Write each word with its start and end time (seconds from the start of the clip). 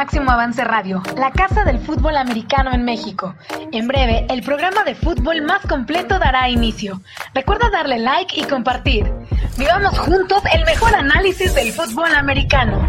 Máximo 0.00 0.30
Avance 0.30 0.64
Radio, 0.64 1.02
la 1.18 1.30
casa 1.30 1.62
del 1.62 1.78
fútbol 1.78 2.16
americano 2.16 2.72
en 2.72 2.86
México. 2.86 3.34
En 3.70 3.86
breve, 3.86 4.24
el 4.30 4.42
programa 4.42 4.82
de 4.82 4.94
fútbol 4.94 5.42
más 5.42 5.60
completo 5.66 6.18
dará 6.18 6.48
inicio. 6.48 7.02
Recuerda 7.34 7.68
darle 7.68 7.98
like 7.98 8.40
y 8.40 8.44
compartir. 8.44 9.12
Vivamos 9.58 9.98
juntos 9.98 10.42
el 10.54 10.64
mejor 10.64 10.94
análisis 10.94 11.54
del 11.54 11.70
fútbol 11.72 12.14
americano. 12.14 12.88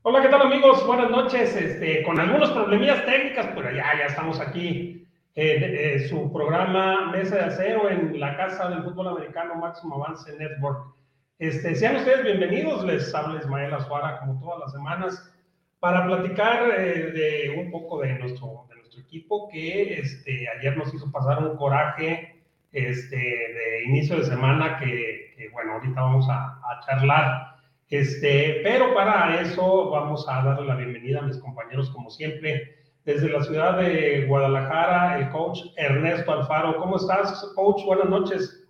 Hola, 0.00 0.22
¿qué 0.22 0.28
tal 0.28 0.40
amigos? 0.40 0.86
Buenas 0.86 1.10
noches. 1.10 1.54
Este, 1.54 2.02
con 2.04 2.18
algunos 2.18 2.52
problemillas 2.52 3.04
técnicas, 3.04 3.48
pero 3.54 3.70
ya, 3.70 3.84
ya 3.98 4.06
estamos 4.06 4.40
aquí 4.40 5.01
eh, 5.34 5.94
eh, 5.94 6.08
su 6.08 6.30
programa 6.30 7.10
Mesa 7.10 7.36
de 7.36 7.44
Acero 7.44 7.88
en 7.88 8.20
la 8.20 8.36
Casa 8.36 8.68
del 8.68 8.82
Fútbol 8.82 9.08
Americano 9.08 9.54
Máximo 9.54 9.94
Avance 9.94 10.30
Network. 10.36 10.94
Este, 11.38 11.74
sean 11.74 11.96
ustedes 11.96 12.22
bienvenidos, 12.22 12.84
les 12.84 13.14
habla 13.14 13.40
Ismael 13.40 13.72
Azuara 13.72 14.20
como 14.20 14.38
todas 14.38 14.60
las 14.60 14.72
semanas 14.72 15.32
para 15.80 16.04
platicar 16.06 16.78
eh, 16.78 17.12
de 17.12 17.54
un 17.58 17.70
poco 17.70 18.02
de 18.02 18.12
nuestro, 18.18 18.66
de 18.68 18.74
nuestro 18.76 19.00
equipo 19.00 19.48
que 19.48 20.00
este, 20.00 20.46
ayer 20.50 20.76
nos 20.76 20.92
hizo 20.92 21.10
pasar 21.10 21.42
un 21.42 21.56
coraje 21.56 22.42
este, 22.70 23.16
de 23.16 23.84
inicio 23.86 24.18
de 24.18 24.24
semana 24.24 24.78
que, 24.78 25.48
bueno, 25.54 25.72
ahorita 25.72 25.98
vamos 25.98 26.28
a, 26.28 26.60
a, 26.60 26.80
charlar. 26.84 27.56
Este, 27.88 28.60
pero 28.62 28.92
para 28.92 29.40
eso 29.40 29.88
vamos 29.88 30.28
a 30.28 30.42
darle 30.42 30.66
la 30.66 30.76
bienvenida 30.76 31.20
a 31.20 31.22
mis 31.22 31.38
compañeros 31.38 31.88
como 31.88 32.10
siempre 32.10 32.81
desde 33.04 33.28
la 33.30 33.42
ciudad 33.42 33.78
de 33.78 34.26
Guadalajara, 34.26 35.18
el 35.18 35.30
coach 35.30 35.60
Ernesto 35.76 36.32
Alfaro. 36.32 36.76
¿Cómo 36.78 36.96
estás, 36.96 37.52
coach? 37.54 37.84
Buenas 37.84 38.08
noches. 38.08 38.64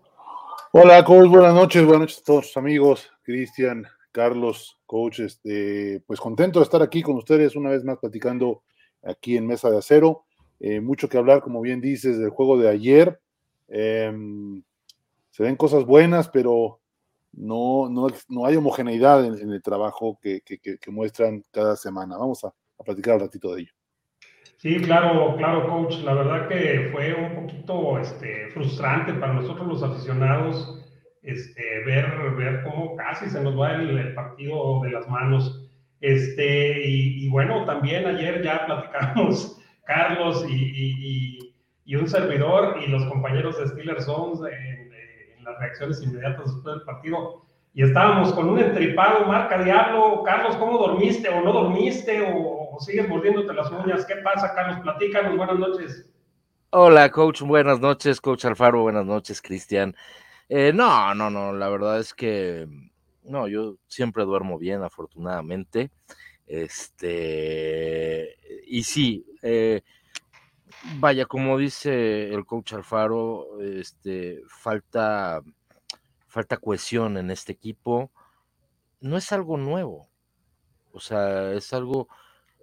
Hola, 0.72 1.04
coach. 1.04 1.28
Buenas 1.28 1.54
noches. 1.54 1.84
Buenas 1.84 2.00
noches 2.00 2.18
a 2.20 2.24
todos 2.24 2.56
amigos. 2.56 3.10
Cristian, 3.22 3.84
Carlos, 4.10 4.78
coach. 4.86 5.20
Este, 5.20 6.02
pues 6.06 6.18
contento 6.18 6.60
de 6.60 6.64
estar 6.64 6.82
aquí 6.82 7.02
con 7.02 7.16
ustedes 7.16 7.56
una 7.56 7.70
vez 7.70 7.84
más 7.84 7.98
platicando 7.98 8.62
aquí 9.02 9.36
en 9.36 9.46
Mesa 9.46 9.70
de 9.70 9.78
Acero. 9.78 10.24
Eh, 10.60 10.80
mucho 10.80 11.08
que 11.08 11.18
hablar, 11.18 11.42
como 11.42 11.60
bien 11.60 11.80
dices, 11.80 12.18
del 12.18 12.30
juego 12.30 12.56
de 12.56 12.70
ayer. 12.70 13.20
Eh, 13.68 14.12
se 15.30 15.42
ven 15.42 15.56
cosas 15.56 15.84
buenas, 15.84 16.28
pero 16.28 16.80
no, 17.32 17.88
no, 17.90 18.06
no 18.28 18.46
hay 18.46 18.56
homogeneidad 18.56 19.24
en, 19.24 19.38
en 19.38 19.50
el 19.50 19.62
trabajo 19.62 20.18
que, 20.22 20.42
que, 20.42 20.58
que, 20.58 20.90
muestran 20.90 21.42
cada 21.50 21.76
semana. 21.76 22.16
Vamos 22.16 22.44
a, 22.44 22.48
a 22.48 22.84
platicar 22.84 23.14
un 23.14 23.20
ratito 23.22 23.54
de 23.54 23.62
ello. 23.62 23.72
Sí, 24.62 24.80
claro, 24.80 25.34
claro, 25.38 25.66
coach. 25.68 25.96
La 26.04 26.14
verdad 26.14 26.46
que 26.46 26.88
fue 26.92 27.12
un 27.14 27.34
poquito 27.34 27.98
este, 27.98 28.48
frustrante 28.50 29.12
para 29.14 29.32
nosotros 29.32 29.66
los 29.66 29.82
aficionados 29.82 30.78
este, 31.22 31.82
ver, 31.84 32.30
ver 32.36 32.62
cómo 32.62 32.94
casi 32.94 33.28
se 33.28 33.42
nos 33.42 33.58
va 33.58 33.72
el, 33.74 33.98
el 33.98 34.14
partido 34.14 34.80
de 34.82 34.90
las 34.92 35.08
manos. 35.08 35.68
Este, 36.00 36.80
y, 36.88 37.24
y, 37.26 37.28
bueno, 37.28 37.64
también 37.64 38.06
ayer 38.06 38.40
ya 38.44 38.64
platicamos 38.66 39.60
Carlos 39.84 40.46
y, 40.48 40.54
y, 40.54 41.54
y, 41.84 41.96
un 41.96 42.06
servidor 42.06 42.76
y 42.84 42.86
los 42.86 43.04
compañeros 43.06 43.58
de 43.58 43.66
Steelers 43.66 44.04
Zones 44.04 44.38
en, 44.42 44.92
en 45.38 45.44
las 45.44 45.58
reacciones 45.58 46.00
inmediatas 46.04 46.54
después 46.54 46.76
del 46.76 46.84
partido 46.84 47.41
y 47.74 47.82
estábamos 47.82 48.32
con 48.34 48.50
un 48.50 48.58
entripado, 48.58 49.26
marca 49.26 49.62
Diablo. 49.62 50.22
Carlos, 50.24 50.56
¿cómo 50.56 50.78
dormiste 50.78 51.28
o 51.28 51.40
no 51.42 51.52
dormiste 51.52 52.20
o, 52.20 52.74
o, 52.74 52.80
sigues 52.80 53.08
mordiéndote 53.08 53.54
las 53.54 53.70
uñas? 53.70 54.04
¿Qué 54.04 54.16
pasa, 54.16 54.54
Carlos? 54.54 54.80
Platícanos, 54.80 55.36
buenas 55.36 55.58
noches. 55.58 56.06
Hola, 56.70 57.10
coach, 57.10 57.42
buenas 57.42 57.80
noches, 57.80 58.20
coach 58.20 58.44
Alfaro, 58.44 58.82
buenas 58.82 59.06
noches, 59.06 59.40
Cristian. 59.40 59.94
Eh, 60.48 60.72
no, 60.74 61.14
no, 61.14 61.30
no, 61.30 61.52
la 61.52 61.68
verdad 61.68 61.98
es 61.98 62.12
que 62.12 62.66
no, 63.24 63.48
yo 63.48 63.76
siempre 63.86 64.24
duermo 64.24 64.58
bien, 64.58 64.82
afortunadamente. 64.82 65.90
Este, 66.46 68.36
y 68.66 68.82
sí, 68.82 69.24
eh, 69.42 69.80
vaya, 70.96 71.24
como 71.24 71.56
dice 71.56 72.34
el 72.34 72.44
coach 72.44 72.74
Alfaro, 72.74 73.60
este, 73.62 74.42
falta 74.46 75.42
falta 76.32 76.56
cohesión 76.56 77.18
en 77.18 77.30
este 77.30 77.52
equipo. 77.52 78.10
No 79.00 79.18
es 79.18 79.32
algo 79.32 79.58
nuevo, 79.58 80.08
o 80.92 80.98
sea, 80.98 81.52
es 81.52 81.74
algo, 81.74 82.08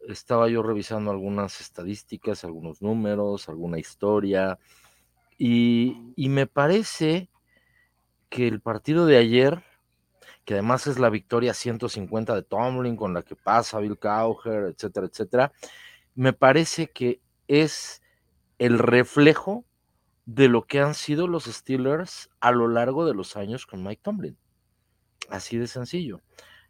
estaba 0.07 0.49
yo 0.49 0.63
revisando 0.63 1.11
algunas 1.11 1.61
estadísticas, 1.61 2.43
algunos 2.43 2.81
números, 2.81 3.47
alguna 3.47 3.77
historia, 3.77 4.57
y, 5.37 6.13
me 6.17 6.47
parece 6.47 7.29
que 8.29 8.47
el 8.47 8.59
partido 8.59 9.05
de 9.05 9.17
ayer, 9.17 9.63
que 10.45 10.55
además 10.55 10.87
es 10.87 10.97
la 10.97 11.09
victoria 11.09 11.53
150 11.53 12.35
de 12.35 12.41
Tomlin 12.41 12.95
con 12.95 13.13
la 13.13 13.21
que 13.21 13.35
pasa 13.35 13.79
Bill 13.79 13.99
Cowher, 13.99 14.73
etcétera, 14.73 15.05
etcétera, 15.05 15.51
me 16.15 16.33
parece 16.33 16.87
que 16.87 17.21
es 17.47 18.01
el 18.57 18.79
reflejo 18.79 19.63
de 20.35 20.47
lo 20.47 20.67
que 20.67 20.79
han 20.79 20.93
sido 20.93 21.27
los 21.27 21.45
Steelers 21.45 22.29
a 22.39 22.51
lo 22.51 22.67
largo 22.67 23.03
de 23.03 23.15
los 23.15 23.35
años 23.35 23.65
con 23.65 23.83
Mike 23.83 24.01
Tomlin. 24.03 24.37
Así 25.27 25.57
de 25.57 25.65
sencillo. 25.65 26.21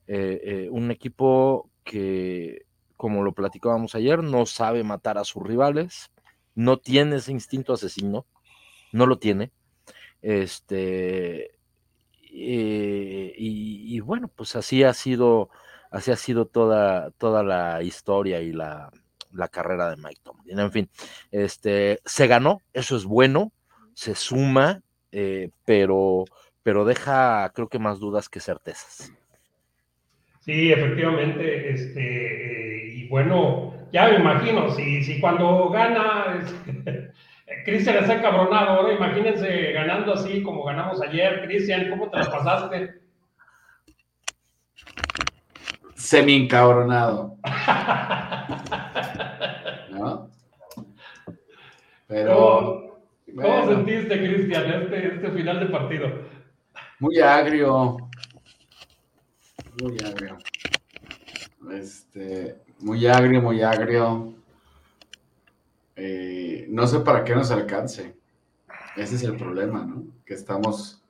Eh, 0.08 0.40
eh, 0.44 0.70
un 0.72 0.92
equipo 0.92 1.70
que, 1.84 2.66
como 2.96 3.22
lo 3.22 3.34
platicábamos 3.34 3.96
ayer, 3.96 4.24
no 4.24 4.46
sabe 4.46 4.86
matar 4.86 5.18
a 5.18 5.26
sus 5.26 5.44
rivales, 5.44 6.10
no 6.56 6.78
tiene 6.78 7.18
ese 7.18 7.34
instinto 7.34 7.74
asesino, 7.74 8.26
no 8.94 9.06
lo 9.06 9.20
tiene. 9.20 9.52
Este, 10.22 11.52
eh, 12.32 13.34
y, 13.38 13.96
y, 13.96 14.00
bueno, 14.00 14.30
pues 14.30 14.56
así 14.56 14.84
ha 14.84 14.94
sido, 14.94 15.50
así 15.92 16.12
ha 16.12 16.16
sido 16.16 16.46
toda, 16.46 17.12
toda 17.12 17.44
la 17.44 17.84
historia 17.84 18.40
y 18.40 18.54
la, 18.54 18.90
la 19.32 19.48
carrera 19.48 19.90
de 19.90 19.98
Mike 19.98 20.22
Tomlin. 20.24 20.60
En 20.60 20.72
fin, 20.72 20.90
este, 21.32 22.00
se 22.06 22.28
ganó, 22.28 22.62
eso 22.74 22.96
es 22.96 23.06
bueno, 23.06 23.52
se 23.94 24.16
suma, 24.16 24.82
eh, 25.12 25.50
pero, 25.66 26.26
pero 26.64 26.86
deja, 26.86 27.52
creo 27.54 27.68
que 27.68 27.80
más 27.80 28.00
dudas 28.00 28.30
que 28.30 28.40
certezas. 28.40 29.12
Sí, 30.42 30.72
efectivamente, 30.72 31.72
este, 31.72 32.02
eh, 32.02 32.94
y 32.96 33.08
bueno, 33.08 33.74
ya 33.92 34.10
me 34.10 34.16
imagino, 34.16 34.72
si, 34.72 35.04
si 35.04 35.20
cuando 35.20 35.70
gana, 35.70 36.40
este, 36.42 37.12
Cristian 37.66 37.98
está 37.98 38.16
encabronado, 38.16 38.70
ahora 38.70 38.94
imagínense 38.94 39.74
ganando 39.74 40.14
así 40.14 40.42
como 40.42 40.64
ganamos 40.64 41.02
ayer, 41.02 41.44
Cristian, 41.46 41.90
¿cómo 41.90 42.10
te 42.10 42.20
la 42.20 42.32
pasaste? 42.32 43.02
Semi 45.96 46.36
encabronado. 46.36 47.36
¿No? 49.92 50.30
Pero. 52.10 52.36
¿Cómo, 52.36 53.00
bueno, 53.36 53.62
¿cómo 53.62 53.76
sentiste, 53.76 54.18
Cristian, 54.18 54.82
este, 54.82 55.16
este 55.16 55.32
final 55.32 55.60
de 55.60 55.66
partido? 55.68 56.08
Muy 56.98 57.20
agrio. 57.20 58.10
Muy 59.80 59.98
agrio. 60.04 60.38
Este, 61.72 62.58
muy 62.80 63.06
agrio, 63.06 63.42
muy 63.42 63.62
agrio. 63.62 64.34
Eh, 65.96 66.66
no 66.70 66.88
sé 66.88 67.00
para 67.02 67.24
qué 67.24 67.36
nos 67.36 67.52
alcance. 67.52 68.16
Ese 68.98 69.16
es 69.16 69.24
el 69.24 69.38
problema, 69.38 69.86
¿no? 69.86 70.04
Que 70.26 70.34
estamos. 70.34 71.04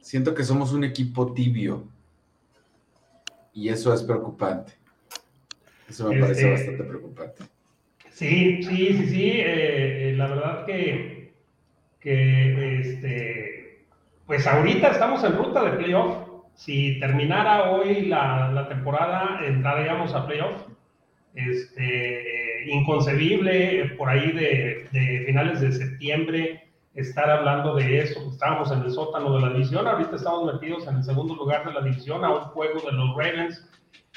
Siento 0.00 0.34
que 0.34 0.44
somos 0.44 0.72
un 0.72 0.84
equipo 0.84 1.34
tibio. 1.34 1.84
Y 3.52 3.68
eso 3.68 3.92
es 3.92 4.02
preocupante. 4.02 4.72
Eso 5.86 6.08
me 6.08 6.20
parece 6.20 6.50
bastante 6.50 6.84
preocupante. 6.84 7.55
Sí, 8.16 8.62
sí, 8.62 8.94
sí, 8.94 9.06
sí. 9.08 9.32
Eh, 9.34 10.14
la 10.16 10.26
verdad 10.28 10.64
que, 10.64 11.34
que 12.00 12.80
este, 12.80 13.86
pues 14.24 14.46
ahorita 14.46 14.88
estamos 14.88 15.22
en 15.22 15.36
ruta 15.36 15.62
de 15.62 15.76
playoff. 15.76 16.26
Si 16.54 16.98
terminara 16.98 17.70
hoy 17.70 18.06
la, 18.06 18.50
la 18.52 18.68
temporada, 18.68 19.40
entraríamos 19.46 20.14
a 20.14 20.26
playoff. 20.26 20.62
Este, 21.34 22.62
eh, 22.62 22.70
inconcebible 22.70 23.84
por 23.98 24.08
ahí 24.08 24.32
de, 24.32 24.88
de, 24.92 25.24
finales 25.26 25.60
de 25.60 25.72
septiembre 25.72 26.70
estar 26.94 27.28
hablando 27.28 27.74
de 27.74 27.98
eso. 27.98 28.30
Estábamos 28.32 28.72
en 28.72 28.80
el 28.80 28.92
sótano 28.92 29.34
de 29.34 29.42
la 29.42 29.52
división, 29.52 29.86
ahorita 29.86 30.16
estamos 30.16 30.54
metidos 30.54 30.88
en 30.88 30.96
el 30.96 31.04
segundo 31.04 31.34
lugar 31.34 31.66
de 31.66 31.74
la 31.74 31.82
división 31.82 32.24
a 32.24 32.30
un 32.30 32.40
juego 32.44 32.80
de 32.80 32.92
los 32.92 33.14
Ravens 33.14 33.68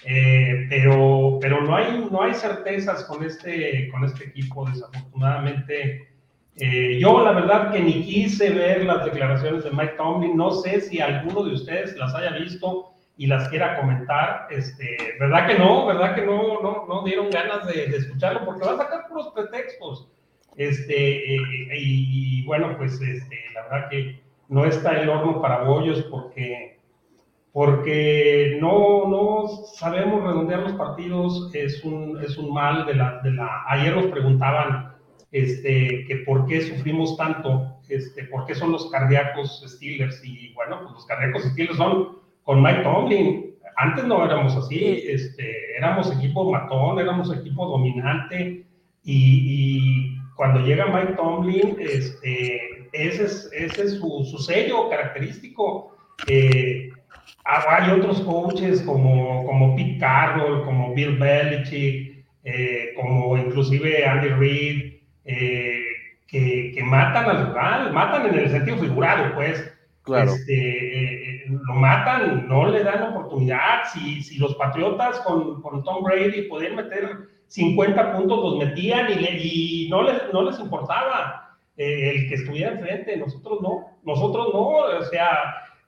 eh, 0.06 0.66
pero, 0.70 1.38
pero 1.42 1.62
no, 1.62 1.76
hay, 1.76 2.08
no 2.12 2.22
hay 2.22 2.34
certezas 2.34 3.04
con 3.06 3.24
este, 3.24 3.90
con 3.90 4.04
este 4.06 4.26
equipo, 4.26 4.66
desafortunadamente. 4.70 6.08
Eh, 6.56 7.00
yo 7.00 7.24
la 7.24 7.32
verdad 7.32 7.72
que 7.72 7.80
ni 7.80 8.04
quise 8.04 8.50
ver 8.50 8.84
las 8.84 9.06
declaraciones 9.06 9.64
de 9.64 9.72
Mike 9.72 9.94
Tomlin, 9.98 10.36
no 10.36 10.52
sé 10.52 10.82
si 10.82 11.00
alguno 11.00 11.44
de 11.44 11.54
ustedes 11.54 11.96
las 11.96 12.14
haya 12.16 12.32
visto 12.32 12.94
y 13.16 13.28
las 13.28 13.50
quiera 13.50 13.78
comentar, 13.80 14.48
este, 14.50 14.98
¿verdad 15.20 15.48
que 15.48 15.60
no? 15.60 15.86
¿Verdad 15.86 16.16
que 16.16 16.26
no, 16.26 16.62
no, 16.62 16.86
no 16.88 17.04
dieron 17.04 17.30
ganas 17.30 17.68
de, 17.68 17.88
de 17.88 17.98
escucharlo? 17.98 18.46
Porque 18.46 18.66
va 18.66 18.74
a 18.74 18.78
sacar 18.78 19.08
puros 19.08 19.30
pretextos. 19.36 20.10
Este, 20.56 21.36
eh, 21.36 21.78
y, 21.78 22.40
y, 22.42 22.46
bueno, 22.46 22.76
pues 22.78 23.00
este, 23.02 23.38
la 23.54 23.64
verdad 23.64 23.90
que 23.90 24.22
no 24.50 24.66
está 24.66 25.00
el 25.00 25.08
horno 25.08 25.42
para 25.42 25.64
bollos 25.64 26.02
porque, 26.12 26.79
porque 27.52 28.58
no, 28.62 29.08
no 29.08 29.48
sabemos 29.74 30.24
redondear 30.24 30.62
los 30.62 30.74
partidos, 30.74 31.50
es 31.54 31.84
un, 31.84 32.20
es 32.24 32.38
un 32.38 32.54
mal 32.54 32.86
de 32.86 32.96
la, 32.96 33.20
de 33.24 33.32
la... 33.32 33.64
Ayer 33.68 33.96
nos 33.96 34.06
preguntaban 34.08 34.94
este, 35.32 36.06
que 36.06 36.18
por 36.26 36.46
qué 36.46 36.62
sufrimos 36.62 37.18
tanto, 37.18 37.80
este, 37.90 38.26
por 38.26 38.46
qué 38.46 38.56
son 38.56 38.72
los 38.72 38.90
cardíacos 38.92 39.64
Steelers, 39.68 40.24
y 40.24 40.54
bueno, 40.54 40.80
pues 40.82 40.94
los 40.94 41.06
cardíacos 41.06 41.44
Steelers 41.44 41.78
son 41.78 42.20
con 42.44 42.62
Mike 42.62 42.84
Tomlin. 42.84 43.56
Antes 43.78 44.06
no 44.06 44.24
éramos 44.26 44.56
así, 44.56 45.04
este, 45.08 45.76
éramos 45.78 46.12
equipo 46.16 46.52
matón, 46.52 47.00
éramos 47.00 47.34
equipo 47.34 47.66
dominante, 47.66 48.66
y, 49.04 50.16
y 50.16 50.18
cuando 50.36 50.60
llega 50.60 50.86
Mike 50.86 51.14
Tomlin, 51.14 51.78
este, 51.80 52.90
ese 52.92 53.26
es, 53.26 53.50
ese 53.54 53.84
es 53.84 53.94
su, 54.00 54.24
su 54.24 54.38
sello 54.38 54.90
característico. 54.90 55.96
Eh, 56.28 56.89
hay 57.70 57.92
otros 57.92 58.22
coaches 58.22 58.82
como, 58.82 59.46
como 59.46 59.76
Pete 59.76 59.98
Carroll, 60.00 60.64
como 60.66 60.94
Bill 60.94 61.18
Belichick, 61.18 62.26
eh, 62.44 62.94
como 62.96 63.38
inclusive 63.38 64.06
Andy 64.06 64.30
Reid, 64.30 64.94
eh, 65.26 65.82
que, 66.28 66.72
que, 66.76 66.84
matan 66.84 67.26
al 67.26 67.48
rival, 67.48 67.94
matan 67.94 68.28
en 68.28 68.40
el 68.40 68.50
sentido 68.50 68.78
figurado, 68.78 69.34
pues. 69.36 69.74
Claro. 70.04 70.32
Este, 70.32 71.46
lo 71.48 71.74
matan, 71.76 72.48
no 72.48 72.68
le 72.68 72.84
dan 72.84 73.04
oportunidad. 73.04 73.84
Si, 73.92 74.22
si 74.24 74.38
los 74.38 74.56
Patriotas 74.56 75.20
con, 75.20 75.62
con 75.62 75.84
Tom 75.84 76.04
Brady 76.04 76.44
podían 76.44 76.76
meter 76.76 77.30
50 77.48 78.14
puntos, 78.14 78.40
los 78.40 78.58
metían 78.58 79.12
y, 79.12 79.16
le, 79.16 79.38
y 79.40 79.88
no, 79.90 80.04
les, 80.04 80.22
no 80.32 80.44
les 80.44 80.60
importaba 80.60 81.58
eh, 81.78 82.12
el 82.12 82.30
que 82.30 82.36
estuviera 82.36 82.72
enfrente. 82.72 83.18
Nosotros 83.18 83.60
no, 83.62 84.00
nosotros 84.04 84.50
no. 84.54 84.68
O 84.68 85.04
sea, 85.06 85.30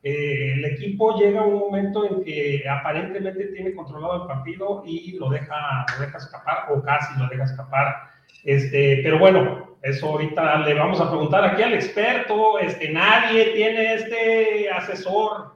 eh, 0.03 0.53
el 0.53 0.65
equipo 0.65 1.19
llega 1.19 1.42
a 1.42 1.45
un 1.45 1.59
momento 1.59 2.06
en 2.06 2.24
que 2.24 2.63
aparentemente 2.68 3.45
tiene 3.48 3.75
controlado 3.75 4.24
el 4.24 4.27
partido 4.27 4.83
y 4.86 5.18
lo 5.19 5.30
deja, 5.30 5.86
lo 5.94 6.06
deja 6.06 6.18
escapar 6.18 6.65
o 6.71 6.81
casi 6.81 7.19
lo 7.19 7.27
deja 7.27 7.44
escapar. 7.44 7.95
Este, 8.44 9.01
pero 9.03 9.19
bueno, 9.19 9.77
eso 9.83 10.09
ahorita 10.09 10.59
le 10.59 10.74
vamos 10.74 11.00
a 11.00 11.09
preguntar 11.09 11.44
aquí 11.45 11.62
al 11.62 11.74
experto. 11.74 12.57
Este, 12.59 12.92
nadie 12.92 13.51
tiene 13.53 13.94
este 13.94 14.69
asesor 14.71 15.56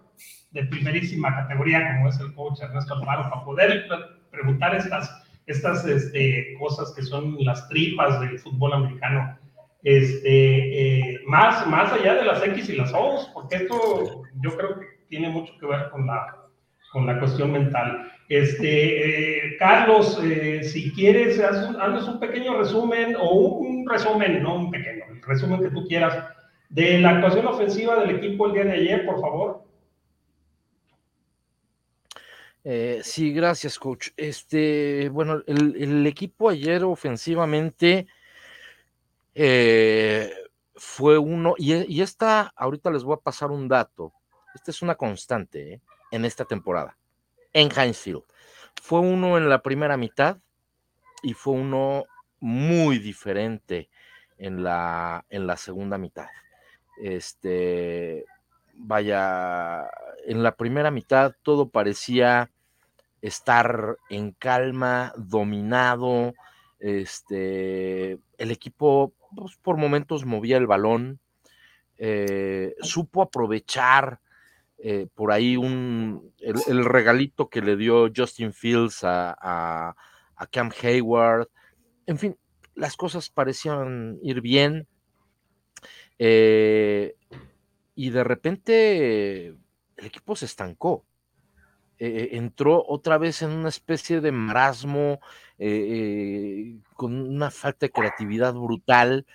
de 0.52 0.64
primerísima 0.66 1.36
categoría 1.36 1.96
como 1.96 2.10
es 2.10 2.20
el 2.20 2.34
coach 2.34 2.62
Ernesto 2.62 2.94
Alfaro 2.96 3.30
para 3.30 3.44
poder 3.44 3.88
preguntar 4.32 4.76
estas, 4.76 5.24
estas 5.48 5.86
este, 5.86 6.56
cosas 6.60 6.94
que 6.96 7.02
son 7.02 7.36
las 7.44 7.68
tripas 7.68 8.22
del 8.22 8.40
fútbol 8.40 8.74
americano. 8.74 9.38
Este, 9.86 11.12
eh, 11.12 11.22
más, 11.28 11.68
más 11.68 11.94
allá 11.94 12.16
de 12.16 12.26
las 12.26 12.44
X 12.44 12.70
y 12.70 12.76
las 12.76 12.92
O, 12.92 13.20
porque 13.36 13.58
esto 13.58 14.24
yo 14.42 14.58
creo 14.58 14.80
que 14.80 14.86
tiene 15.10 15.30
mucho 15.30 15.54
que 15.60 15.68
ver 15.68 15.92
con 15.92 16.08
la, 16.08 16.48
con 16.92 17.06
la 17.06 17.20
cuestión 17.20 17.52
mental. 17.52 18.12
Este, 18.28 19.46
eh, 19.46 19.58
Carlos, 19.60 20.20
eh, 20.24 20.64
si 20.64 20.92
quieres, 20.92 21.40
haznos 21.40 22.08
un 22.08 22.20
pequeño 22.20 22.58
resumen 22.58 23.16
o 23.16 23.30
un, 23.30 23.88
resumen, 23.88 24.42
no 24.42 24.56
un 24.56 24.72
pequeño, 24.72 25.04
el 25.08 25.22
resumen 25.22 25.62
que 25.62 25.70
tú 25.70 25.86
quieras, 25.88 26.34
de 26.70 26.98
la 26.98 27.12
actuación 27.12 27.46
ofensiva 27.46 28.00
del 28.00 28.16
equipo 28.16 28.48
el 28.48 28.54
día 28.54 28.64
de 28.64 28.72
ayer, 28.72 29.06
por 29.06 29.22
favor. 29.22 29.66
Eh, 32.64 33.02
sí, 33.04 33.32
gracias, 33.32 33.78
coach. 33.78 34.08
Este, 34.18 35.10
bueno, 35.10 35.44
el, 35.46 35.76
el 35.80 36.08
equipo 36.08 36.50
ayer 36.50 36.84
ofensivamente 36.84 38.08
eh, 39.36 40.34
fue 40.76 41.18
uno, 41.18 41.54
y, 41.58 41.74
y, 41.94 42.02
esta, 42.02 42.52
ahorita 42.56 42.90
les 42.90 43.04
voy 43.04 43.16
a 43.16 43.24
pasar 43.24 43.52
un 43.52 43.68
dato. 43.68 44.14
Esta 44.56 44.72
es 44.72 44.82
una 44.82 44.96
constante 44.96 45.74
¿eh? 45.74 45.82
en 46.12 46.26
esta 46.26 46.46
temporada 46.46 46.98
en 47.56 47.72
Heinz 47.72 48.00
Field. 48.00 48.24
Fue 48.82 49.00
uno 49.00 49.38
en 49.38 49.50
la 49.50 49.62
primera 49.62 49.96
mitad 49.98 50.38
y 51.24 51.34
fue 51.34 51.54
uno 51.54 52.04
muy 52.40 53.00
diferente 53.00 53.90
en 54.38 54.62
la, 54.62 55.26
en 55.30 55.48
la 55.48 55.56
segunda 55.56 55.98
mitad. 55.98 56.28
Este, 56.98 58.26
vaya, 58.74 59.90
en 60.26 60.44
la 60.44 60.56
primera 60.56 60.92
mitad 60.92 61.34
todo 61.44 61.70
parecía 61.70 62.52
estar 63.22 63.98
en 64.10 64.32
calma, 64.32 65.14
dominado. 65.16 66.34
Este, 66.80 68.20
el 68.38 68.52
equipo 68.52 69.14
pues, 69.36 69.58
por 69.58 69.78
momentos 69.78 70.26
movía 70.26 70.58
el 70.58 70.68
balón, 70.68 71.20
eh, 71.98 72.76
supo 72.82 73.22
aprovechar 73.22 74.20
eh, 74.78 75.08
por 75.14 75.32
ahí 75.32 75.56
un, 75.58 76.34
el, 76.40 76.56
el, 76.68 76.86
regalito 76.86 77.50
que 77.50 77.62
le 77.62 77.78
dio 77.78 78.12
Justin 78.14 78.54
Fields 78.54 79.04
a, 79.04 79.36
a, 79.40 79.96
a, 80.36 80.48
Cam 80.48 80.70
Hayward. 80.82 81.48
En 82.06 82.18
fin, 82.18 82.38
las 82.76 82.98
cosas 82.98 83.30
parecían 83.30 84.20
ir 84.22 84.42
bien. 84.42 84.88
Eh, 86.20 87.16
y 87.96 88.10
de 88.10 88.24
repente 88.24 89.48
el 89.48 90.06
equipo 90.06 90.36
se 90.36 90.46
estancó. 90.46 91.06
Eh, 92.00 92.30
entró 92.34 92.84
otra 92.88 93.18
vez 93.18 93.42
en 93.42 93.52
una 93.52 93.70
especie 93.70 94.22
de 94.22 94.32
marasmo, 94.32 95.20
con 96.94 97.14
una 97.14 97.52
falta 97.52 97.86
de 97.86 97.92
creatividad 97.92 98.54
brutal. 98.54 99.26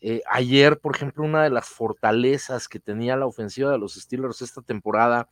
Eh, 0.00 0.22
ayer, 0.30 0.78
por 0.78 0.94
ejemplo, 0.94 1.24
una 1.24 1.42
de 1.42 1.50
las 1.50 1.66
fortalezas 1.66 2.68
que 2.68 2.78
tenía 2.78 3.16
la 3.16 3.26
ofensiva 3.26 3.72
de 3.72 3.78
los 3.78 3.94
Steelers 3.94 4.42
esta 4.42 4.62
temporada 4.62 5.28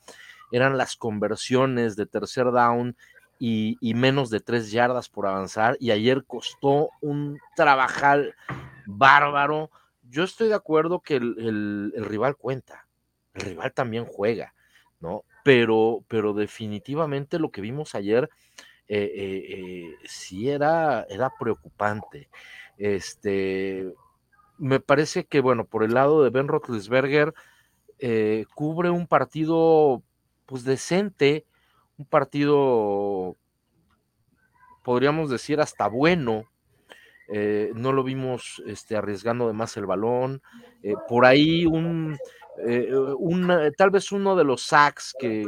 eran 0.50 0.76
las 0.76 0.96
conversiones 0.96 1.96
de 1.96 2.06
tercer 2.06 2.50
down 2.50 2.96
y, 3.38 3.76
menos 3.94 4.30
de 4.30 4.40
tres 4.40 4.70
yardas 4.70 5.08
por 5.08 5.26
avanzar. 5.26 5.76
Y 5.78 5.90
ayer 5.90 6.24
costó 6.24 6.90
un 7.00 7.38
trabajar 7.54 8.34
bárbaro. 8.86 9.70
Yo 10.02 10.24
estoy 10.24 10.48
de 10.48 10.54
acuerdo 10.54 11.00
que 11.00 11.16
el, 11.16 11.92
el 11.94 12.04
rival 12.04 12.36
cuenta, 12.36 12.88
el 13.34 13.42
rival 13.42 13.72
también 13.72 14.04
juega, 14.04 14.54
¿no? 15.00 15.24
Pero, 15.46 16.04
pero 16.08 16.32
definitivamente 16.32 17.38
lo 17.38 17.52
que 17.52 17.60
vimos 17.60 17.94
ayer 17.94 18.28
eh, 18.88 19.12
eh, 19.14 19.44
eh, 19.50 19.94
sí 20.04 20.50
era, 20.50 21.06
era 21.08 21.30
preocupante. 21.38 22.28
Este, 22.78 23.94
me 24.58 24.80
parece 24.80 25.26
que, 25.26 25.40
bueno, 25.40 25.64
por 25.66 25.84
el 25.84 25.94
lado 25.94 26.24
de 26.24 26.30
Ben 26.30 26.48
Roethlisberger, 26.48 27.34
cubre 28.56 28.90
un 28.90 29.06
partido, 29.06 30.02
pues, 30.46 30.64
decente, 30.64 31.46
un 31.98 32.06
partido, 32.06 33.36
podríamos 34.82 35.30
decir, 35.30 35.60
hasta 35.60 35.86
bueno. 35.88 36.44
Eh, 37.28 37.72
no 37.74 37.92
lo 37.92 38.02
vimos 38.04 38.62
este, 38.66 38.96
arriesgando 38.96 39.46
de 39.46 39.52
más 39.52 39.76
el 39.76 39.86
balón. 39.86 40.42
Eh, 40.82 40.94
por 41.08 41.24
ahí 41.24 41.66
un, 41.66 42.16
un, 43.18 43.72
tal 43.76 43.90
vez 43.90 44.12
uno 44.12 44.36
de 44.36 44.44
los 44.44 44.62
sacks 44.62 45.14
que, 45.18 45.44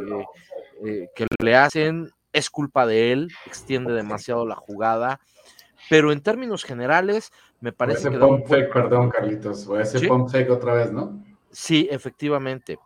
que 1.15 1.27
le 1.43 1.57
hacen 1.57 2.11
es 2.33 2.51
culpa 2.51 2.87
de 2.87 3.13
él, 3.13 3.29
extiende 3.47 3.93
demasiado 3.93 4.47
la 4.47 4.57
jugada. 4.57 5.21
Pero 5.89 6.13
en 6.13 6.21
términos 6.21 6.65
generales, 6.65 7.33
me 7.61 7.73
parece 7.73 8.11
que. 8.11 8.19
Pump 8.19 8.47
fake, 8.47 8.73
perdón, 8.73 9.11
Carlitos. 9.11 9.67
Voy 9.67 9.79
a 9.79 9.83
hacer 9.83 10.01
¿Sí? 10.01 10.07
pump 10.07 10.29
fake 10.29 10.51
otra 10.51 10.75
vez, 10.75 10.93
¿no? 10.93 11.25
Sí, 11.51 11.89
efectivamente. 11.91 12.79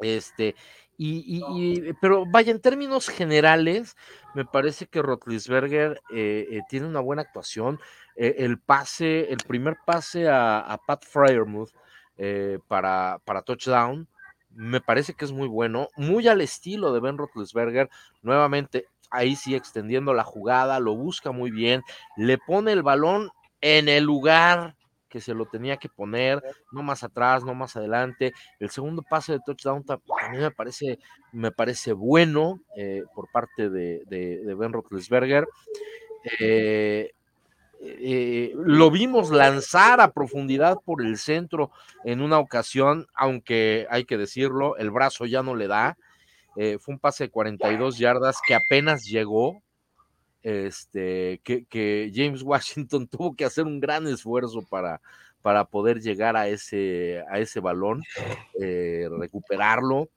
Este, 0.00 0.54
y, 0.96 1.18
y, 1.26 1.88
y, 1.88 1.92
pero 2.00 2.24
vaya, 2.26 2.50
en 2.50 2.60
términos 2.60 3.08
generales, 3.08 3.96
me 4.34 4.44
parece 4.44 4.86
que 4.86 5.02
Rotlisberger 5.02 6.00
eh, 6.10 6.46
eh, 6.50 6.60
tiene 6.68 6.86
una 6.86 7.00
buena 7.00 7.22
actuación. 7.22 7.78
Eh, 8.16 8.36
el 8.38 8.58
pase, 8.60 9.32
el 9.32 9.38
primer 9.38 9.76
pase 9.84 10.28
a, 10.28 10.60
a 10.60 10.78
Pat 10.78 11.04
Fryermuth 11.04 11.70
eh, 12.16 12.58
para, 12.68 13.18
para 13.24 13.42
touchdown, 13.42 14.08
me 14.50 14.80
parece 14.80 15.14
que 15.14 15.24
es 15.24 15.32
muy 15.32 15.48
bueno, 15.48 15.88
muy 15.96 16.28
al 16.28 16.40
estilo 16.40 16.92
de 16.92 17.00
Ben 17.00 17.18
Rotlisberger. 17.18 17.90
Nuevamente, 18.22 18.86
ahí 19.10 19.34
sí 19.36 19.54
extendiendo 19.54 20.14
la 20.14 20.22
jugada, 20.24 20.78
lo 20.80 20.94
busca 20.94 21.32
muy 21.32 21.50
bien, 21.50 21.82
le 22.16 22.38
pone 22.38 22.72
el 22.72 22.82
balón 22.82 23.30
en 23.60 23.88
el 23.88 24.04
lugar 24.04 24.76
que 25.08 25.20
se 25.20 25.34
lo 25.34 25.46
tenía 25.46 25.76
que 25.76 25.88
poner, 25.88 26.42
no 26.72 26.82
más 26.82 27.04
atrás, 27.04 27.44
no 27.44 27.54
más 27.54 27.76
adelante. 27.76 28.32
El 28.58 28.70
segundo 28.70 29.02
pase 29.08 29.32
de 29.34 29.40
touchdown 29.46 29.84
también 29.84 30.42
me 30.42 30.50
parece, 30.50 30.98
me 31.32 31.52
parece 31.52 31.92
bueno 31.92 32.60
eh, 32.76 33.02
por 33.14 33.30
parte 33.30 33.70
de, 33.70 34.02
de, 34.06 34.38
de 34.44 34.54
Ben 34.54 34.72
Roethlisberger. 34.72 35.46
Eh, 36.40 37.12
eh, 37.86 38.52
lo 38.56 38.90
vimos 38.90 39.30
lanzar 39.30 40.00
a 40.00 40.12
profundidad 40.12 40.78
por 40.84 41.02
el 41.02 41.18
centro 41.18 41.70
en 42.04 42.22
una 42.22 42.38
ocasión, 42.38 43.06
aunque 43.14 43.86
hay 43.90 44.04
que 44.04 44.16
decirlo, 44.16 44.76
el 44.76 44.90
brazo 44.90 45.26
ya 45.26 45.42
no 45.42 45.54
le 45.54 45.68
da. 45.68 45.98
Eh, 46.56 46.78
fue 46.80 46.94
un 46.94 47.00
pase 47.00 47.24
de 47.24 47.30
42 47.30 47.98
yardas 47.98 48.38
que 48.46 48.54
apenas 48.54 49.04
llegó, 49.04 49.62
este, 50.42 51.40
que, 51.44 52.12
James 52.14 52.42
Washington 52.44 53.06
tuvo 53.06 53.34
que 53.36 53.44
hacer 53.44 53.64
un 53.64 53.80
gran 53.80 54.06
esfuerzo 54.06 54.62
para, 54.70 55.00
para 55.42 55.64
poder 55.64 56.00
llegar 56.00 56.36
a 56.36 56.48
ese, 56.48 57.22
a 57.30 57.38
ese 57.38 57.60
balón, 57.60 58.02
eh, 58.60 59.08
recuperarlo. 59.10 60.08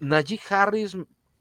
Najee 0.00 0.40
Harris 0.50 0.96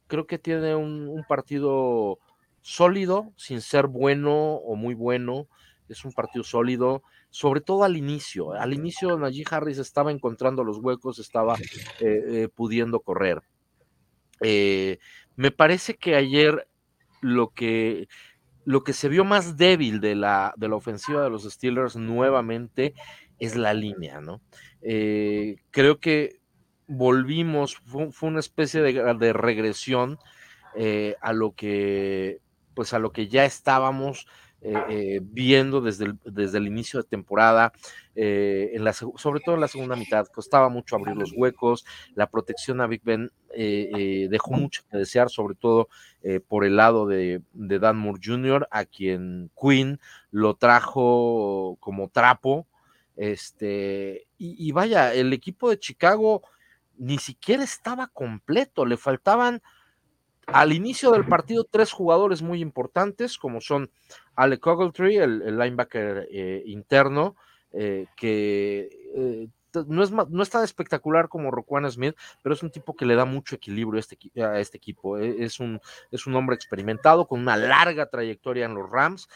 creo 0.08 0.28
que 0.28 0.38
tiene 0.38 0.76
un, 0.76 1.24
partido 1.28 2.20
sólido, 2.64 3.32
sin 3.38 3.62
ser 3.62 3.86
bueno 3.86 4.56
o 4.56 4.76
muy 4.76 4.96
bueno. 4.96 5.48
Es 5.88 6.04
un 6.04 6.14
partido 6.14 6.44
sólido, 6.44 7.04
sobre 7.30 7.62
todo 7.62 7.84
al 7.84 7.96
inicio. 7.96 8.54
Al 8.54 8.74
inicio 8.74 9.16
Najee 9.20 9.46
Harris 9.48 9.78
estaba 9.78 10.12
encontrando 10.12 10.64
los 10.64 10.80
huecos, 10.80 11.20
estaba 11.20 11.56
pudiendo 12.56 13.02
correr. 13.02 13.44
me 14.42 15.52
parece 15.52 15.96
que 15.96 16.16
ayer 16.16 16.68
lo 17.22 17.50
que 17.50 18.08
lo 18.66 18.84
que 18.84 18.94
se 18.94 19.10
vio 19.10 19.26
más 19.26 19.58
débil 19.58 20.00
de 20.00 20.16
la, 20.16 20.54
de 20.58 20.70
la 20.70 20.76
ofensiva 20.76 21.24
de 21.24 21.30
los 21.30 21.44
Steelers 21.44 21.96
nuevamente 21.96 22.94
es 23.40 23.56
la 23.56 23.74
línea, 23.74 24.22
¿no? 24.22 24.42
Eh, 24.82 25.58
creo 25.72 26.00
que 26.00 26.40
volvimos, 26.88 27.78
fue, 27.86 28.10
una 28.22 28.40
especie 28.40 28.82
de, 28.82 29.34
regresión 29.34 30.18
eh, 30.76 31.16
a 31.22 31.34
lo 31.34 31.54
que, 31.54 32.40
pues 32.74 32.94
a 32.94 33.00
lo 33.00 33.12
que 33.12 33.28
ya 33.28 33.46
estábamos 33.46 34.28
eh, 34.66 34.82
eh, 34.90 35.20
viendo 35.22 35.82
desde 35.82 36.06
el, 36.06 36.20
desde 36.24 36.58
el 36.58 36.68
inicio 36.68 37.02
de 37.02 37.10
temporada, 37.10 37.74
eh, 38.16 38.74
sobre 39.18 39.42
todo 39.42 39.56
en 39.56 39.62
la 39.62 39.68
segunda 39.68 39.98
mitad. 39.98 40.26
Costaba 40.28 40.70
mucho 40.70 40.96
abrir 40.96 41.18
los 41.18 41.34
huecos, 41.36 41.86
la 42.16 42.28
protección 42.28 42.80
a 42.80 42.88
Big 42.88 43.02
Ben 43.04 43.30
dejó 43.54 44.54
mucho 44.54 44.84
que 44.90 44.98
desear, 44.98 45.30
sobre 45.30 45.56
todo 45.56 45.90
por 46.48 46.64
el 46.64 46.78
lado 46.78 47.06
de, 47.06 47.42
Dan 47.52 47.98
Moore 47.98 48.22
Jr., 48.24 48.68
a 48.72 48.86
quien 48.86 49.52
Quinn 49.62 50.00
lo 50.32 50.56
trajo 50.56 51.76
como 51.82 52.08
trapo. 52.08 52.66
Este, 53.18 54.28
y 54.38 54.72
vaya, 54.72 55.14
el 55.14 55.34
equipo 55.34 55.70
de 55.70 55.78
Chicago 55.78 56.42
ni 56.98 57.18
siquiera 57.18 57.64
estaba 57.64 58.08
completo, 58.08 58.86
le 58.86 58.96
faltaban 58.96 59.62
al 60.48 60.74
inicio 60.74 61.12
del 61.12 61.26
partido 61.26 61.64
tres 61.64 61.92
jugadores 61.92 62.42
muy 62.42 62.62
importantes, 62.62 63.38
como 63.38 63.62
son 63.62 63.90
Alec 64.36 64.66
Ogletree, 64.66 65.18
el, 65.24 65.58
linebacker 65.58 66.28
eh, 66.32 66.64
interno, 66.66 67.36
eh, 67.72 68.08
que 68.16 68.90
eh, 69.16 69.48
no, 69.88 70.04
es, 70.04 70.12
no 70.12 70.44
es 70.44 70.50
tan 70.50 70.64
espectacular 70.64 71.30
como 71.30 71.52
Roquan 71.52 71.90
Smith, 71.90 72.16
pero 72.42 72.54
es 72.54 72.64
un 72.64 72.72
tipo 72.72 72.96
que 72.96 73.06
le 73.06 73.16
da 73.16 73.26
mucho 73.26 73.56
equilibrio 73.56 73.98
a 73.98 74.02
este, 74.02 74.18
este 74.60 74.78
equipo. 74.78 75.18
Es 75.18 75.60
un, 75.60 75.80
es 76.12 76.28
un 76.28 76.36
hombre 76.36 76.56
experimentado 76.56 77.28
con 77.28 77.40
una 77.40 77.58
larga 77.58 78.10
trayectoria 78.10 78.66
en 78.66 78.76
los 78.76 78.90
Rams. 78.90 79.30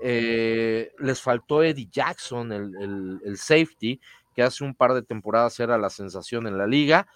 les 0.00 1.22
faltó 1.22 1.62
Eddie 1.62 1.88
Jackson, 1.90 2.52
el, 2.52 3.36
safety, 3.36 4.00
que 4.34 4.42
hace 4.42 4.64
un 4.64 4.74
par 4.74 4.94
de 4.94 5.02
temporadas 5.02 5.58
era 5.60 5.78
la 5.78 5.90
sensación 5.90 6.46
en 6.46 6.58
la 6.58 6.66
liga, 6.66 7.06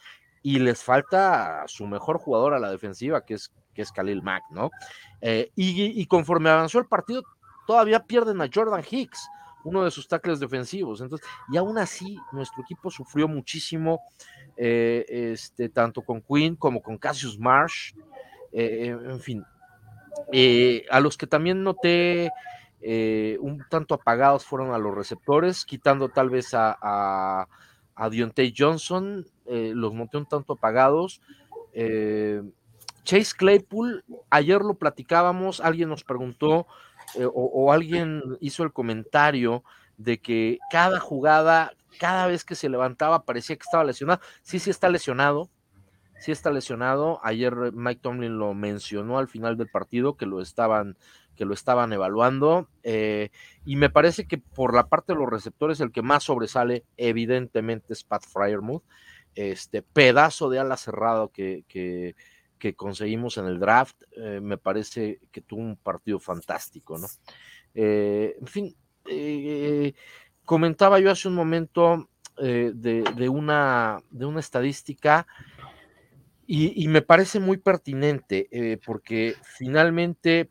y 0.42 0.58
les 0.58 0.82
falta 0.82 1.64
su 1.66 1.86
mejor 1.86 2.18
jugador 2.18 2.54
a 2.54 2.58
la 2.58 2.70
defensiva, 2.70 3.24
que 3.24 3.34
es, 3.34 3.52
que 3.74 3.82
es 3.82 3.92
Khalil 3.92 4.22
Mack, 4.22 4.42
¿no? 4.50 4.70
Eh, 5.20 5.50
y, 5.54 6.04
conforme 6.06 6.50
avanzó 6.50 6.80
el 6.80 6.86
partido, 6.86 7.22
todavía 7.66 8.00
pierden 8.00 8.40
a 8.40 8.50
Jordan 8.52 8.82
Hicks, 8.88 9.28
uno 9.64 9.84
de 9.84 9.92
sus 9.92 10.08
tackles 10.08 10.40
defensivos. 10.40 11.00
Entonces, 11.00 11.26
y 11.50 11.56
aún 11.56 11.78
así, 11.78 12.18
nuestro 12.32 12.62
equipo 12.62 12.90
sufrió 12.90 13.28
muchísimo, 13.28 14.00
eh, 14.56 15.04
este, 15.08 15.68
tanto 15.68 16.02
con 16.02 16.20
Quinn 16.20 16.56
como 16.56 16.82
con 16.82 16.98
Cassius 16.98 17.38
Marsh. 17.38 17.94
Eh, 18.50 18.88
en 18.88 19.20
fin, 19.20 19.44
a 20.90 21.00
los 21.00 21.16
que 21.16 21.26
también 21.28 21.62
noté 21.62 22.30
un 23.40 23.64
tanto 23.70 23.94
apagados 23.94 24.44
fueron 24.44 24.74
a 24.74 24.78
los 24.78 24.92
receptores, 24.92 25.64
quitando 25.64 26.08
tal 26.08 26.30
vez 26.30 26.52
a, 26.52 26.76
a, 26.82 27.46
a 28.06 28.52
Johnson, 28.56 29.26
los 29.46 29.94
noté 29.94 30.16
un 30.18 30.26
tanto 30.26 30.54
apagados. 30.54 31.20
Chase 33.04 33.34
Claypool, 33.36 34.04
ayer 34.30 34.60
lo 34.60 34.74
platicábamos, 34.74 35.60
alguien 35.60 35.88
nos 35.88 36.04
preguntó 36.04 36.66
eh, 37.16 37.26
o, 37.32 37.72
alguien 37.72 38.22
hizo 38.40 38.62
el 38.62 38.72
comentario 38.72 39.64
de 39.96 40.18
que 40.20 40.58
cada 40.70 41.00
jugada, 41.00 41.72
cada 41.98 42.26
vez 42.26 42.44
que 42.44 42.54
se 42.54 42.68
levantaba 42.68 43.24
parecía 43.24 43.56
que 43.56 43.64
estaba 43.64 43.84
lesionado. 43.84 44.20
Sí, 44.42 44.58
sí 44.58 44.70
está 44.70 44.88
lesionado, 44.88 45.50
sí 46.22 46.32
está 46.32 46.50
lesionado. 46.50 47.20
Ayer 47.22 47.72
Mike 47.72 48.00
Tomlin 48.02 48.38
lo 48.38 48.54
mencionó 48.54 49.18
al 49.18 49.28
final 49.28 49.56
del 49.56 49.68
partido 49.68 50.16
que 50.16 50.26
lo 50.26 50.40
estaban 50.40 50.96
que 51.36 51.46
lo 51.46 51.54
estaban 51.54 51.94
evaluando 51.94 52.68
eh, 52.82 53.30
y 53.64 53.76
me 53.76 53.88
parece 53.88 54.26
que 54.26 54.36
por 54.36 54.74
la 54.74 54.88
parte 54.88 55.14
de 55.14 55.18
los 55.18 55.30
receptores 55.30 55.80
el 55.80 55.90
que 55.90 56.02
más 56.02 56.24
sobresale 56.24 56.84
evidentemente 56.98 57.94
es 57.94 58.04
Pat 58.04 58.22
Fryermuth, 58.22 58.82
este 59.34 59.80
pedazo 59.80 60.50
de 60.50 60.58
ala 60.58 60.76
cerrado 60.76 61.30
que, 61.30 61.64
que 61.68 62.14
que 62.62 62.76
conseguimos 62.76 63.38
en 63.38 63.46
el 63.46 63.58
draft, 63.58 64.04
eh, 64.16 64.38
me 64.40 64.56
parece 64.56 65.18
que 65.32 65.40
tuvo 65.40 65.62
un 65.62 65.74
partido 65.74 66.20
fantástico, 66.20 66.96
¿no? 66.96 67.08
Eh, 67.74 68.36
en 68.40 68.46
fin, 68.46 68.76
eh, 69.10 69.94
comentaba 70.44 71.00
yo 71.00 71.10
hace 71.10 71.26
un 71.26 71.34
momento 71.34 72.08
de, 72.36 73.28
una, 73.28 73.98
de 74.10 74.26
una 74.26 74.38
estadística 74.38 75.26
y, 76.46 76.88
me 76.88 77.02
parece 77.02 77.40
muy 77.40 77.56
pertinente 77.56 78.80
porque 78.84 79.36
finalmente 79.42 80.50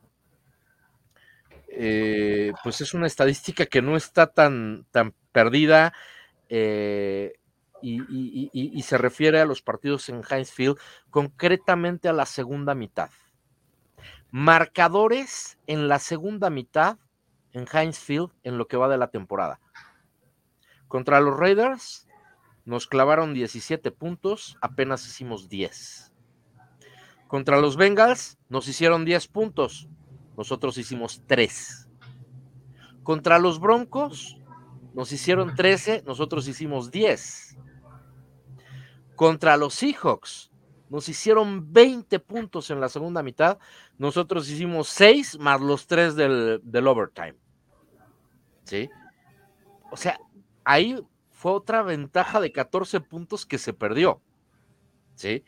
pues 2.63 2.81
es 2.81 2.93
una 2.93 3.07
estadística 3.07 3.65
que 3.65 3.81
no 3.81 3.95
está 3.95 4.27
tan, 4.27 4.85
tan 4.91 5.13
perdida 5.31 5.93
y, 7.81 8.81
se 8.83 8.97
refiere 8.97 9.39
a 9.39 9.45
los 9.45 9.61
partidos 9.61 10.09
en 10.09 10.21
Heinz 10.29 10.53
concretamente 11.09 12.09
a 12.09 12.13
la 12.13 12.25
segunda 12.25 12.75
mitad. 12.75 13.09
Marcadores 14.31 15.57
en 15.67 15.87
la 15.87 15.99
segunda 15.99 16.49
mitad 16.49 16.97
en 17.53 17.65
Heinz 17.71 18.09
en 18.09 18.57
lo 18.57 18.67
que 18.67 18.77
va 18.77 18.87
de 18.87 18.97
la 18.97 19.09
temporada. 19.09 19.59
Contra 20.87 21.19
los 21.19 21.37
Raiders 21.37 22.07
nos 22.71 22.87
clavaron 22.87 23.33
17 23.33 23.91
puntos, 23.91 24.57
apenas 24.61 25.05
hicimos 25.05 25.49
10. 25.49 26.13
Contra 27.27 27.59
los 27.59 27.75
Bengals 27.75 28.37
nos 28.47 28.65
hicieron 28.69 29.03
10 29.03 29.27
puntos, 29.27 29.89
nosotros 30.37 30.77
hicimos 30.77 31.21
3. 31.27 31.89
Contra 33.03 33.39
los 33.39 33.59
Broncos 33.59 34.37
nos 34.93 35.11
hicieron 35.11 35.53
13, 35.53 36.03
nosotros 36.05 36.47
hicimos 36.47 36.91
10 36.91 37.57
contra 39.17 39.57
los 39.57 39.73
Seahawks. 39.73 40.49
Nos 40.89 41.09
hicieron 41.09 41.73
20 41.73 42.19
puntos 42.19 42.69
en 42.69 42.79
la 42.79 42.87
segunda 42.87 43.21
mitad. 43.21 43.59
Nosotros 43.97 44.49
hicimos 44.49 44.87
6 44.87 45.39
más 45.39 45.59
los 45.59 45.87
3 45.87 46.15
del, 46.15 46.87
overtime. 46.87 47.35
¿Sí? 48.63 48.89
O 49.91 49.97
sea, 49.97 50.17
ahí 50.63 50.97
fue 51.41 51.53
otra 51.53 51.81
ventaja 51.81 52.39
de 52.39 52.51
14 52.51 53.01
puntos 53.01 53.47
que 53.47 53.57
se 53.57 53.73
perdió. 53.73 54.21
¿Sí? 55.15 55.43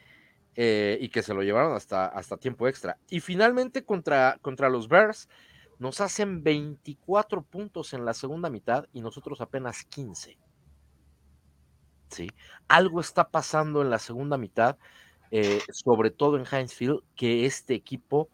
Eh, 0.56 0.98
y 1.00 1.10
que 1.10 1.22
se 1.22 1.36
lo 1.36 1.44
llevaron 1.44 1.76
hasta, 1.76 2.08
hasta 2.08 2.38
tiempo 2.38 2.68
extra. 2.68 2.98
Y 3.12 3.20
finalmente 3.20 3.86
contra, 3.86 4.40
contra 4.42 4.70
los 4.70 4.88
Bears 4.88 5.30
nos 5.78 6.02
hacen 6.02 6.42
24 6.42 7.44
puntos 7.44 7.94
en 7.94 8.06
la 8.06 8.16
segunda 8.16 8.50
mitad 8.50 8.88
y 8.92 9.02
nosotros 9.02 9.40
apenas 9.40 9.84
15. 9.86 10.36
Algo 12.68 13.00
está 13.00 13.30
pasando 13.30 13.84
en 13.84 13.92
la 13.92 14.00
segunda 14.00 14.40
mitad, 14.40 14.78
eh, 15.30 15.62
sobre 15.72 16.10
todo 16.10 16.38
en 16.38 16.46
Heinz 16.52 16.74
Field, 16.74 17.04
que 17.16 17.46
este 17.46 17.76
equipo 17.76 18.30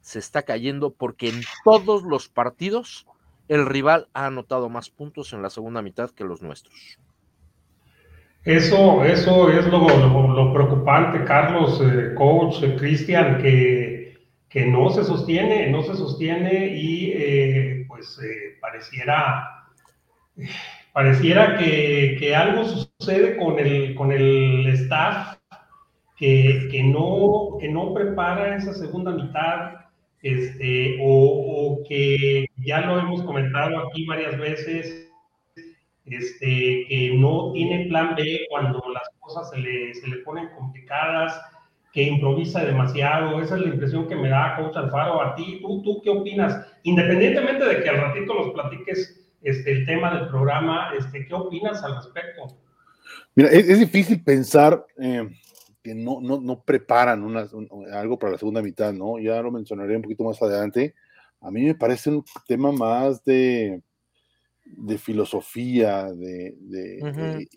se 0.00 0.20
está 0.20 0.44
cayendo 0.44 0.92
porque 0.92 1.30
en 1.30 1.40
todos 1.64 2.04
los 2.04 2.28
partidos 2.28 3.04
el 3.50 3.66
rival 3.66 4.08
ha 4.14 4.26
anotado 4.26 4.68
más 4.68 4.90
puntos 4.90 5.32
en 5.32 5.42
la 5.42 5.50
segunda 5.50 5.82
mitad 5.82 6.10
que 6.10 6.24
los 6.24 6.40
nuestros. 6.40 6.98
Eso, 8.44 9.04
eso 9.04 9.50
es 9.50 9.66
lo, 9.66 10.52
preocupante, 10.54 11.24
Carlos, 11.24 11.80
eh, 11.84 12.14
coach, 12.14 12.62
eh, 12.62 12.74
Cristian, 12.76 13.42
que, 13.42 14.18
que, 14.48 14.64
no 14.64 14.88
se 14.88 15.04
sostiene, 15.04 15.68
no 15.68 15.82
se 15.82 15.94
sostiene 15.94 16.68
y 16.74 17.84
pues 17.84 18.18
pareciera 18.62 19.60
pareciera 20.92 21.56
que, 21.56 22.34
algo 22.34 22.64
sucede 22.64 23.36
con 23.36 23.58
el, 23.58 23.94
con 23.94 24.12
el 24.12 24.66
staff 24.68 25.36
que, 26.16 26.82
no, 26.84 27.56
que 27.58 27.68
no 27.68 27.94
prepara 27.94 28.56
esa 28.56 28.74
segunda 28.74 29.10
mitad, 29.12 29.79
este, 30.22 30.98
o, 31.02 31.82
que 31.88 32.46
ya 32.58 32.82
lo 32.82 32.98
hemos 32.98 33.22
comentado 33.22 33.78
aquí 33.78 34.04
varias 34.06 34.38
veces, 34.38 35.08
este, 36.06 36.86
que 36.88 37.14
no 37.16 37.52
tiene 37.52 37.86
plan 37.86 38.14
B 38.16 38.46
cuando 38.50 38.82
las 38.92 39.08
cosas 39.20 39.50
se 39.50 39.58
le, 39.58 39.94
se 39.94 40.08
le 40.08 40.16
ponen 40.18 40.48
complicadas, 40.56 41.40
que 41.92 42.02
improvisa 42.02 42.64
demasiado. 42.64 43.40
Esa 43.40 43.56
es 43.56 43.62
la 43.62 43.68
impresión 43.68 44.08
que 44.08 44.16
me 44.16 44.28
da 44.28 44.56
Coach 44.56 44.76
Alfaro 44.76 45.22
a 45.22 45.34
ti. 45.34 45.58
¿Tú, 45.60 45.82
¿Tú 45.82 46.00
qué 46.02 46.10
opinas? 46.10 46.66
Independientemente 46.84 47.64
de 47.64 47.82
que 47.82 47.88
al 47.88 47.96
ratito 47.96 48.34
los 48.34 48.50
platiques 48.50 49.20
este, 49.42 49.72
el 49.72 49.86
tema 49.86 50.14
del 50.14 50.28
programa. 50.28 50.92
Este, 50.98 51.26
¿Qué 51.26 51.34
opinas 51.34 51.82
al 51.82 51.96
respecto? 51.96 52.56
Mira, 53.34 53.48
es, 53.50 53.78
difícil 53.78 54.22
pensar 54.22 54.84
eh, 55.00 55.28
que 55.82 55.94
no, 55.94 56.20
no, 56.20 56.40
no 56.40 56.62
preparan 56.62 57.22
una, 57.22 57.48
algo 57.92 58.18
para 58.18 58.32
la 58.32 58.38
segunda 58.38 58.62
mitad, 58.62 58.92
¿no? 58.92 59.18
Ya 59.18 59.40
lo 59.40 59.50
mencionaré 59.50 59.96
un 59.96 60.02
poquito 60.02 60.24
más 60.24 60.40
adelante. 60.42 60.94
A 61.40 61.50
mí 61.50 61.62
me 61.62 61.74
parece 61.74 62.10
un 62.10 62.24
tema 62.46 62.70
más 62.70 63.24
de, 63.24 63.82
de 64.76 64.98
filosofía, 64.98 66.12
de, 66.12 66.54
de, 66.60 67.48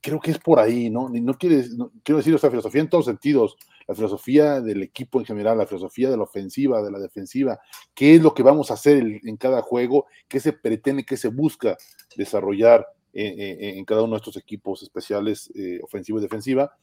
creo 0.00 0.20
que 0.20 0.30
es 0.30 0.38
por 0.38 0.58
ahí, 0.58 0.90
¿no? 0.90 1.08
No, 1.08 1.34
quiere, 1.34 1.64
quiero 2.02 2.18
decir, 2.18 2.34
o 2.34 2.38
sea, 2.38 2.50
filosofía 2.50 2.80
en 2.80 2.88
todos 2.88 3.06
sentidos, 3.06 3.56
la 3.86 3.94
filosofía 3.94 4.60
del 4.60 4.82
equipo 4.82 5.18
en 5.18 5.26
general, 5.26 5.58
la 5.58 5.66
filosofía 5.66 6.10
de 6.10 6.16
la 6.16 6.22
ofensiva, 6.22 6.82
de 6.82 6.90
la 6.90 6.98
defensiva, 6.98 7.58
qué 7.94 8.14
es 8.14 8.22
lo 8.22 8.34
que 8.34 8.42
vamos 8.42 8.70
a 8.70 8.74
hacer 8.74 8.98
en, 9.22 9.36
cada 9.36 9.62
juego, 9.62 10.06
qué 10.28 10.40
se 10.40 10.52
pretende, 10.52 11.04
qué 11.04 11.16
se 11.16 11.28
busca 11.28 11.76
desarrollar 12.16 12.86
en, 13.12 13.84
cada 13.84 14.02
uno 14.02 14.12
de 14.12 14.18
estos 14.18 14.36
equipos 14.36 14.82
especiales, 14.82 15.50
eh, 15.54 15.80
ofensiva 15.82 16.18
y 16.18 16.22
defensiva. 16.22 16.76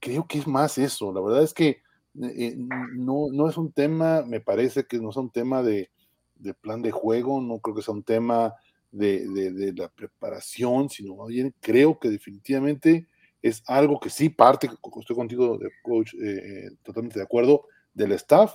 Creo 0.00 0.26
que 0.26 0.38
es 0.38 0.46
más 0.46 0.78
eso, 0.78 1.12
la 1.12 1.20
verdad 1.20 1.42
es 1.42 1.54
que 1.54 1.82
eh, 2.22 2.56
no, 2.56 3.26
no 3.32 3.48
es 3.48 3.56
un 3.56 3.72
tema, 3.72 4.22
me 4.22 4.40
parece 4.40 4.84
que 4.84 4.98
no 4.98 5.10
es 5.10 5.16
un 5.16 5.30
tema 5.30 5.62
de, 5.62 5.90
de 6.36 6.54
plan 6.54 6.82
de 6.82 6.90
juego, 6.90 7.40
no 7.40 7.60
creo 7.60 7.76
que 7.76 7.82
sea 7.82 7.94
un 7.94 8.02
tema 8.02 8.54
de, 8.90 9.72
la 9.76 9.88
preparación, 9.88 10.88
sino 10.88 11.16
más 11.16 11.28
bien 11.28 11.54
creo 11.60 11.98
que 11.98 12.08
definitivamente 12.08 13.06
es 13.42 13.62
algo 13.66 14.00
que 14.00 14.10
sí 14.10 14.28
parte, 14.28 14.68
estoy 14.98 15.16
contigo, 15.16 15.58
coach, 15.82 16.14
eh, 16.14 16.18
eh, 16.20 16.70
totalmente 16.82 17.18
de 17.18 17.24
acuerdo, 17.24 17.66
del 17.94 18.12
staff, 18.12 18.54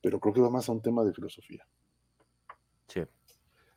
pero 0.00 0.18
creo 0.18 0.34
que 0.34 0.40
va 0.40 0.50
más 0.50 0.68
a 0.68 0.72
un 0.72 0.82
tema 0.82 1.04
de 1.04 1.12
filosofía. 1.12 1.66
Sí. 2.88 3.02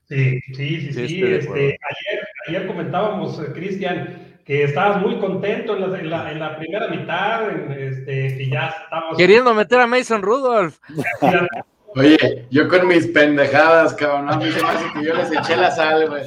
Sí, 0.07 0.39
sí, 0.53 0.93
sí, 0.93 1.23
este, 1.23 1.57
ayer, 1.57 2.27
ayer, 2.47 2.67
comentábamos, 2.67 3.39
Cristian, 3.53 4.30
que 4.45 4.63
estabas 4.63 5.01
muy 5.01 5.17
contento 5.19 5.75
en 5.75 6.09
la, 6.09 6.31
en 6.31 6.39
la, 6.39 6.57
primera 6.57 6.87
mitad, 6.87 7.49
este, 7.71 8.37
que 8.37 8.49
ya 8.49 8.67
estamos... 8.67 9.17
Queriendo 9.17 9.53
meter 9.53 9.79
a 9.79 9.87
Mason 9.87 10.21
Rudolph. 10.21 10.77
Oye, 11.93 12.47
yo 12.49 12.69
con 12.69 12.87
mis 12.87 13.07
pendejadas, 13.07 13.93
cabrón, 13.95 14.29
a 14.29 14.37
mí 14.37 14.49
se 14.49 14.61
me 14.61 14.69
hace 14.69 14.85
que 14.93 15.05
yo 15.05 15.13
les 15.13 15.29
eché 15.29 15.57
la 15.57 15.71
sal, 15.71 16.07
güey. 16.07 16.23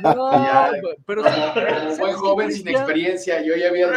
No, 0.00 0.30
pero 1.04 1.24
como, 1.24 1.96
buen 1.98 2.14
joven 2.14 2.52
sin 2.52 2.68
experiencia, 2.68 3.42
yo 3.42 3.56
ya 3.56 3.68
había 3.68 3.88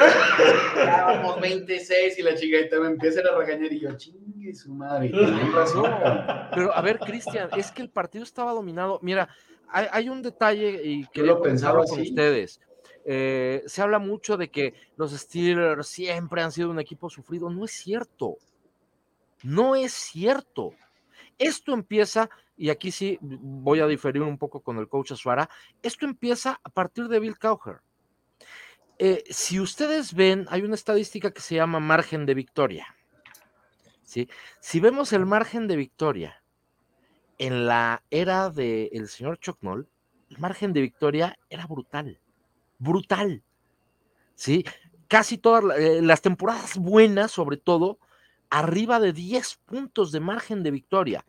vamos 0.75 1.40
26 1.40 2.18
y 2.18 2.24
la 2.24 2.34
chica 2.34 2.58
me 2.80 2.88
empiezan 2.88 3.28
a 3.28 3.38
regañar 3.38 3.72
y 3.72 3.82
yo, 3.82 3.96
chingue 3.98 4.54
su 4.56 4.74
madre. 4.74 5.12
pero 6.56 6.75
a 6.75 6.82
ver, 6.82 6.98
Cristian, 6.98 7.50
es 7.56 7.72
que 7.72 7.84
el 7.84 7.90
partido 7.90 8.24
estaba 8.24 8.54
dominado. 8.54 8.98
Mira, 9.04 9.30
hay, 9.70 10.10
un 10.10 10.24
detalle 10.24 10.82
y 10.84 11.06
que 11.08 11.22
lo 11.22 11.40
pensaba 11.42 11.84
con 11.84 12.01
ustedes. 12.01 12.60
Eh, 13.05 13.63
se 13.65 13.81
habla 13.81 14.00
mucho 14.00 14.38
de 14.38 14.50
que 14.50 14.74
los 14.98 15.12
Steelers 15.12 15.88
siempre 15.88 16.41
han 16.41 16.51
sido 16.51 16.70
un 16.70 16.79
equipo 16.79 17.10
sufrido. 17.10 17.50
No 17.50 17.65
es 17.65 17.72
cierto. 17.72 18.38
No 19.43 19.75
es 19.75 19.93
cierto. 19.93 20.74
Esto 21.38 21.74
empieza, 21.74 22.29
y 22.55 22.70
aquí 22.70 22.91
sí 22.91 23.17
voy 23.22 23.79
a 23.79 23.88
diferir 23.88 24.22
un 24.22 24.38
poco 24.38 24.62
con 24.62 24.77
el 24.77 24.88
coach 24.88 25.13
Azuara, 25.13 25.50
esto 25.81 26.05
empieza 26.05 26.60
a 26.63 26.70
partir 26.70 27.08
de 27.08 27.20
Bill 27.20 27.39
Cowher. 27.39 27.81
Eh, 29.00 29.24
si 29.31 29.60
ustedes 29.60 30.13
ven, 30.13 30.46
hay 30.50 30.62
una 30.62 30.75
estadística 30.75 31.31
que 31.31 31.41
se 31.41 31.55
llama 31.55 31.79
margen 31.79 32.27
de 32.27 32.36
victoria. 32.36 32.96
¿sí? 34.03 34.30
Si 34.60 34.80
vemos 34.80 35.13
el 35.13 35.26
margen 35.26 35.67
de 35.67 35.76
victoria 35.76 36.43
en 37.39 37.65
la 37.65 38.04
era 38.12 38.52
del 38.52 39.08
señor 39.08 39.39
Chuck 39.39 39.58
Noll, 39.62 39.89
el 40.30 40.38
margen 40.38 40.73
de 40.73 40.82
victoria 40.82 41.39
era 41.49 41.65
brutal, 41.65 42.19
brutal. 42.82 43.44
¿sí? 44.36 44.65
Casi 45.08 45.38
todas 45.38 45.78
eh, 45.78 46.02
las 46.02 46.22
temporadas 46.22 46.78
buenas, 46.78 47.32
sobre 47.32 47.58
todo, 47.58 48.00
arriba 48.50 49.00
de 49.00 49.13
10 49.13 49.56
puntos 49.65 50.12
de 50.12 50.20
margen 50.20 50.63
de 50.63 50.72
victoria. 50.72 51.26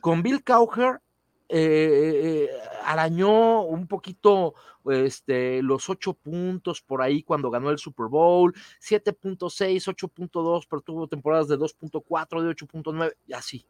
Con 0.00 0.22
Bill 0.22 0.44
Cowher 0.44 1.00
eh, 1.48 2.48
arañó 2.84 3.62
un 3.62 3.86
poquito 3.86 4.54
este, 4.86 5.62
los 5.62 5.88
8 5.88 6.12
puntos 6.14 6.82
por 6.82 7.00
ahí 7.00 7.22
cuando 7.22 7.50
ganó 7.50 7.70
el 7.70 7.78
Super 7.78 8.06
Bowl, 8.06 8.52
7.6, 8.80 9.86
8.2, 9.86 10.66
pero 10.68 10.82
tuvo 10.82 11.08
temporadas 11.08 11.48
de 11.48 11.58
2.4, 11.58 12.42
de 12.42 12.54
8.9 12.54 13.14
y 13.26 13.32
así. 13.32 13.64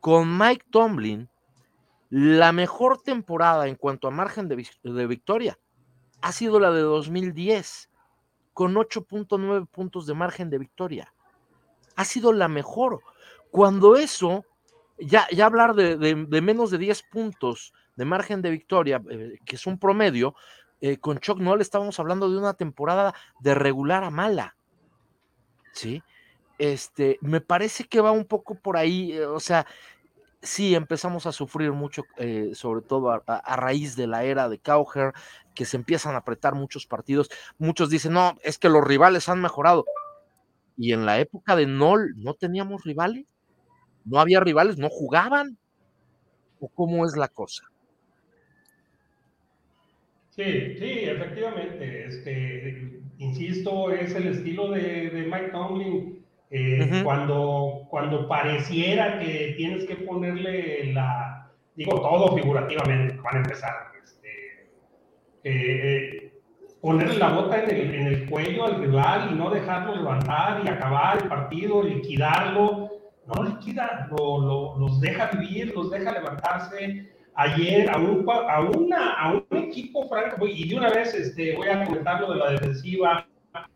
Con 0.00 0.38
Mike 0.38 0.66
Tomlin, 0.70 1.28
la 2.08 2.52
mejor 2.52 3.02
temporada 3.02 3.68
en 3.68 3.74
cuanto 3.74 4.08
a 4.08 4.10
margen 4.10 4.48
de 4.48 5.06
victoria 5.06 5.58
ha 6.22 6.32
sido 6.32 6.60
la 6.60 6.70
de 6.70 6.80
2010, 6.80 7.90
con 8.52 8.74
8.9 8.74 9.66
puntos 9.68 10.06
de 10.06 10.14
margen 10.14 10.50
de 10.50 10.58
victoria 10.58 11.12
ha 12.00 12.04
sido 12.04 12.32
la 12.32 12.48
mejor. 12.48 13.02
Cuando 13.50 13.96
eso, 13.96 14.46
ya, 14.98 15.28
ya 15.30 15.44
hablar 15.44 15.74
de, 15.74 15.96
menos 16.40 16.70
de 16.70 16.78
10 16.78 17.02
puntos 17.04 17.74
de 17.94 18.04
margen 18.06 18.40
de 18.40 18.50
victoria, 18.50 19.02
eh, 19.10 19.38
que 19.44 19.56
es 19.56 19.66
un 19.66 19.78
promedio, 19.78 20.34
eh, 20.80 20.96
con 20.96 21.18
Chuck 21.18 21.38
Noll 21.38 21.60
estábamos 21.60 22.00
hablando 22.00 22.30
de 22.30 22.38
una 22.38 22.54
temporada 22.54 23.14
de 23.40 23.54
regular 23.54 24.02
a 24.02 24.10
mala. 24.10 24.56
¿Sí? 25.72 26.02
Este, 26.58 27.18
me 27.20 27.42
parece 27.42 27.84
que 27.84 28.00
va 28.00 28.12
un 28.12 28.24
poco 28.24 28.54
por 28.54 28.78
ahí, 28.78 29.12
eh, 29.12 29.26
o 29.26 29.40
sea, 29.40 29.66
sí 30.42 30.74
empezamos 30.74 31.26
a 31.26 31.32
sufrir 31.32 31.72
mucho, 31.72 32.04
sobre 32.54 32.82
todo 32.82 33.10
a, 33.10 33.56
raíz 33.56 33.96
de 33.96 34.06
la 34.06 34.24
era 34.24 34.48
de 34.48 34.58
Cowher, 34.58 35.12
que 35.54 35.64
se 35.64 35.76
empiezan 35.76 36.14
a 36.14 36.18
apretar 36.18 36.54
muchos 36.54 36.86
partidos. 36.86 37.30
Muchos 37.58 37.90
dicen, 37.90 38.12
no, 38.12 38.38
es 38.42 38.58
que 38.58 38.68
los 38.68 38.84
rivales 38.84 39.28
han 39.28 39.40
mejorado. 39.40 39.84
Y 40.76 40.92
en 40.92 41.04
la 41.04 41.20
época 41.20 41.56
de 41.56 41.66
Nol 41.66 42.14
no 42.16 42.34
teníamos 42.34 42.84
rivales, 42.84 43.26
no 44.04 44.18
había 44.18 44.40
rivales, 44.40 44.78
no 44.78 44.88
jugaban. 44.88 45.58
¿O 46.58 46.68
cómo 46.68 47.06
es 47.06 47.16
la 47.16 47.28
cosa? 47.28 47.64
Sí, 50.30 50.76
sí, 50.78 51.00
efectivamente. 51.04 52.06
Este, 52.06 53.00
insisto, 53.18 53.90
es 53.90 54.14
el 54.14 54.28
estilo 54.28 54.70
de, 54.70 55.28
Mike 55.30 55.50
Tomlin. 55.52 56.24
Eh, 56.52 57.02
cuando, 57.04 57.86
cuando 57.88 58.26
pareciera 58.26 59.20
que 59.20 59.54
tienes 59.56 59.84
que 59.84 59.94
ponerle 59.94 60.92
la, 60.92 61.48
digo 61.76 62.00
todo 62.00 62.36
figurativamente, 62.36 63.16
van 63.22 63.36
a 63.36 63.38
empezar. 63.38 63.72
Este, 64.02 64.28
eh, 65.44 65.52
eh, 66.24 66.32
ponerle 66.80 67.18
la 67.18 67.28
bota 67.28 67.62
en 67.62 68.06
el, 68.06 68.28
cuello 68.28 68.64
al 68.64 68.80
rival 68.80 69.30
y 69.30 69.34
no 69.36 69.50
dejarlo 69.50 69.94
levantar 69.94 70.62
y 70.64 70.68
acabar 70.68 71.22
el 71.22 71.28
partido, 71.28 71.82
liquidarlo. 71.82 72.90
No 73.26 73.44
liquida, 73.44 74.08
lo, 74.10 74.76
los 74.76 75.00
deja 75.00 75.30
vivir, 75.30 75.72
los 75.72 75.90
deja 75.90 76.10
levantarse. 76.10 77.12
Ayer 77.34 77.88
a 77.88 77.96
un, 77.96 78.26
a 78.28 78.60
una, 78.60 79.12
a 79.12 79.32
un 79.32 79.56
equipo 79.56 80.08
franco, 80.08 80.48
y 80.48 80.68
de 80.68 80.76
una 80.76 80.90
vez 80.90 81.14
este, 81.14 81.54
voy 81.54 81.68
a 81.68 81.84
comentar 81.84 82.20
lo 82.20 82.32
de 82.32 82.38
la 82.38 82.50
defensiva, 82.50 83.29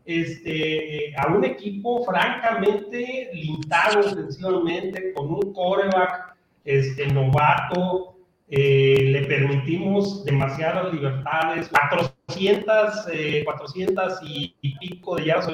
este, 0.05 1.13
a 1.17 1.27
un 1.27 1.43
equipo 1.43 2.03
francamente 2.05 3.29
limitado 3.33 4.03
defensivamente, 4.03 5.13
con 5.13 5.33
un 5.33 5.53
coreback 5.53 6.35
este, 6.63 7.07
novato, 7.07 8.15
eh, 8.49 9.09
le 9.11 9.23
permitimos 9.25 10.23
demasiadas 10.23 10.93
libertades, 10.93 11.67
400, 11.69 13.07
400 13.43 14.13
eh, 14.21 14.53
y, 14.61 14.77
pico 14.77 15.15
de 15.15 15.25
yardas. 15.25 15.49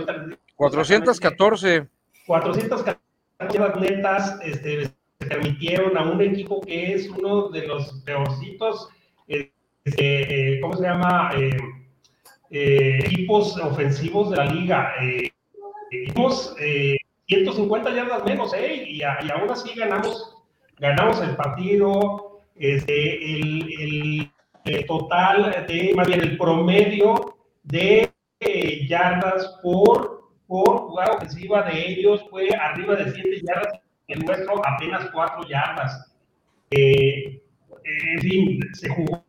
414. 0.55 1.87
414 2.27 2.99
yardas 3.53 3.79
netas 3.79 4.39
este, 4.43 4.91
se 5.19 5.25
permitieron 5.27 5.97
a 5.97 6.03
un 6.03 6.21
equipo 6.21 6.59
que 6.61 6.93
es 6.93 7.09
uno 7.09 7.49
de 7.49 7.65
los 7.65 7.93
peorcitos, 8.03 8.89
este, 9.27 10.59
¿cómo 10.61 10.75
se 10.75 10.83
llama? 10.83 11.31
Eh, 12.51 12.99
equipos 13.05 13.57
ofensivos 13.57 14.31
de 14.31 14.37
la 14.37 14.45
liga. 14.45 14.93
Tuvimos 15.89 16.55
150 17.27 17.91
yardas 17.91 18.23
menos, 18.25 18.53
y, 18.53 18.97
y 18.97 19.03
aún 19.03 19.49
así 19.49 19.73
ganamos, 19.73 20.37
ganamos 20.79 21.21
el 21.21 21.35
partido 21.35 22.31
este, 22.61 23.33
el, 23.33 24.31
el, 24.65 24.85
total 24.85 25.65
de, 25.67 25.93
más 25.95 26.07
bien 26.07 26.21
el 26.21 26.37
promedio 26.37 27.37
de 27.63 28.11
eh, 28.39 28.87
yardas 28.87 29.59
por, 29.63 30.29
por 30.47 30.77
jugada 30.81 31.15
ofensiva 31.15 31.63
de 31.63 31.91
ellos 31.91 32.23
fue 32.29 32.49
arriba 32.49 32.95
de 32.95 33.11
7 33.11 33.41
yardas, 33.47 33.79
el 34.07 34.19
nuestro 34.19 34.61
apenas 34.65 35.09
4 35.11 35.47
yardas. 35.47 36.13
Eh, 36.69 37.41
en 37.83 38.21
fin, 38.21 38.59
se 38.73 38.89
jugó, 38.89 39.20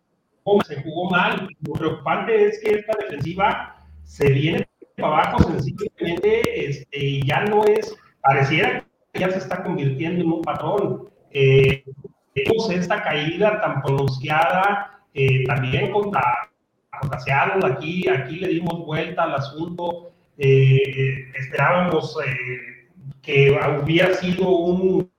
se 0.66 0.83
jugó 0.83 1.11
mal. 1.11 1.48
Lo 1.61 1.72
preocupante 1.74 2.46
es 2.46 2.61
que 2.61 2.74
esta 2.76 2.96
defensiva 2.98 3.76
se 4.05 4.31
viene 4.31 4.68
para 4.96 5.22
abajo 5.22 5.42
sencillamente 5.50 6.68
este, 6.68 6.98
y 6.98 7.26
ya 7.26 7.44
no 7.44 7.64
es, 7.64 7.96
pareciera 8.20 8.85
que 9.12 9.20
ya 9.20 9.31
se 9.31 9.38
está 9.38 9.62
convirtiendo 9.62 10.22
en 10.22 10.33
un 10.33 10.42
patrón. 10.42 11.09
Eh, 11.31 11.85
vemos 12.35 12.70
esta 12.70 13.02
caída 13.02 13.61
tan 13.61 13.83
pronunciada 13.83 15.00
eh, 15.14 15.44
también 15.44 15.90
contra, 15.92 16.22
contra 17.00 17.20
Seattle, 17.20 17.66
aquí, 17.66 18.09
aquí 18.09 18.37
le 18.37 18.48
dimos 18.48 18.85
vuelta 18.85 19.24
al 19.24 19.35
asunto, 19.35 20.12
eh, 20.38 21.31
esperábamos 21.35 22.16
que 23.22 23.57
hubiera 23.83 24.14
sido 24.14 24.48
un, 24.48 25.12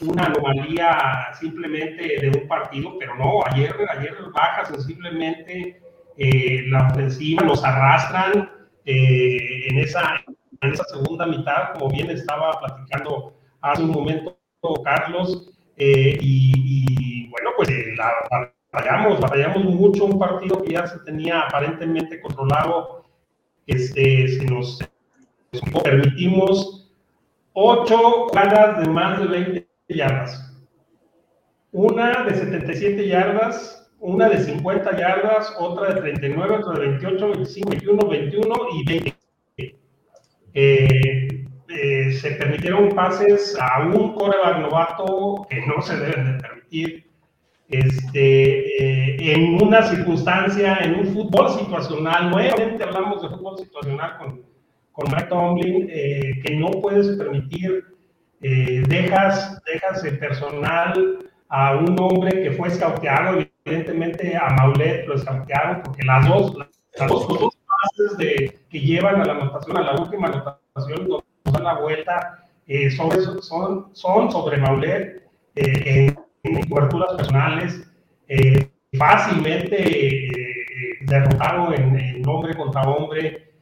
una 0.00 0.24
anomalía 0.24 1.28
simplemente 1.38 2.20
de 2.20 2.38
un 2.40 2.48
partido, 2.48 2.96
pero 2.98 3.14
no, 3.16 3.44
ayer, 3.46 3.74
ayer 3.90 4.16
baja 4.32 4.64
sensiblemente 4.66 5.80
la 6.16 6.88
ofensiva, 6.88 7.42
nos 7.42 7.64
arrastran 7.64 8.50
en, 8.84 9.78
esa, 9.78 10.22
en 10.60 10.72
esa 10.72 10.84
segunda 10.84 11.26
mitad, 11.26 11.72
como 11.74 11.90
bien 11.90 12.10
estaba 12.10 12.58
platicando 12.60 13.34
hace 13.60 13.82
un 13.82 13.90
momento 13.90 14.36
Carlos, 14.82 15.50
eh, 15.76 16.16
y, 16.20 17.28
bueno, 17.28 17.50
pues 17.56 17.68
eh, 17.68 17.94
la, 17.96 18.52
batallamos, 18.72 19.20
batallamos 19.20 19.64
mucho 19.64 20.04
un 20.04 20.18
partido 20.18 20.62
que 20.62 20.72
ya 20.72 20.86
se 20.86 20.98
tenía 21.00 21.40
aparentemente 21.40 22.20
controlado, 22.20 23.04
este, 23.66 24.28
si 24.28 24.46
nos, 24.46 24.78
permitimos 25.82 26.92
ocho 27.52 28.26
jugadas 28.28 28.80
de 28.80 28.88
más 28.88 29.20
de 29.20 29.26
20 29.26 29.68
yardas, 29.88 30.52
una 31.72 32.24
de 32.24 32.34
77 32.34 33.08
yardas, 33.08 33.90
una 33.98 34.28
de 34.28 34.38
50 34.38 34.96
yardas, 34.96 35.54
otra 35.58 35.94
de 35.94 36.00
39, 36.00 36.56
otra 36.56 36.74
de 36.74 36.88
28, 36.88 37.28
25, 37.28 37.70
21, 37.70 38.08
21 38.08 38.54
y 38.74 38.84
20. 38.84 39.14
Eh, 40.56 41.44
eh, 41.68 42.12
se 42.12 42.32
permitieron 42.32 42.90
pases 42.90 43.56
a 43.60 43.82
un 43.82 44.14
coreback 44.14 44.58
novato 44.60 45.46
que 45.48 45.66
no 45.66 45.82
se 45.82 45.96
deben 45.96 46.36
de 46.36 46.40
permitir. 46.40 47.04
Este, 47.68 49.14
eh, 49.14 49.32
en 49.32 49.62
una 49.62 49.82
circunstancia, 49.82 50.76
en 50.76 51.00
un 51.00 51.06
fútbol 51.06 51.50
situacional, 51.50 52.30
nuevamente 52.30 52.84
hablamos 52.84 53.22
de 53.22 53.28
fútbol 53.30 53.58
situacional 53.58 54.18
con, 54.18 54.42
con 54.92 55.10
Mike 55.10 55.28
Tomlin, 55.28 55.88
eh, 55.90 56.42
que 56.44 56.54
no 56.54 56.70
puedes 56.70 57.16
permitir, 57.16 57.84
dejas, 58.88 59.62
dejas 59.64 60.04
el 60.04 60.18
personal 60.18 61.18
a 61.48 61.76
un 61.76 61.98
hombre 61.98 62.42
que 62.42 62.52
fue 62.52 62.68
escauteado, 62.68 63.38
evidentemente 63.64 64.36
a 64.36 64.50
Maulet 64.50 65.06
lo 65.06 65.14
escautearon, 65.14 65.82
porque 65.82 66.02
las 66.02 66.28
dos, 66.28 66.54
las 66.98 67.08
dos, 67.08 67.26
pases 67.26 68.18
de, 68.18 68.58
que 68.68 68.80
llevan 68.80 69.20
a 69.20 69.24
la 69.24 69.32
anotación, 69.32 69.76
a 69.76 69.82
la 69.82 69.94
última 69.94 70.28
anotación, 70.28 71.22
la 71.62 71.74
vuelta 71.80 72.44
eh, 72.66 72.90
son, 72.90 73.92
son 73.92 74.32
sobre 74.32 74.56
Maulet 74.58 75.22
eh, 75.54 76.14
en, 76.42 76.68
coberturas 76.68 77.14
personales, 77.14 77.88
eh, 78.28 78.68
fácilmente 78.98 80.28
derrotado 81.02 81.72
en, 81.74 81.98
en, 81.98 82.28
hombre 82.28 82.56
contra 82.56 82.82
hombre. 82.82 83.53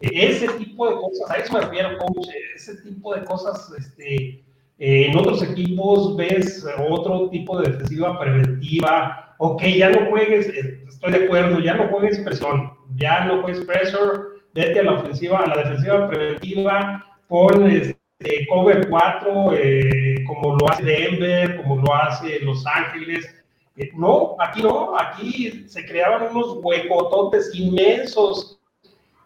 Ese 0.00 0.48
tipo 0.58 0.88
de 0.88 0.96
cosas, 0.96 1.30
a 1.30 1.34
eso 1.34 1.52
me 1.52 1.60
refiero, 1.60 1.98
coach, 1.98 2.28
ese 2.54 2.76
tipo 2.82 3.14
de 3.14 3.24
cosas, 3.24 3.72
este, 3.76 4.44
en 4.78 5.16
otros 5.16 5.42
equipos 5.42 6.16
ves 6.16 6.64
otro 6.88 7.28
tipo 7.30 7.60
de 7.60 7.72
defensiva 7.72 8.18
preventiva. 8.18 9.34
Ok, 9.38 9.62
ya 9.76 9.90
no 9.90 10.08
juegues, 10.10 10.48
estoy 10.88 11.12
de 11.12 11.24
acuerdo, 11.24 11.60
ya 11.60 11.74
no 11.74 11.88
juegues 11.88 12.18
presión, 12.20 12.72
ya 12.96 13.24
no 13.24 13.42
juegues 13.42 13.64
pressure, 13.64 14.40
vete 14.54 14.80
a 14.80 14.84
la 14.84 14.92
ofensiva, 14.94 15.40
a 15.40 15.48
la 15.48 15.62
defensiva 15.62 16.08
preventiva, 16.08 17.04
pon 17.28 17.70
este, 17.70 18.46
cover 18.48 18.88
4, 18.88 19.52
eh, 19.54 20.24
como 20.26 20.56
lo 20.56 20.68
hace 20.68 20.84
Denver, 20.84 21.56
como 21.58 21.76
lo 21.76 21.94
hace 21.94 22.40
Los 22.40 22.64
Ángeles. 22.66 23.26
Eh, 23.76 23.90
no, 23.94 24.36
aquí 24.40 24.62
no, 24.62 24.98
aquí 24.98 25.64
se 25.68 25.86
creaban 25.86 26.30
unos 26.30 26.58
huecototes 26.62 27.54
inmensos, 27.54 28.57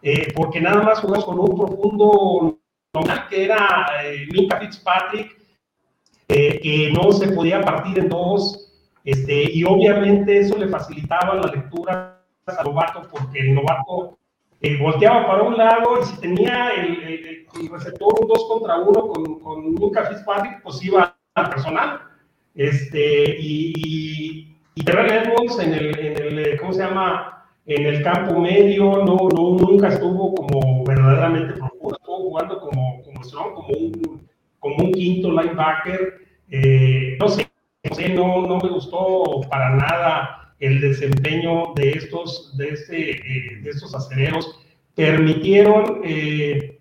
eh, 0.02 0.32
porque 0.34 0.60
nada 0.60 0.82
más 0.82 1.00
jugamos 1.00 1.24
con 1.24 1.38
un 1.38 1.56
profundo 1.56 2.58
que 3.30 3.44
era 3.44 3.86
Minka 4.32 4.58
Fitzpatrick, 4.58 5.38
que 6.28 6.92
no 6.92 7.12
se 7.12 7.28
podía 7.28 7.60
partir 7.62 7.98
en 7.98 8.08
dos, 8.08 8.62
este, 9.04 9.50
y 9.52 9.64
obviamente 9.64 10.38
eso 10.38 10.56
le 10.56 10.68
facilitaba 10.68 11.34
la 11.34 11.50
lectura 11.52 12.22
al 12.46 12.64
novato, 12.64 13.08
porque 13.10 13.40
el 13.40 13.54
novato 13.54 14.18
eh, 14.60 14.78
volteaba 14.80 15.26
para 15.26 15.42
un 15.42 15.56
lado 15.56 16.00
y 16.00 16.04
si 16.04 16.20
tenía 16.20 16.70
el, 16.70 17.46
receptor 17.70 18.14
un 18.20 18.28
2 18.28 18.44
contra 18.48 18.78
1 18.78 19.08
con, 19.08 19.40
con 19.40 19.74
Luca 19.74 20.06
Fitzpatrick, 20.06 20.62
pues 20.62 20.82
iba 20.84 21.16
al 21.34 21.50
personal. 21.50 22.00
Este, 22.54 23.36
y, 23.38 23.72
y, 23.76 24.56
y 24.74 24.84
Terrell 24.84 25.12
Edmonds 25.12 25.58
en 25.58 25.74
el, 25.74 25.98
en 25.98 26.16
el, 26.16 26.38
eh, 26.38 26.56
¿cómo 26.58 26.72
se 26.72 26.80
llama? 26.80 27.41
En 27.64 27.87
el 27.87 28.03
campo 28.03 28.40
medio, 28.40 29.05
no, 29.05 29.29
no, 29.29 29.57
nunca 29.57 29.88
estuvo 29.88 30.35
como 30.35 30.85
verdaderamente 30.85 31.53
profundo, 31.53 31.96
estuvo 31.96 32.16
jugando 32.16 32.59
como, 32.59 33.03
como 33.05 33.22
strong, 33.22 33.55
como 33.55 33.68
un, 33.68 34.29
como 34.59 34.77
un 34.85 34.92
quinto 34.92 35.31
linebacker. 35.31 36.22
Eh, 36.51 37.16
no 37.20 37.29
sé, 37.29 37.48
no, 38.14 38.46
no, 38.48 38.59
me 38.59 38.68
gustó 38.68 39.42
para 39.48 39.77
nada 39.77 40.55
el 40.59 40.81
desempeño 40.81 41.72
de 41.77 41.90
estos, 41.90 42.57
de 42.57 42.70
este, 42.70 43.11
eh, 43.12 43.61
de 43.62 43.70
estos 43.70 43.94
aceleros, 43.94 44.61
permitieron, 44.96 46.01
eh, 46.05 46.81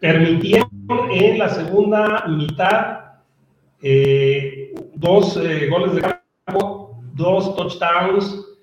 permitieron 0.00 0.70
en 1.10 1.38
la 1.38 1.50
segunda 1.50 2.24
mitad 2.28 3.00
dos 4.94 5.38
goles 5.70 5.94
de 5.94 6.18
campo, 6.46 6.98
dos 7.12 7.54
touchdowns, 7.56 8.55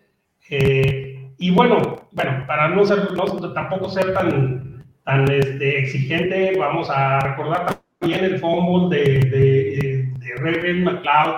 y 0.49 1.51
bueno, 1.51 2.07
bueno, 2.11 2.43
para 2.47 2.69
no 2.69 2.85
ser, 2.85 3.07
tampoco 3.53 3.89
ser 3.89 4.13
tan, 4.13 4.83
tan 5.03 5.31
este, 5.31 5.79
exigente, 5.79 6.57
vamos 6.57 6.89
a 6.89 7.19
recordar 7.19 7.79
también 7.99 8.23
el 8.23 8.39
fumble 8.39 8.97
de, 8.97 9.19
de, 9.29 10.61
de 10.61 10.73
McLeod, 10.73 11.35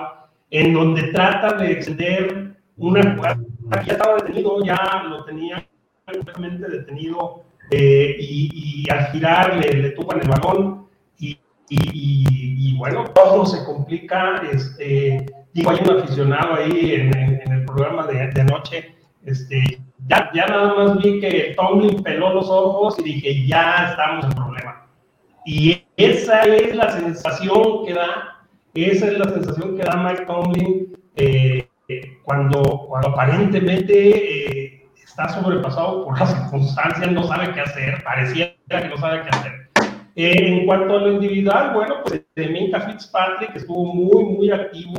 en 0.50 0.74
donde 0.74 1.02
trata 1.12 1.56
de 1.56 1.72
extender 1.72 2.56
una 2.76 3.14
jugada 3.14 3.38
ya 3.84 3.92
estaba 3.92 4.16
detenido, 4.16 4.64
ya 4.64 5.04
lo 5.08 5.24
tenía 5.24 5.66
completamente 6.04 6.68
detenido 6.68 7.44
eh, 7.70 8.16
y, 8.18 8.86
al 8.90 9.06
girar 9.06 9.56
le, 9.56 9.72
le 9.72 9.90
tupan 9.90 10.20
el 10.20 10.28
balón 10.28 10.86
y, 11.18 11.38
y, 11.68 12.76
bueno, 12.78 13.04
todo 13.12 13.44
se 13.44 13.64
complica. 13.64 14.42
Este, 14.52 15.26
digo, 15.52 15.70
hay 15.70 15.78
un 15.82 15.98
aficionado 15.98 16.54
ahí 16.54 16.94
en, 16.94 17.16
en, 17.16 17.52
el 17.52 17.64
programa 17.64 18.06
de, 18.06 18.28
de, 18.28 18.40
anoche. 18.40 18.94
Este, 19.26 19.82
ya, 20.06 20.30
ya 20.32 20.46
nada 20.46 20.74
más 20.74 20.98
vi 20.98 21.20
que 21.20 21.54
Tomlin 21.56 22.02
peló 22.02 22.32
los 22.32 22.48
ojos 22.48 22.98
y 23.00 23.02
dije, 23.02 23.46
ya 23.46 23.88
estamos 23.90 24.24
en 24.24 24.32
problema. 24.32 24.86
Y 25.44 25.84
esa 25.96 26.44
es 26.44 26.74
la 26.74 26.90
sensación 26.92 27.84
que 27.84 27.92
da, 27.92 28.40
esa 28.74 29.08
es 29.08 29.18
la 29.18 29.28
sensación 29.28 29.76
que 29.76 29.82
da 29.82 29.96
Mike 29.96 30.26
Tomlin. 30.26 30.96
Eh, 31.16 31.68
cuando, 32.24 32.86
cuando 32.88 33.08
aparentemente 33.10 33.94
eh, 34.10 34.88
está 35.02 35.28
sobrepasado 35.28 36.04
por 36.04 36.18
las 36.18 36.32
circunstancias, 36.32 37.10
no 37.12 37.24
sabe 37.24 37.52
qué 37.52 37.60
hacer, 37.60 38.02
parecía 38.04 38.54
que 38.68 38.88
no 38.88 38.96
sabe 38.98 39.22
qué 39.22 39.28
hacer. 39.30 39.52
Eh, 40.16 40.34
en 40.36 40.66
cuanto 40.66 40.96
a 40.96 41.00
lo 41.00 41.12
individual, 41.12 41.74
bueno, 41.74 41.96
pues 42.04 42.22
Minka 42.36 42.80
Fitzpatrick 42.80 43.54
estuvo 43.54 43.92
muy, 43.92 44.24
muy 44.24 44.50
activo, 44.50 44.94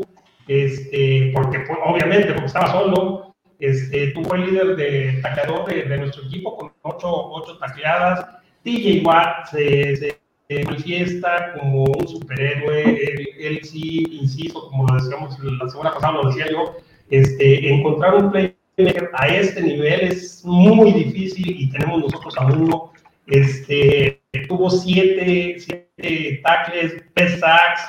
este, 0.47 1.31
porque 1.33 1.59
pues, 1.61 1.77
obviamente, 1.85 2.33
porque 2.33 2.45
estaba 2.45 2.71
solo, 2.71 3.35
este, 3.59 4.07
tuvo 4.07 4.35
el 4.35 4.45
líder 4.45 4.75
de 4.75 5.19
tacleador 5.21 5.65
de, 5.65 5.97
nuestro 5.97 6.23
equipo 6.23 6.55
con 6.57 6.71
ocho, 6.83 7.31
ocho 7.31 7.57
tacleadas. 7.57 8.25
TJ 8.63 9.03
Watt 9.03 9.47
se, 9.51 10.19
manifiesta 10.49 11.53
como 11.53 11.83
un 11.83 12.07
superhéroe. 12.07 12.83
Él, 12.83 13.29
él, 13.39 13.59
sí, 13.63 14.05
insisto, 14.11 14.69
como 14.69 14.85
lo 14.85 14.95
decíamos 14.95 15.37
la 15.39 15.69
semana 15.69 15.93
pasada, 15.93 16.13
lo 16.13 16.29
decía 16.29 16.49
yo, 16.51 16.75
este, 17.09 17.69
encontrar 17.69 18.15
un 18.15 18.31
playmaker 18.31 19.09
a 19.13 19.27
este 19.27 19.61
nivel 19.61 20.01
es 20.01 20.43
muy 20.45 20.91
difícil 20.91 21.61
y 21.61 21.69
tenemos 21.71 22.01
nosotros 22.01 22.37
a 22.37 22.45
uno. 22.45 22.91
Este, 23.27 24.21
tuvo 24.47 24.69
siete, 24.69 25.57
siete 25.59 26.41
tackles, 26.43 27.03
tres 27.13 27.39
sacks, 27.39 27.81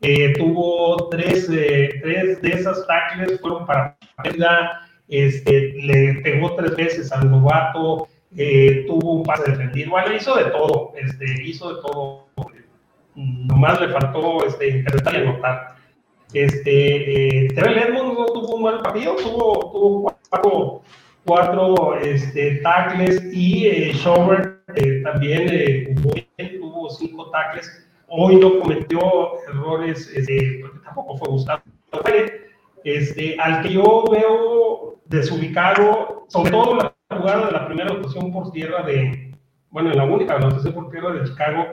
eh, 0.00 0.32
tuvo 0.38 1.08
tres, 1.08 1.48
eh, 1.50 2.00
tres, 2.02 2.40
de 2.40 2.48
esas 2.48 2.86
tackles 2.86 3.40
fueron 3.40 3.66
para 3.66 3.96
pérdida, 4.22 4.88
este, 5.08 5.74
le 5.82 6.20
pegó 6.22 6.54
tres 6.54 6.76
veces 6.76 7.12
al 7.12 7.30
novato, 7.30 8.08
eh, 8.36 8.84
tuvo 8.86 9.14
un 9.14 9.22
pase 9.24 9.50
defendido, 9.50 9.90
bueno, 9.90 10.14
hizo 10.14 10.36
de 10.36 10.44
todo, 10.50 10.92
este, 10.96 11.42
hizo 11.44 11.74
de 11.74 11.82
todo. 11.82 12.28
Nomás 13.14 13.80
le 13.80 13.88
faltó 13.88 14.46
este, 14.46 14.68
interpretar 14.68 15.14
y 15.14 15.16
anotar. 15.18 15.76
Este, 16.32 17.44
eh, 17.44 17.48
Edmonds 17.56 18.18
no 18.18 18.26
tuvo 18.26 18.54
un 18.54 18.62
mal 18.62 18.80
partido, 18.82 19.16
tuvo, 19.16 19.70
tuvo 19.72 20.16
cuatro, 20.30 20.82
cuatro 21.24 21.96
este, 21.96 22.60
tackles 22.62 23.20
y 23.32 23.66
eh, 23.66 23.92
Shower 23.94 24.62
eh, 24.76 25.02
también 25.02 25.48
eh, 25.50 25.94
tuvo 26.60 26.88
cinco 26.88 27.30
tackles. 27.30 27.89
Hoy 28.12 28.36
no 28.36 28.58
cometió 28.58 29.00
errores, 29.48 30.10
este, 30.12 30.58
porque 30.62 30.80
tampoco 30.80 31.16
fue 31.16 31.28
Gustavo. 31.28 31.62
este, 32.82 33.36
al 33.38 33.62
que 33.62 33.74
yo 33.74 34.04
veo 34.10 35.00
desubicado, 35.04 36.24
sobre 36.26 36.50
todo 36.50 36.74
la 36.74 36.94
jugada 37.16 37.46
de 37.46 37.52
la 37.52 37.66
primera 37.66 37.92
ocasión 37.92 38.32
por 38.32 38.50
tierra 38.50 38.82
de, 38.82 39.32
bueno, 39.70 39.92
en 39.92 39.96
la 39.96 40.04
única 40.04 40.34
anotación 40.34 40.74
por 40.74 40.90
tierra 40.90 41.12
de 41.12 41.24
Chicago, 41.24 41.66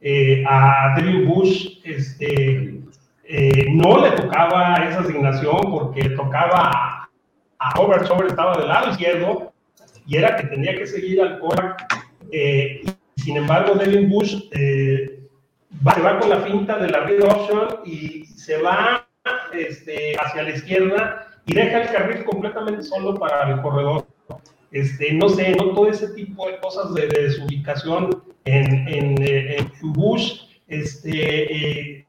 eh, 0.00 0.42
a 0.48 0.94
Devin 0.96 1.28
Bush, 1.28 1.78
este, 1.84 2.80
eh, 3.22 3.66
no 3.70 4.04
le 4.04 4.10
tocaba 4.16 4.74
esa 4.88 4.98
asignación 4.98 5.60
porque 5.70 6.10
tocaba 6.10 7.08
a, 7.58 7.74
Robert 7.76 8.10
estaba 8.26 8.56
del 8.56 8.66
lado 8.66 8.90
izquierdo 8.90 9.52
y 10.06 10.16
era 10.16 10.34
que 10.36 10.48
tenía 10.48 10.74
que 10.76 10.88
seguir 10.88 11.22
al 11.22 11.38
quarterback. 11.38 12.04
Eh, 12.32 12.82
sin 13.16 13.36
embargo, 13.36 13.76
Devin 13.76 14.10
Bush 14.10 14.42
se 15.94 16.00
va 16.00 16.18
con 16.18 16.30
la 16.30 16.40
finta 16.40 16.78
de 16.78 16.88
la 16.88 17.00
read 17.00 17.22
option 17.22 17.80
y 17.84 18.24
se 18.26 18.60
va 18.62 19.06
este, 19.52 20.16
hacia 20.18 20.42
la 20.42 20.50
izquierda 20.50 21.28
y 21.46 21.54
deja 21.54 21.82
el 21.82 21.90
carril 21.90 22.24
completamente 22.24 22.82
solo 22.82 23.14
para 23.14 23.50
el 23.50 23.60
corredor. 23.60 24.06
Este, 24.70 25.12
no 25.12 25.28
sé, 25.28 25.54
no 25.54 25.70
todo 25.70 25.88
ese 25.88 26.08
tipo 26.14 26.48
de 26.48 26.58
cosas 26.58 26.92
de, 26.94 27.06
desubicación 27.06 28.22
en, 28.44 28.88
en, 28.88 29.72
Bush. 29.82 30.40
Este, 30.66 31.98
eh, 31.98 32.06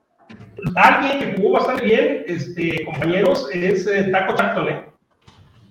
alguien 0.75 1.19
que 1.19 1.37
jugó 1.37 1.51
bastante 1.51 1.85
bien, 1.85 2.23
este, 2.27 2.85
compañeros, 2.85 3.47
es 3.53 3.85
eh, 3.85 4.05
Taco 4.05 4.35
Chacton. 4.35 4.69
¿eh? 4.69 4.85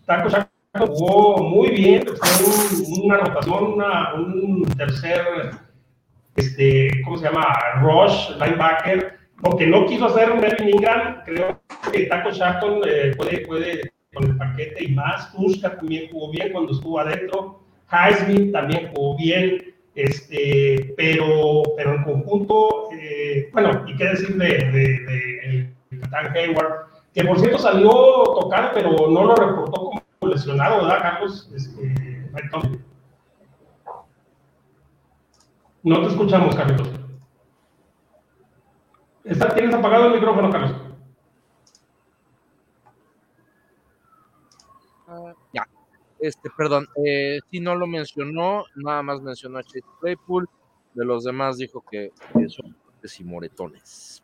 Taco 0.07 0.29
Chacton 0.29 0.87
jugó 0.87 1.39
muy 1.39 1.71
bien, 1.71 2.05
fue 2.07 3.03
una 3.03 3.17
anotación, 3.17 3.65
una, 3.75 4.15
un 4.15 4.63
tercer, 4.77 5.51
este, 6.37 6.91
¿cómo 7.05 7.17
se 7.19 7.25
llama? 7.25 7.47
Rush, 7.81 8.31
linebacker 8.39 9.25
porque 9.45 9.67
no 9.67 9.85
quiso 9.87 10.07
hacer 10.07 10.35
Melvin 10.35 10.71
Ingram, 10.71 11.23
creo 11.25 11.61
que 11.93 12.07
Taco 12.07 12.31
Sharton 12.31 12.81
eh, 12.87 13.13
puede, 13.15 13.47
puede 13.47 13.93
con 14.15 14.25
el 14.25 14.37
paquete 14.37 14.85
y 14.85 14.89
más. 14.89 15.33
Tuska 15.33 15.77
también 15.77 16.11
jugó 16.11 16.31
bien 16.31 16.51
cuando 16.53 16.73
estuvo 16.73 16.99
adentro. 16.99 17.61
Heisman 17.91 18.53
también 18.53 18.91
jugó 18.95 19.17
bien. 19.19 19.75
Este, 19.95 20.95
pero, 20.97 21.63
pero 21.77 21.95
en 21.95 22.03
conjunto, 22.03 22.89
eh, 22.99 23.49
bueno, 23.53 23.85
y 23.87 23.95
qué 23.97 24.05
decir 24.07 24.35
de, 24.37 24.47
de, 24.47 25.71
el 25.91 26.01
capitán 26.01 26.37
Hayward, 26.37 26.87
que 27.13 27.25
por 27.25 27.39
cierto 27.39 27.59
salió 27.59 27.91
tocado, 27.91 28.71
pero 28.75 28.91
no 29.09 29.25
lo 29.25 29.37
reportó 29.37 29.85
como 29.85 30.03
lesionado, 30.33 30.83
¿verdad, 30.83 31.01
Carlos? 31.01 31.53
Este, 31.55 31.95
no 35.85 36.01
te 36.01 36.09
escuchamos, 36.09 36.57
Carlos. 36.57 36.89
¿Tienes 39.23 39.75
apagado 39.75 40.07
el 40.07 40.15
micrófono, 40.15 40.51
Carlos? 40.51 40.73
Ya. 45.53 45.67
Este, 46.19 46.51
perdón, 46.57 46.87
eh, 47.05 47.39
si 47.51 47.61
no 47.61 47.75
lo 47.75 47.87
mencionó, 47.87 48.65
nada 48.77 49.03
más 49.03 49.21
mencionó 49.21 49.59
a 49.59 49.63
Chase 49.63 49.83
Claypool. 50.01 50.49
De 50.95 51.05
los 51.05 51.25
demás 51.25 51.59
dijo 51.59 51.85
que, 51.91 52.13
son 52.49 52.77
y 53.19 53.25
moretones. 53.25 54.23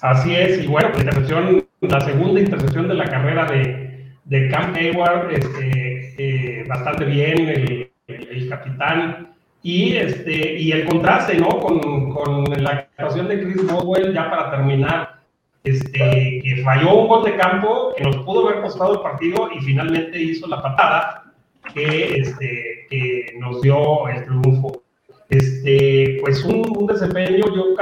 Así 0.00 0.34
es, 0.34 0.64
y 0.64 0.66
bueno, 0.66 0.88
intercepción, 0.98 1.68
la 1.80 2.00
segunda 2.00 2.40
intercepción 2.40 2.88
de 2.88 2.94
la 2.94 3.04
carrera 3.04 3.46
de, 3.46 4.16
de 4.24 4.48
Cam 4.50 4.74
Hayward, 4.74 5.30
este, 5.32 6.60
eh, 6.60 6.64
bastante 6.66 7.04
bien, 7.04 7.48
el, 7.48 7.92
el 8.08 8.48
capitán 8.48 9.35
y, 9.66 9.96
este, 9.96 10.60
y 10.60 10.70
el 10.70 10.86
contraste, 10.86 11.36
¿no? 11.38 11.48
Con, 11.58 12.12
con 12.12 12.44
la 12.62 12.70
actuación 12.70 13.26
de 13.26 13.42
Chris 13.42 13.66
Boswell, 13.66 14.14
ya 14.14 14.30
para 14.30 14.52
terminar, 14.52 15.22
este, 15.64 16.40
que 16.40 16.62
falló 16.62 16.94
un 16.94 17.08
gol 17.08 17.24
de 17.24 17.36
campo 17.36 17.92
que 17.96 18.04
nos 18.04 18.16
pudo 18.18 18.46
haber 18.46 18.62
costado 18.62 18.94
el 18.94 19.00
partido 19.00 19.48
y 19.52 19.60
finalmente 19.62 20.22
hizo 20.22 20.46
la 20.46 20.62
patada 20.62 21.32
que, 21.74 22.14
este, 22.14 22.86
que 22.88 23.34
nos 23.40 23.60
dio 23.60 24.06
el 24.06 24.22
triunfo. 24.22 24.84
Este, 25.30 26.18
pues 26.20 26.44
un, 26.44 26.64
un 26.78 26.86
desempeño, 26.86 27.46
yo, 27.52 27.74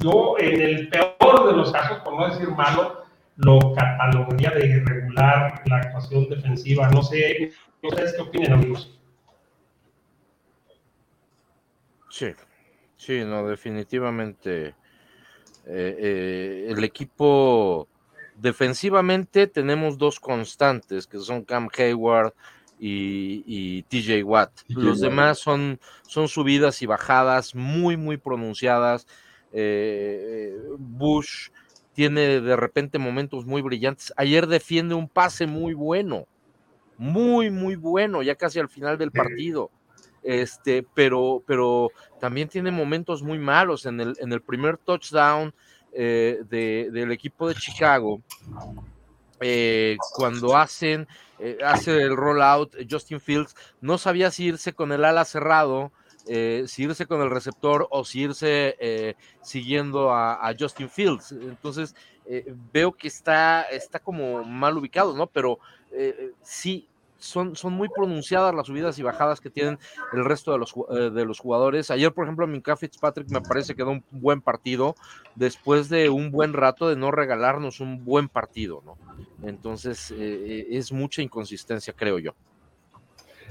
yo 0.00 0.36
en 0.38 0.60
el 0.60 0.88
peor 0.90 1.46
de 1.46 1.56
los 1.56 1.72
casos, 1.72 2.00
por 2.04 2.20
no 2.20 2.28
decir 2.28 2.50
malo, 2.50 3.02
lo 3.36 3.72
catalogaría 3.72 4.50
de 4.50 4.66
irregular 4.66 5.62
la 5.64 5.76
actuación 5.78 6.28
defensiva. 6.28 6.90
No 6.90 7.02
sé, 7.02 7.50
sé 7.80 8.12
qué 8.14 8.20
opinan, 8.20 8.52
amigos. 8.52 8.94
Sí, 12.14 12.26
sí, 12.96 13.24
no, 13.24 13.44
definitivamente. 13.48 14.76
Eh, 15.66 15.96
eh, 15.98 16.66
el 16.68 16.84
equipo 16.84 17.88
defensivamente 18.36 19.48
tenemos 19.48 19.98
dos 19.98 20.20
constantes, 20.20 21.08
que 21.08 21.18
son 21.18 21.42
Cam 21.42 21.68
Hayward 21.76 22.32
y, 22.78 23.82
TJ 23.88 24.22
Watt. 24.22 24.52
Los 24.68 25.00
demás 25.00 25.40
son, 25.40 25.80
son 26.06 26.28
subidas 26.28 26.82
y 26.82 26.86
bajadas 26.86 27.56
muy, 27.56 27.96
muy 27.96 28.16
pronunciadas. 28.16 29.08
Eh, 29.52 30.56
Bush 30.78 31.48
tiene 31.94 32.40
de 32.40 32.54
repente 32.54 33.00
momentos 33.00 33.44
muy 33.44 33.60
brillantes. 33.60 34.14
Ayer 34.16 34.46
defiende 34.46 34.94
un 34.94 35.08
pase 35.08 35.48
muy 35.48 35.74
bueno, 35.74 36.28
muy, 36.96 37.50
muy 37.50 37.74
bueno, 37.74 38.22
ya 38.22 38.36
casi 38.36 38.60
al 38.60 38.68
final 38.68 38.98
del 38.98 39.10
partido 39.10 39.72
este, 40.24 40.84
pero, 40.94 41.42
pero 41.46 41.90
también 42.18 42.48
tiene 42.48 42.70
momentos 42.70 43.22
muy 43.22 43.38
malos. 43.38 43.86
En 43.86 44.00
el, 44.00 44.16
en 44.18 44.32
el 44.32 44.40
primer 44.40 44.78
touchdown 44.78 45.54
eh, 45.92 46.42
del 46.48 47.12
equipo 47.12 47.46
de 47.46 47.54
Chicago, 47.54 48.20
eh, 49.40 49.96
cuando 50.16 50.56
hacen, 50.56 51.06
eh, 51.38 51.58
hace 51.64 52.02
el 52.02 52.16
rollout, 52.16 52.74
Justin 52.90 53.20
Fields 53.20 53.54
no 53.80 53.98
sabía 53.98 54.30
si 54.30 54.46
irse 54.46 54.72
con 54.72 54.90
el 54.92 55.04
ala 55.04 55.24
cerrado. 55.24 55.92
si 56.26 56.84
irse 56.84 57.04
con 57.04 57.20
el 57.20 57.30
receptor 57.30 57.86
o 57.90 58.02
si 58.02 58.22
irse 58.22 59.14
siguiendo 59.42 60.10
a, 60.10 60.48
a, 60.48 60.54
Justin 60.58 60.88
Fields. 60.88 61.32
Entonces, 61.32 61.94
veo 62.72 62.92
que 62.92 63.08
está, 63.08 63.62
está 63.64 63.98
como 63.98 64.42
mal 64.42 64.78
ubicado, 64.78 65.14
¿no? 65.14 65.26
Pero 65.26 65.58
sí, 66.42 66.88
son, 67.18 67.56
son 67.56 67.72
muy 67.72 67.88
pronunciadas 67.88 68.54
las 68.54 68.66
subidas 68.66 68.98
y 68.98 69.02
bajadas 69.02 69.40
que 69.40 69.50
tienen 69.50 69.78
el 70.12 70.24
resto 70.24 70.52
de 70.52 70.58
los, 70.58 70.74
eh, 70.90 71.10
de 71.10 71.24
los 71.24 71.38
jugadores. 71.38 71.90
Ayer, 71.90 72.12
por 72.12 72.24
ejemplo, 72.24 72.46
Minka 72.46 72.76
Fitzpatrick 72.76 73.30
me 73.30 73.40
parece 73.40 73.74
que 73.74 73.82
dio 73.82 73.92
un 73.92 74.04
buen 74.10 74.40
partido 74.40 74.94
después 75.34 75.88
de 75.88 76.08
un 76.08 76.30
buen 76.30 76.52
rato 76.52 76.88
de 76.88 76.96
no 76.96 77.10
regalarnos 77.10 77.80
un 77.80 78.04
buen 78.04 78.28
partido, 78.28 78.82
¿no? 78.84 78.96
Entonces, 79.46 80.10
eh, 80.10 80.16
eh, 80.18 80.66
es 80.70 80.92
mucha 80.92 81.22
inconsistencia, 81.22 81.92
creo 81.96 82.18
yo. 82.18 82.34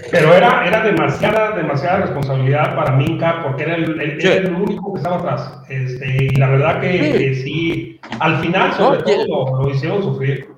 Pero 0.09 0.33
era, 0.33 0.65
era 0.65 0.83
demasiada, 0.83 1.55
demasiada 1.55 1.97
responsabilidad 1.97 2.75
para 2.75 2.95
Minka 2.95 3.43
porque 3.43 3.63
era 3.63 3.75
el, 3.75 4.01
el, 4.01 4.55
único 4.55 4.91
que 4.93 4.97
estaba 4.97 5.17
atrás. 5.17 5.61
Este, 5.69 6.25
y 6.25 6.29
la 6.29 6.49
verdad 6.49 6.81
que 6.81 7.35
sí, 7.35 7.99
al 8.19 8.39
final, 8.39 8.73
sobre 8.73 9.03
todo, 9.03 9.61
lo 9.61 9.69
hicieron 9.69 10.01
sufrir. 10.01 10.49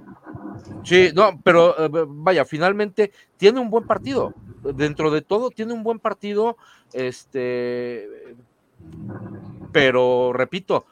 Sí, 0.85 1.09
no, 1.15 1.41
pero 1.43 1.75
eh, 1.85 2.05
vaya, 2.07 2.45
finalmente 2.45 3.11
tiene 3.37 3.59
un 3.59 3.69
buen 3.69 3.85
partido. 3.85 4.33
Dentro 4.61 5.11
de 5.11 5.21
todo, 5.21 5.49
tiene 5.49 5.73
un 5.73 5.83
buen 5.83 5.99
partido. 5.99 6.57
Este, 6.93 8.35
pero 9.71 10.31
repito, 10.31 10.85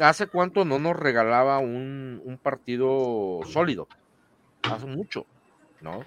¿hace 0.00 0.26
cuánto 0.26 0.64
no 0.64 0.78
nos 0.78 0.96
regalaba 0.96 1.58
un, 1.58 2.38
partido 2.42 3.40
sólido? 3.44 3.88
Hace 4.62 4.86
mucho, 4.86 5.26
¿no? 5.82 6.00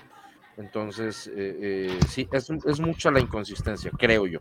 Entonces, 0.57 1.27
eh, 1.27 1.57
eh, 1.61 1.99
sí, 2.07 2.27
es, 2.31 2.49
es, 2.49 2.79
mucha 2.79 3.11
la 3.11 3.19
inconsistencia, 3.19 3.91
creo 3.97 4.25
yo. 4.27 4.39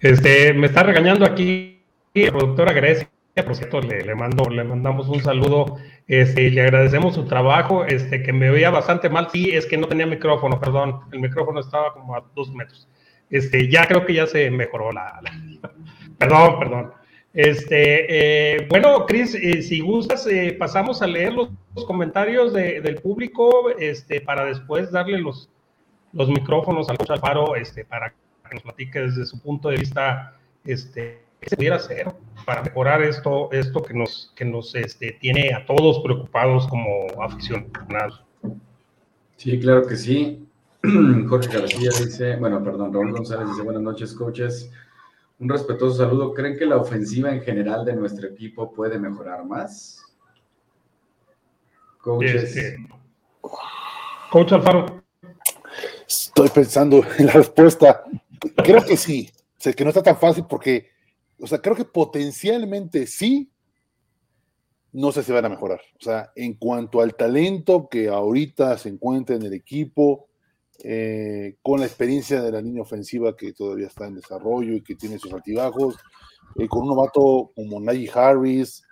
Este, 0.00 0.54
me 0.54 0.68
está 0.68 0.84
regañando 0.84 1.26
aquí 1.26 1.82
la 2.14 2.30
productora 2.30 2.72
Grecia 2.72 3.10
por 3.44 3.54
cierto, 3.54 3.80
le, 3.82 4.14
mando, 4.14 4.48
le 4.48 4.64
mandamos 4.64 5.08
un 5.08 5.22
saludo, 5.22 5.76
este, 6.06 6.50
le 6.50 6.62
agradecemos 6.62 7.14
su 7.14 7.26
trabajo, 7.26 7.84
este, 7.84 8.22
que 8.22 8.32
me 8.32 8.50
veía 8.50 8.70
bastante 8.70 9.10
mal, 9.10 9.28
sí, 9.30 9.50
es 9.50 9.66
que 9.66 9.76
no 9.76 9.86
tenía 9.88 10.06
micrófono, 10.06 10.58
perdón, 10.58 11.00
el 11.12 11.20
micrófono 11.20 11.60
estaba 11.60 11.92
como 11.92 12.16
a 12.16 12.24
dos 12.34 12.50
metros. 12.54 12.88
Este, 13.28 13.68
ya 13.68 13.86
creo 13.86 14.06
que 14.06 14.14
ya 14.14 14.26
se 14.26 14.50
mejoró 14.50 14.90
la, 14.90 15.20
perdón, 16.18 16.58
perdón. 16.58 16.92
Este, 17.34 18.54
eh, 18.54 18.66
bueno, 18.70 19.04
Cris, 19.04 19.34
eh, 19.34 19.60
si 19.60 19.80
gustas, 19.80 20.26
eh, 20.26 20.56
pasamos 20.58 21.02
a 21.02 21.06
leer 21.06 21.34
los, 21.34 21.50
comentarios 21.86 22.54
del 22.54 22.96
público, 23.02 23.68
este, 23.78 24.22
para 24.22 24.46
después 24.46 24.90
darle 24.90 25.18
los, 25.18 25.50
los 26.14 26.30
micrófonos 26.30 26.88
al 26.88 26.96
Alfaro, 27.06 27.54
este, 27.54 27.84
para 27.84 28.14
que 28.48 28.54
nos 28.54 28.62
platique 28.62 29.00
desde 29.00 29.26
su 29.26 29.42
punto 29.42 29.68
de 29.68 29.76
vista, 29.76 30.38
este, 30.64 31.25
qué 31.46 31.50
se 31.50 31.56
pudiera 31.56 31.76
hacer 31.76 32.12
para 32.44 32.62
mejorar 32.64 33.02
esto, 33.02 33.52
esto 33.52 33.80
que 33.80 33.94
nos, 33.94 34.32
que 34.34 34.44
nos 34.44 34.74
este, 34.74 35.12
tiene 35.20 35.54
a 35.54 35.64
todos 35.64 36.00
preocupados 36.00 36.66
como 36.66 37.06
aficionados. 37.22 38.24
Sí, 39.36 39.60
claro 39.60 39.86
que 39.86 39.96
sí. 39.96 40.44
Jorge 41.28 41.56
García 41.56 41.90
dice, 41.90 42.36
bueno, 42.36 42.62
perdón, 42.64 42.92
Raúl 42.92 43.12
González 43.12 43.48
dice, 43.50 43.62
buenas 43.62 43.82
noches, 43.82 44.12
coaches. 44.14 44.72
Un 45.38 45.48
respetuoso 45.48 45.98
saludo. 45.98 46.34
¿Creen 46.34 46.58
que 46.58 46.66
la 46.66 46.78
ofensiva 46.78 47.30
en 47.30 47.42
general 47.42 47.84
de 47.84 47.94
nuestro 47.94 48.26
equipo 48.26 48.72
puede 48.72 48.98
mejorar 48.98 49.44
más? 49.44 50.02
Este, 52.22 52.76
Coach 54.30 54.52
Alfaro. 54.52 55.02
Estoy 56.08 56.48
pensando 56.48 57.02
en 57.18 57.26
la 57.26 57.32
respuesta. 57.32 58.04
Creo 58.64 58.84
que 58.84 58.96
sí. 58.96 59.30
Sé 59.58 59.74
que 59.74 59.84
no 59.84 59.90
está 59.90 60.02
tan 60.02 60.16
fácil 60.16 60.44
porque, 60.48 60.95
o 61.38 61.46
sea, 61.46 61.60
creo 61.60 61.76
que 61.76 61.84
potencialmente 61.84 63.06
sí. 63.06 63.50
No 64.92 65.12
sé 65.12 65.22
si 65.22 65.32
van 65.32 65.44
a 65.44 65.50
mejorar. 65.50 65.80
O 66.00 66.02
sea, 66.02 66.32
en 66.34 66.54
cuanto 66.54 67.02
al 67.02 67.14
talento 67.14 67.88
que 67.88 68.08
ahorita 68.08 68.78
se 68.78 68.88
encuentra 68.88 69.36
en 69.36 69.42
el 69.42 69.52
equipo, 69.52 70.28
eh, 70.82 71.56
con 71.62 71.80
la 71.80 71.86
experiencia 71.86 72.40
de 72.42 72.52
la 72.52 72.60
línea 72.60 72.82
ofensiva 72.82 73.36
que 73.36 73.52
todavía 73.52 73.86
está 73.86 74.06
en 74.06 74.14
desarrollo 74.14 74.74
y 74.74 74.82
que 74.82 74.94
tiene 74.94 75.18
sus 75.18 75.32
altibajos, 75.32 75.96
eh, 76.56 76.68
con 76.68 76.82
un 76.82 76.88
novato 76.88 77.52
como 77.54 77.80
Najee 77.80 78.10
Harris 78.14 78.82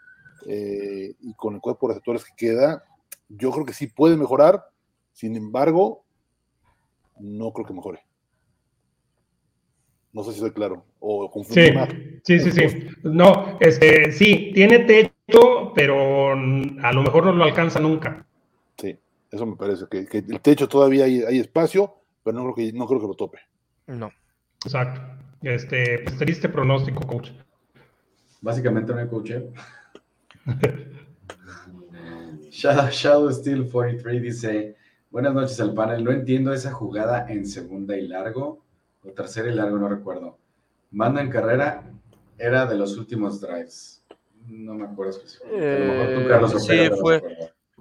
eh, 0.46 1.14
y 1.20 1.34
con 1.34 1.54
el 1.54 1.60
cuerpo 1.60 1.88
de 1.88 1.94
receptores 1.94 2.24
que 2.24 2.32
queda, 2.36 2.84
yo 3.28 3.50
creo 3.50 3.64
que 3.64 3.74
sí 3.74 3.86
puede 3.86 4.16
mejorar. 4.16 4.64
Sin 5.12 5.36
embargo, 5.36 6.04
no 7.18 7.52
creo 7.52 7.66
que 7.66 7.74
mejore. 7.74 8.00
No 10.14 10.22
sé 10.22 10.32
si 10.32 10.40
soy 10.40 10.52
claro 10.52 10.86
o 11.00 11.30
sí, 11.44 11.72
Sí, 12.22 12.40
sí, 12.40 12.52
sí. 12.52 12.86
No, 13.02 13.58
este, 13.60 14.12
sí, 14.12 14.52
tiene 14.54 14.78
techo, 14.78 15.72
pero 15.74 16.32
a 16.32 16.92
lo 16.92 17.02
mejor 17.02 17.26
no 17.26 17.32
lo 17.32 17.44
alcanza 17.44 17.80
nunca. 17.80 18.24
Sí, 18.78 18.96
eso 19.30 19.44
me 19.44 19.56
parece, 19.56 19.84
que, 19.90 20.18
el 20.18 20.40
techo 20.40 20.68
todavía 20.68 21.04
hay, 21.04 21.22
hay, 21.22 21.40
espacio, 21.40 21.96
pero 22.22 22.38
no 22.38 22.44
creo, 22.44 22.54
que, 22.54 22.72
no 22.72 22.86
creo 22.86 23.00
que 23.00 23.06
lo 23.08 23.14
tope. 23.14 23.38
No. 23.88 24.10
Exacto. 24.64 25.00
Este, 25.42 25.98
pues, 25.98 26.16
triste 26.16 26.48
pronóstico, 26.48 27.06
coach. 27.06 27.30
Básicamente 28.40 28.94
no 28.94 29.00
hay 29.00 29.08
coach. 29.08 29.32
Shadow, 32.50 32.88
Shadow 32.88 33.30
Steel 33.30 33.70
43 33.70 34.22
dice: 34.22 34.76
Buenas 35.10 35.34
noches 35.34 35.60
al 35.60 35.74
panel. 35.74 36.02
No 36.02 36.12
entiendo 36.12 36.54
esa 36.54 36.72
jugada 36.72 37.26
en 37.28 37.44
segunda 37.44 37.94
y 37.96 38.08
largo, 38.08 38.63
o 39.04 39.10
tercera 39.12 39.48
y 39.48 39.54
largo, 39.54 39.78
no 39.78 39.88
recuerdo. 39.88 40.38
Manda 40.90 41.20
en 41.20 41.30
carrera, 41.30 41.82
era 42.38 42.66
de 42.66 42.76
los 42.76 42.96
últimos 42.96 43.40
drives. 43.40 44.04
No 44.46 44.74
me 44.74 44.84
acuerdo 44.84 45.12
específicamente. 45.12 46.58
sí, 46.60 46.90
fue. 47.00 47.22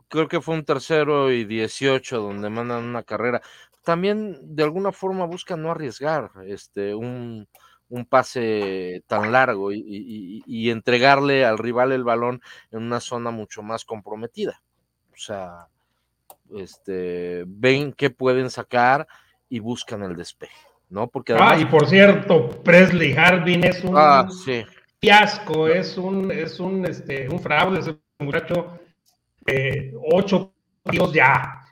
Creo 0.07 0.27
que 0.27 0.41
fue 0.41 0.55
un 0.55 0.65
tercero 0.65 1.31
y 1.31 1.45
18 1.45 2.21
donde 2.21 2.49
mandan 2.49 2.83
una 2.83 3.03
carrera. 3.03 3.41
También 3.83 4.55
de 4.55 4.63
alguna 4.63 4.91
forma 4.91 5.25
buscan 5.25 5.61
no 5.61 5.71
arriesgar 5.71 6.31
este, 6.45 6.93
un, 6.93 7.47
un 7.93 8.05
pase 8.05 9.03
tan 9.05 9.31
largo 9.31 9.71
y, 9.71 10.69
entregarle 10.71 11.45
al 11.45 11.59
rival 11.59 11.91
el 11.91 12.03
balón 12.03 12.41
en 12.71 12.81
una 12.81 12.99
zona 12.99 13.29
mucho 13.29 13.61
más 13.61 13.85
comprometida. 13.85 14.63
O 15.11 15.17
sea, 15.17 15.67
este, 16.55 17.43
ven 17.45 17.93
qué 17.93 18.09
pueden 18.09 18.49
sacar 18.49 19.07
y 19.47 19.59
buscan 19.59 20.01
el 20.01 20.15
despeje, 20.15 20.67
¿no? 20.93 21.07
Porque 21.07 21.35
ah, 21.37 21.57
y 21.59 21.65
por 21.65 21.87
cierto, 21.87 22.49
Presley 22.63 23.13
Hardin 23.13 23.63
es 23.65 23.83
un 23.83 23.95
ah, 23.97 24.29
fiasco, 25.01 25.67
es 25.67 25.97
un, 25.97 26.31
es 26.31 26.59
un, 26.59 26.85
este, 26.85 27.27
un 27.27 27.39
fraude 27.39 27.79
ese 27.79 27.97
muchacho. 28.19 28.79
Eh, 29.45 29.91
ocho 30.13 30.53
partidos 30.83 31.11
ya, 31.11 31.65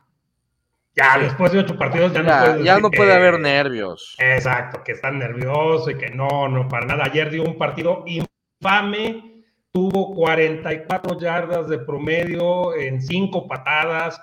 ya 0.94 1.20
después 1.20 1.54
de 1.54 1.60
ocho 1.60 1.78
partidos 1.78 2.12
ya, 2.12 2.22
no 2.22 2.30
puede, 2.30 2.64
ya 2.64 2.80
no 2.80 2.92
puede 2.92 3.14
haber 3.14 3.40
nervios. 3.40 4.16
Exacto, 4.18 4.84
que 4.84 4.94
está 4.94 5.12
nervioso 5.12 5.92
y 5.92 5.98
que 5.98 6.10
no, 6.10 6.50
no, 6.50 6.68
para 6.68 6.88
nada. 6.88 7.06
Ayer 7.06 7.30
dio 7.30 7.44
un 7.44 7.58
partido 7.58 8.04
infame, 8.08 9.44
tuvo 9.72 10.14
44 10.16 11.20
yardas 11.20 11.70
de 11.70 11.78
promedio 11.78 12.76
en 12.76 13.02
cinco 13.02 13.48
patadas, 13.48 14.20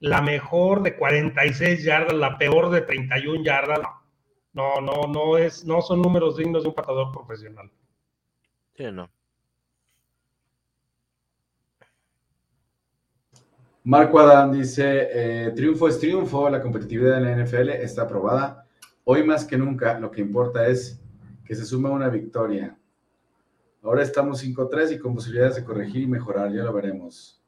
la 0.00 0.20
mejor 0.20 0.82
de 0.82 0.96
46 0.96 1.84
yardas, 1.84 2.14
la 2.14 2.36
peor 2.36 2.68
de 2.70 2.82
31 2.82 3.42
yardas. 3.44 3.80
No, 3.80 3.97
no, 4.52 4.80
no, 4.80 5.36
es, 5.36 5.64
no 5.64 5.80
son 5.82 6.02
números 6.02 6.36
dignos 6.36 6.62
de 6.62 6.68
un 6.68 6.74
patador 6.74 7.12
profesional. 7.12 7.70
Sí, 8.76 8.84
no. 8.92 9.10
Marco 13.84 14.18
Adán 14.18 14.52
dice, 14.52 15.08
eh, 15.10 15.50
triunfo 15.52 15.88
es 15.88 15.98
triunfo, 15.98 16.50
la 16.50 16.60
competitividad 16.60 17.18
en 17.18 17.24
la 17.24 17.44
NFL 17.44 17.70
está 17.70 18.02
aprobada. 18.02 18.66
Hoy 19.04 19.24
más 19.24 19.44
que 19.44 19.56
nunca 19.56 19.98
lo 19.98 20.10
que 20.10 20.20
importa 20.20 20.66
es 20.66 21.00
que 21.44 21.54
se 21.54 21.64
suma 21.64 21.90
una 21.90 22.08
victoria. 22.10 22.76
Ahora 23.82 24.02
estamos 24.02 24.44
5-3 24.44 24.96
y 24.96 24.98
con 24.98 25.14
posibilidades 25.14 25.56
de 25.56 25.64
corregir 25.64 26.02
y 26.02 26.06
mejorar, 26.06 26.52
ya 26.52 26.64
lo 26.64 26.72
veremos. 26.72 27.40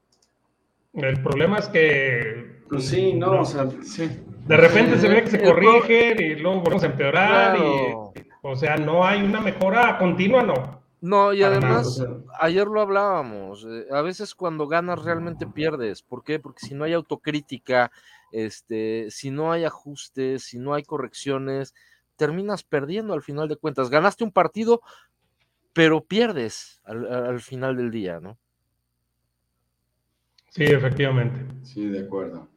El 0.94 1.22
problema 1.22 1.58
es 1.58 1.68
que... 1.68 2.62
Pues 2.68 2.86
sí, 2.86 3.12
no, 3.12 3.42
o 3.42 3.44
sea, 3.44 3.68
sí. 3.82 4.08
De 4.50 4.56
repente 4.56 4.98
se 4.98 5.08
ve 5.08 5.22
que 5.22 5.30
se 5.30 5.40
corrigen 5.40 6.20
y 6.20 6.34
luego 6.34 6.60
vamos 6.62 6.82
a 6.82 6.86
empeorar 6.86 7.56
y, 7.56 8.20
o 8.42 8.56
sea, 8.56 8.76
no 8.76 9.04
hay 9.04 9.22
una 9.22 9.40
mejora 9.40 9.96
continua, 9.96 10.42
no. 10.42 10.82
No, 11.00 11.32
y 11.32 11.44
además, 11.44 12.04
ayer 12.40 12.66
lo 12.66 12.80
hablábamos, 12.80 13.64
eh, 13.64 13.86
a 13.92 14.02
veces 14.02 14.34
cuando 14.34 14.66
ganas 14.66 15.04
realmente 15.04 15.46
pierdes. 15.46 16.02
¿Por 16.02 16.24
qué? 16.24 16.40
Porque 16.40 16.66
si 16.66 16.74
no 16.74 16.82
hay 16.82 16.94
autocrítica, 16.94 17.92
este, 18.32 19.06
si 19.12 19.30
no 19.30 19.52
hay 19.52 19.64
ajustes, 19.64 20.42
si 20.42 20.58
no 20.58 20.74
hay 20.74 20.82
correcciones, 20.82 21.72
terminas 22.16 22.64
perdiendo 22.64 23.14
al 23.14 23.22
final 23.22 23.48
de 23.48 23.56
cuentas. 23.56 23.88
Ganaste 23.88 24.24
un 24.24 24.32
partido, 24.32 24.80
pero 25.72 26.02
pierdes 26.02 26.80
al, 26.82 27.40
final 27.40 27.76
del 27.76 27.92
día, 27.92 28.18
¿no? 28.18 28.36
Sí, 30.48 30.64
efectivamente. 30.64 31.46
Sí, 31.62 31.86
de 31.86 32.00
acuerdo. 32.00 32.48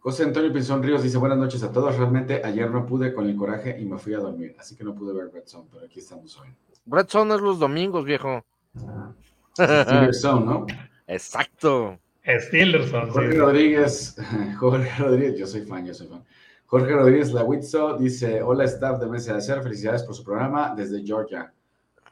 José 0.00 0.24
Antonio 0.24 0.52
Pinzón 0.52 0.82
Ríos 0.82 1.02
dice 1.02 1.18
buenas 1.18 1.38
noches 1.38 1.62
a 1.62 1.72
todos. 1.72 1.96
Realmente 1.96 2.40
ayer 2.44 2.70
no 2.70 2.86
pude 2.86 3.12
con 3.12 3.28
el 3.28 3.36
coraje 3.36 3.76
y 3.78 3.84
me 3.84 3.98
fui 3.98 4.14
a 4.14 4.18
dormir, 4.18 4.54
así 4.58 4.76
que 4.76 4.84
no 4.84 4.94
pude 4.94 5.12
ver 5.12 5.32
Red 5.32 5.46
Zone, 5.46 5.68
pero 5.72 5.86
aquí 5.86 5.98
estamos 5.98 6.38
hoy. 6.38 6.48
Red 6.86 7.08
Zone 7.08 7.34
es 7.34 7.40
los 7.40 7.58
domingos, 7.58 8.04
viejo. 8.04 8.44
Steelers 9.54 10.24
¿no? 10.24 10.66
Exacto. 11.06 11.98
Steelers 12.24 12.90
Jorge 12.90 13.38
Rodríguez, 13.38 14.16
Jorge 14.58 14.90
Rodríguez, 14.98 15.38
yo 15.38 15.46
soy 15.46 15.62
fan, 15.62 15.86
yo 15.86 15.94
soy 15.94 16.06
fan. 16.06 16.24
Jorge 16.66 16.92
Rodríguez 16.92 17.32
Lawitzo 17.32 17.96
dice: 17.96 18.42
Hola, 18.42 18.64
staff 18.64 19.00
de 19.00 19.06
Mesa 19.06 19.32
de 19.32 19.38
Hacer, 19.38 19.62
felicidades 19.62 20.02
por 20.02 20.14
su 20.14 20.22
programa 20.22 20.74
desde 20.76 21.02
Georgia. 21.02 21.52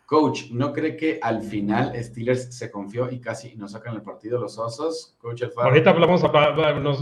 Coach, 0.07 0.53
¿no 0.53 0.73
cree 0.73 0.97
que 0.97 1.19
al 1.21 1.42
final 1.42 1.92
Steelers 2.01 2.55
se 2.57 2.71
confió 2.71 3.11
y 3.11 3.19
casi 3.19 3.57
nos 3.57 3.73
sacan 3.73 3.97
el 3.97 4.03
partido 4.03 4.40
los 4.40 4.57
osos? 4.57 5.16
Coach 5.21 5.42
Alfaro. 5.42 5.69
Ahorita 5.69 5.90
hablamos, 5.90 6.23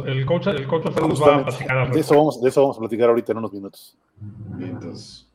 el 0.06 0.24
coach, 0.24 0.46
el 0.46 0.66
coach 0.66 0.86
Alfaro 0.86 1.08
nos 1.08 1.22
va 1.22 1.36
a 1.36 1.44
platicar. 1.44 1.92
De 1.92 2.00
eso, 2.00 2.16
vamos, 2.16 2.40
de 2.40 2.48
eso 2.48 2.62
vamos 2.62 2.78
a 2.78 2.80
platicar 2.80 3.10
ahorita 3.10 3.32
en 3.32 3.38
unos 3.38 3.52
minutos. 3.52 3.98
Entonces. 4.58 5.30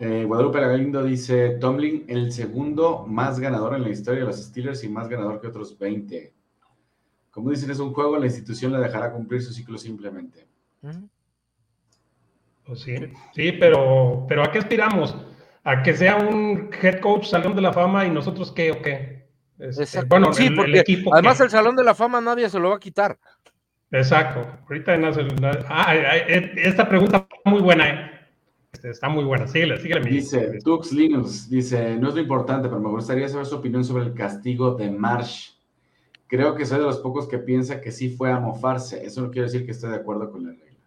Eh, 0.00 0.24
Guadalupe 0.24 0.60
Galindo 0.60 1.04
dice, 1.04 1.50
Tomlin, 1.60 2.06
el 2.08 2.32
segundo 2.32 3.04
más 3.06 3.38
ganador 3.38 3.76
en 3.76 3.82
la 3.82 3.90
historia 3.90 4.20
de 4.20 4.26
los 4.26 4.42
Steelers 4.42 4.82
y 4.82 4.88
más 4.88 5.08
ganador 5.08 5.40
que 5.40 5.46
otros 5.46 5.78
20. 5.78 6.32
Como 7.30 7.50
dicen, 7.50 7.70
es 7.70 7.78
un 7.78 7.92
juego, 7.92 8.18
la 8.18 8.26
institución 8.26 8.72
le 8.72 8.78
dejará 8.78 9.12
cumplir 9.12 9.42
su 9.42 9.52
ciclo 9.52 9.78
simplemente. 9.78 10.46
Pues 12.64 12.80
sí, 12.80 12.94
sí, 13.34 13.52
pero, 13.52 14.24
pero 14.26 14.42
¿a 14.42 14.50
qué 14.50 14.58
aspiramos? 14.58 15.14
¿A 15.64 15.82
que 15.82 15.94
sea 15.94 16.16
un 16.16 16.70
head 16.82 17.00
coach 17.00 17.26
salón 17.26 17.54
de 17.54 17.62
la 17.62 17.72
fama 17.72 18.04
y 18.04 18.10
nosotros 18.10 18.50
qué 18.52 18.72
o 18.72 18.82
qué? 18.82 19.28
Este, 19.58 20.02
bueno, 20.04 20.32
sí, 20.32 20.50
porque 20.50 20.84
además 21.12 21.40
el 21.40 21.50
salón 21.50 21.76
de 21.76 21.84
la 21.84 21.94
fama 21.94 22.20
nadie 22.20 22.50
se 22.50 22.58
lo 22.58 22.70
va 22.70 22.76
a 22.76 22.80
quitar. 22.80 23.16
Exacto. 23.92 24.44
Ahorita 24.68 24.98
ah, 25.68 25.94
esta 26.56 26.88
pregunta 26.88 27.26
muy 27.44 27.60
buena, 27.60 27.88
¿eh? 27.88 28.10
Este, 28.72 28.90
está 28.90 29.08
muy 29.08 29.22
buena. 29.22 29.46
Síguele, 29.46 29.78
síguele. 29.78 30.10
Dice 30.10 30.58
Tux 30.64 30.92
Linus, 30.92 31.48
dice, 31.48 31.96
no 31.96 32.08
es 32.08 32.14
lo 32.14 32.20
importante, 32.20 32.68
pero 32.68 32.80
me 32.80 32.88
gustaría 32.88 33.28
saber 33.28 33.46
su 33.46 33.56
opinión 33.56 33.84
sobre 33.84 34.04
el 34.04 34.14
castigo 34.14 34.74
de 34.74 34.90
Marsh. 34.90 35.50
Creo 36.26 36.54
que 36.54 36.64
soy 36.64 36.78
de 36.78 36.86
los 36.86 36.98
pocos 36.98 37.28
que 37.28 37.38
piensa 37.38 37.80
que 37.80 37.92
sí 37.92 38.08
fue 38.08 38.32
a 38.32 38.40
mofarse. 38.40 39.04
Eso 39.04 39.20
no 39.20 39.30
quiere 39.30 39.46
decir 39.46 39.66
que 39.66 39.72
esté 39.72 39.88
de 39.88 39.96
acuerdo 39.96 40.30
con 40.32 40.44
la 40.44 40.50
regla. 40.50 40.78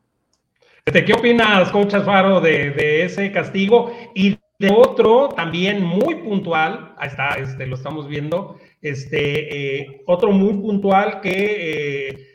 Este, 0.84 1.06
¿Qué 1.06 1.14
opinas, 1.14 1.72
coach 1.72 1.94
Alfaro, 1.94 2.42
de, 2.42 3.06
ese 3.06 3.32
castigo? 3.32 3.96
Y 4.16 4.38
de 4.58 4.72
otro 4.72 5.30
también 5.30 5.84
muy 5.84 6.16
puntual, 6.16 6.94
ahí 6.98 7.10
está, 7.10 7.36
este, 7.36 7.68
lo 7.68 7.76
estamos 7.76 8.08
viendo, 8.08 8.58
este, 8.82 9.82
eh, 9.82 10.04
otro 10.06 10.32
muy 10.32 10.54
puntual 10.54 11.22
que, 11.22 12.10
eh, 12.10 12.28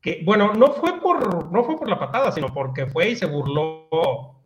que, 0.00 0.22
bueno, 0.24 0.52
no 0.52 0.72
fue, 0.72 1.00
por, 1.00 1.50
no 1.50 1.64
fue 1.64 1.76
por 1.76 1.88
la 1.88 1.98
patada, 1.98 2.32
sino 2.32 2.52
porque 2.52 2.86
fue 2.86 3.10
y 3.10 3.16
se 3.16 3.26
burló 3.26 4.44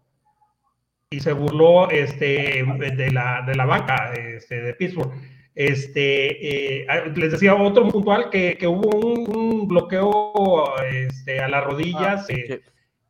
y 1.11 1.21
se 1.21 1.33
burló 1.33 1.91
este, 1.91 2.65
de, 2.97 3.11
la, 3.11 3.43
de 3.47 3.55
la 3.55 3.65
banca 3.65 4.13
este, 4.15 4.61
de 4.61 4.75
Pittsburgh. 4.75 5.13
Este, 5.55 6.83
eh, 6.83 6.87
les 7.17 7.33
decía 7.33 7.55
otro 7.57 7.89
puntual 7.89 8.31
que, 8.31 8.57
que 8.57 8.67
hubo 8.69 8.97
un, 8.97 9.67
bloqueo 9.67 10.77
este, 10.85 11.41
a 11.41 11.49
las 11.49 11.65
rodillas 11.65 12.29
ah, 12.31 12.57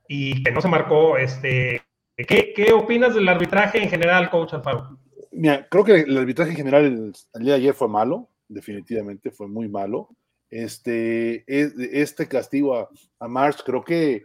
y 0.08 0.42
que 0.42 0.50
no 0.50 0.60
se 0.60 0.68
marcó. 0.68 1.18
Este, 1.18 1.82
¿qué, 2.26 2.52
¿Qué 2.54 2.72
opinas 2.72 3.14
del 3.14 3.28
arbitraje 3.28 3.82
en 3.82 3.90
general, 3.90 4.30
coach 4.30 4.54
Alfaro? 4.54 4.98
Mira, 5.32 5.66
creo 5.68 5.84
que 5.84 6.00
el 6.00 6.16
arbitraje 6.16 6.50
en 6.50 6.56
general 6.56 6.84
el, 6.84 7.12
día 7.44 7.52
de 7.54 7.60
ayer 7.60 7.74
fue 7.74 7.88
malo, 7.88 8.28
definitivamente 8.48 9.30
fue 9.30 9.46
muy 9.46 9.68
malo, 9.68 10.08
este, 10.50 11.44
este 11.46 12.26
castigo 12.26 12.74
a, 12.76 12.88
a 13.20 13.52
creo 13.64 13.84
que 13.84 14.24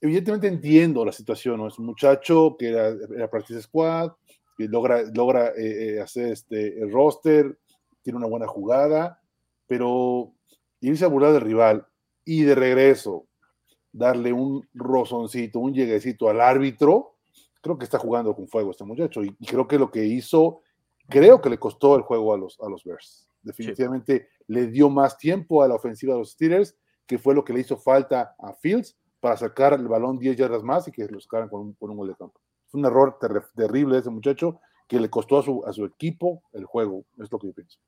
evidentemente 0.00 0.46
entiendo 0.46 1.04
la 1.04 1.12
situación, 1.12 1.58
¿no? 1.58 1.68
Es 1.68 1.78
un 1.78 1.86
muchacho 1.86 2.56
que 2.58 2.68
era, 2.68 2.88
era 2.88 3.28
practice 3.28 3.62
squad, 3.62 4.12
que 4.56 4.68
logra, 4.68 5.02
logra 5.14 5.48
eh, 5.48 5.96
eh, 5.96 6.00
hacer 6.00 6.32
este, 6.32 6.80
el 6.80 6.90
roster, 6.92 7.58
tiene 8.02 8.18
una 8.18 8.28
buena 8.28 8.46
jugada, 8.46 9.20
pero 9.66 10.32
irse 10.80 11.04
a 11.04 11.08
burlar 11.08 11.32
del 11.32 11.42
rival 11.42 11.86
y 12.24 12.42
de 12.42 12.54
regreso 12.54 13.26
darle 13.92 14.32
un 14.32 14.66
rozoncito, 14.74 15.58
un 15.58 15.74
lleguecito 15.74 16.28
al 16.28 16.40
árbitro, 16.40 17.16
creo 17.60 17.78
que 17.78 17.84
está 17.84 17.98
jugando 17.98 18.34
con 18.34 18.48
fuego 18.48 18.70
este 18.70 18.84
muchacho 18.84 19.22
y, 19.22 19.34
creo 19.46 19.66
que 19.68 19.78
lo 19.78 19.90
que 19.90 20.04
hizo, 20.04 20.62
creo 21.08 21.40
que 21.40 21.50
le 21.50 21.58
costó 21.58 21.96
el 21.96 22.02
juego 22.02 22.34
a 22.34 22.38
los, 22.38 22.58
a 22.60 22.68
los 22.68 22.84
Bears. 22.84 23.28
Definitivamente 23.42 24.28
le 24.46 24.66
dio 24.66 24.90
más 24.90 25.16
tiempo 25.16 25.62
a 25.62 25.68
la 25.68 25.74
ofensiva 25.74 26.14
de 26.14 26.20
los 26.20 26.32
Steelers, 26.32 26.76
que 27.06 27.18
fue 27.18 27.34
lo 27.34 27.44
que 27.44 27.52
le 27.52 27.60
hizo 27.60 27.76
falta 27.76 28.34
a 28.38 28.52
Fields 28.52 28.96
para 29.18 29.36
sacar 29.36 29.74
el 29.74 29.88
balón 29.88 30.18
10 30.18 30.36
yardas 30.36 30.62
más 30.62 30.88
y 30.88 30.92
que 30.92 31.06
lo 31.06 31.20
sacaran 31.20 31.48
con 31.48 31.60
un, 31.60 31.72
con 31.74 31.90
un 31.90 31.96
gol 31.96 32.08
de 32.08 32.14
campo. 32.14 32.40
Fue 32.68 32.80
un 32.80 32.86
error 32.86 33.18
terrible 33.56 33.94
de 33.94 34.00
ese 34.00 34.10
muchacho 34.10 34.60
que 34.86 35.00
le 35.00 35.10
costó 35.10 35.38
a 35.38 35.42
su, 35.42 35.64
a 35.66 35.72
su 35.72 35.84
equipo 35.84 36.42
el 36.52 36.64
juego, 36.64 37.04
es 37.18 37.30
lo 37.30 37.38
que 37.38 37.48
yo 37.48 37.52
pienso. 37.52 37.78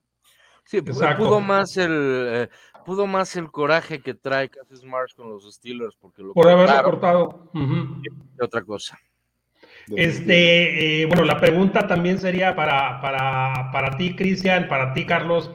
Sí, 0.65 0.81
pudo 0.83 1.41
más 1.41 1.77
el 1.77 2.27
eh, 2.29 2.49
pudo 2.85 3.07
más 3.07 3.37
el 3.37 3.51
coraje 3.51 4.01
que 4.01 4.15
trae 4.15 4.49
Cassius 4.49 4.85
Marsh 4.85 5.15
con 5.15 5.29
los 5.29 5.53
Steelers 5.55 5.97
porque 5.97 6.23
lo 6.23 6.33
por 6.33 6.49
haberlo 6.49 6.83
cortado. 6.83 7.51
Otra 8.41 8.63
cosa. 8.63 8.99
Este, 9.89 11.03
eh, 11.03 11.07
bueno, 11.07 11.25
la 11.25 11.41
pregunta 11.41 11.87
también 11.87 12.19
sería 12.19 12.55
para, 12.55 13.01
para, 13.01 13.71
para 13.73 13.97
ti, 13.97 14.15
Cristian, 14.15 14.69
para 14.69 14.95
ti, 14.95 15.05
Carlos. 15.05 15.51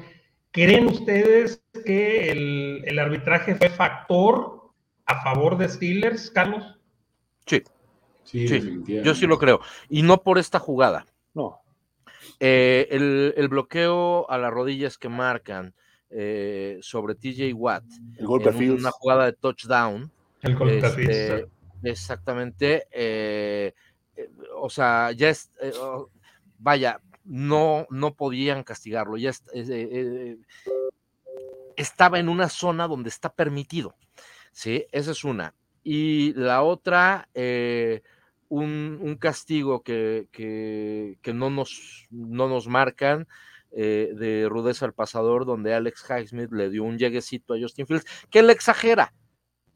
¿Creen 0.51 0.87
ustedes 0.87 1.63
que 1.85 2.31
el, 2.31 2.83
el 2.85 2.99
arbitraje 2.99 3.55
fue 3.55 3.69
factor 3.69 4.71
a 5.05 5.21
favor 5.23 5.57
de 5.57 5.69
Steelers, 5.69 6.29
Carlos? 6.31 6.77
Sí. 7.45 7.63
Sí, 8.23 8.83
yo 8.85 9.15
sí 9.15 9.25
lo 9.25 9.39
creo. 9.39 9.61
Y 9.87 10.01
no 10.01 10.21
por 10.21 10.37
esta 10.37 10.59
jugada. 10.59 11.05
No. 11.33 11.61
Eh, 12.39 12.87
el, 12.91 13.47
bloqueo 13.47 14.29
a 14.29 14.37
las 14.37 14.51
rodillas 14.51 14.97
que 14.97 15.09
marcan 15.09 15.73
eh, 16.09 16.77
sobre 16.81 17.15
TJ 17.15 17.53
Watt. 17.53 17.83
El 18.17 18.27
golpe 18.27 18.49
en 18.49 18.71
una 18.71 18.91
jugada 18.91 19.25
de 19.25 19.33
touchdown. 19.33 20.11
El 20.41 20.55
golpe 20.55 20.79
este, 20.79 21.47
Exactamente. 21.83 22.87
Eh, 22.91 23.73
o 24.55 24.69
sea, 24.69 25.11
ya 25.11 25.29
es. 25.29 25.51
Oh, 25.81 26.09
vaya, 26.59 27.01
no, 27.23 27.87
no 27.89 28.13
podían 28.13 28.63
castigarlo. 28.63 29.17
Ya 29.17 29.31
estaba 31.75 32.19
en 32.19 32.29
una 32.29 32.49
zona 32.49 32.87
donde 32.87 33.09
está 33.09 33.33
permitido. 33.33 33.95
¿sí? 34.57 34.87
Esa 34.91 35.11
es 35.11 35.23
una. 35.23 35.53
Y 35.83 36.33
la 36.33 36.63
otra, 36.63 37.29
eh, 37.33 38.01
un, 38.49 39.17
castigo 39.19 39.81
que, 39.83 40.27
que, 40.31 41.33
no, 41.33 41.49
nos, 41.49 42.07
no 42.09 42.47
nos 42.47 42.67
marcan 42.67 43.27
eh, 43.71 44.13
de 44.15 44.47
rudeza 44.49 44.85
al 44.85 44.93
pasador, 44.93 45.45
donde 45.45 45.73
Alex 45.73 46.05
Highsmith 46.09 46.51
le 46.51 46.69
dio 46.69 46.83
un 46.83 46.97
lleguecito 46.97 47.53
a 47.53 47.59
Justin 47.59 47.87
Fields, 47.87 48.05
que 48.29 48.41
le 48.41 48.53
exagera, 48.53 49.13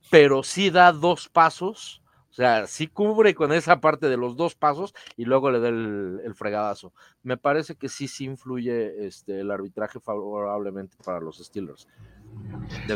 pero 0.09 0.43
sí 0.43 0.69
da 0.69 0.91
dos 0.91 1.30
pasos. 1.30 2.01
O 2.30 2.34
sea, 2.34 2.65
sí 2.65 2.88
cubre 2.88 3.36
con 3.36 3.51
esa 3.51 3.82
parte 3.82 4.07
de 4.07 4.15
los 4.15 4.38
dos 4.38 4.55
pasos 4.55 4.93
y 5.17 5.26
luego 5.26 5.51
le 5.51 5.59
da 5.59 5.67
el, 5.67 6.34
fregadazo. 6.34 6.93
Me 7.24 7.36
parece 7.36 7.76
que 7.76 7.89
sí, 7.89 8.07
sí 8.07 8.24
influye 8.24 9.05
este, 9.05 9.41
el 9.41 9.51
arbitraje 9.51 9.99
favorablemente 9.99 10.95
para 11.03 11.19
los 11.19 11.39
Steelers. 11.39 11.89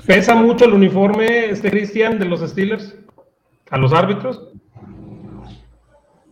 ¿Pesa 0.08 0.36
mucho 0.36 0.64
el 0.64 0.72
uniforme, 0.72 1.50
este 1.50 1.70
Cristian, 1.70 2.18
de 2.18 2.24
los 2.24 2.40
Steelers? 2.50 2.96
¿A 3.70 3.78
los 3.78 3.92
árbitros? 3.92 4.54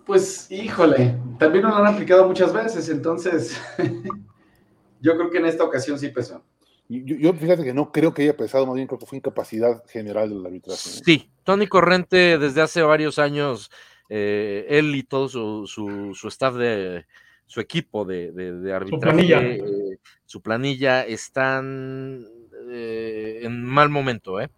Pues, 0.06 0.52
híjole, 0.52 1.16
también 1.40 1.64
lo 1.64 1.76
han 1.76 1.88
aplicado 1.88 2.28
muchas 2.28 2.52
veces, 2.52 2.90
entonces 2.90 3.62
yo 5.02 5.16
creo 5.16 5.30
que 5.30 5.38
en 5.38 5.46
esta 5.46 5.64
ocasión 5.64 5.98
sí 5.98 6.10
pesó. 6.10 6.44
Yo, 6.90 7.34
fíjate 7.34 7.64
que 7.64 7.74
no 7.74 7.92
creo 7.92 8.14
que 8.14 8.24
haya 8.24 8.36
pesado, 8.36 8.66
más 8.66 8.76
bien 8.76 8.88
creo 8.88 9.00
que 9.00 9.06
fue 9.06 9.18
incapacidad 9.18 9.84
general 9.88 10.30
del 10.30 10.46
arbitraje. 10.46 10.78
Sí, 10.78 11.32
Tony 11.44 11.68
Corrente 11.68 12.38
desde 12.38 12.62
hace 12.62 12.82
varios 12.82 13.20
años, 13.20 13.72
eh, 14.10 14.66
él 14.70 14.94
y 14.94 15.04
todo 15.04 15.30
su, 15.30 15.66
su, 15.66 16.28
staff 16.28 16.56
de 16.56 17.06
su 17.48 17.62
equipo 17.62 18.04
de, 18.04 18.32
de, 18.32 18.74
arbitraje, 18.74 18.90
su 18.92 19.00
planilla. 19.00 19.42
Eh, 19.42 19.98
su 20.26 20.42
planilla 20.42 21.06
están 21.06 22.28
eh, 22.70 23.40
en 23.44 23.64
mal 23.64 23.90
momento, 23.90 24.40
¿eh? 24.42 24.50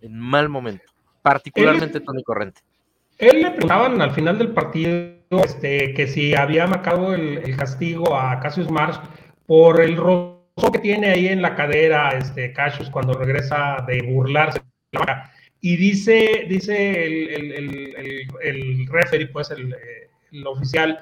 En 0.00 0.18
mal 0.18 0.48
momento. 0.48 0.84
Particularmente 1.22 2.00
Tony 2.00 2.22
Corrente. 2.22 2.62
Él 3.18 3.42
le 3.42 3.50
preguntaban 3.50 4.00
al 4.02 4.10
final 4.12 4.38
del 4.38 4.52
partido 4.52 5.16
este, 5.30 5.94
que 5.94 6.06
si 6.06 6.34
había 6.34 6.66
marcado 6.66 7.14
el, 7.14 7.56
castigo 7.56 8.16
a 8.16 8.38
Cassius 8.40 8.70
Marsh 8.70 8.98
por 9.46 9.80
el 9.80 9.96
rozo 9.96 10.70
que 10.72 10.78
tiene 10.78 11.10
ahí 11.10 11.28
en 11.28 11.42
la 11.42 11.54
cadera, 11.54 12.10
este, 12.10 12.52
Cassius, 12.52 12.90
cuando 12.90 13.14
regresa 13.14 13.84
de 13.86 14.02
burlarse. 14.02 14.60
Y 15.60 15.76
dice, 15.76 16.46
dice 16.48 17.06
el, 17.06 17.28
el, 17.52 18.26
el, 18.42 18.86
referee, 18.86 19.26
pues 19.28 19.50
el, 19.50 19.74
oficial, 20.46 20.98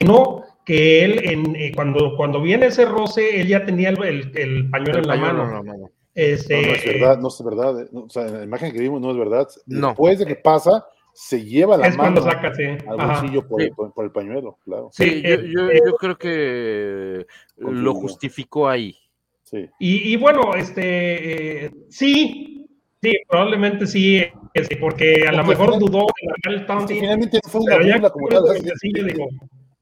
no, 0.00 0.44
que 0.64 1.04
él 1.04 1.20
en, 1.24 1.56
eh, 1.56 1.72
cuando, 1.74 2.14
cuando 2.16 2.40
viene 2.40 2.66
ese 2.66 2.84
roce, 2.84 3.40
él 3.40 3.48
ya 3.48 3.64
tenía 3.64 3.88
el, 3.88 4.70
pañuelo 4.70 4.98
en 4.98 5.08
la 5.08 5.16
mano. 5.16 5.90
Este, 6.14 6.62
no, 6.62 6.72
es 6.74 6.84
verdad, 6.84 7.18
no 7.18 7.28
es 7.28 7.44
verdad. 7.44 7.80
Eh, 7.80 7.88
o 7.92 8.10
sea, 8.10 8.24
la 8.24 8.44
imagen 8.44 8.72
que 8.72 8.80
vimos 8.80 9.00
no 9.00 9.10
es 9.10 9.16
verdad. 9.16 9.48
Después 9.66 10.18
de 10.18 10.26
que 10.26 10.36
pasa, 10.36 10.84
se 11.20 11.44
lleva 11.44 11.76
la 11.76 11.88
es 11.88 11.96
mano 11.96 12.20
cuando 12.20 12.30
saca, 12.30 12.54
sí. 12.54 12.62
al 12.86 12.96
bolsillo 12.96 13.48
por, 13.48 13.92
por, 13.92 14.04
el 14.04 14.12
pañuelo, 14.12 14.56
claro. 14.64 14.88
Sí, 14.92 15.20
yo, 15.20 15.40
yo, 15.40 15.72
yo 15.72 15.96
creo 15.96 16.16
que 16.16 17.26
lo 17.56 17.94
justificó 17.94 18.68
ahí. 18.68 18.96
Sí. 19.42 19.68
Y, 19.80 20.12
y 20.12 20.16
bueno, 20.16 20.54
este, 20.54 21.64
eh, 21.64 21.70
sí, 21.88 22.70
sí, 23.02 23.18
probablemente 23.28 23.88
sí, 23.88 24.22
este, 24.54 24.76
porque 24.76 25.24
a 25.26 25.32
lo 25.32 25.42
mejor 25.42 25.76
dudó 25.80 26.06
de 26.44 26.52
la 26.52 26.86
Finalmente 26.86 27.40
no 27.42 27.50
fue 27.50 27.62
una 27.62 27.78
burla 27.78 28.10
como 28.10 28.28
tal. 28.28 28.44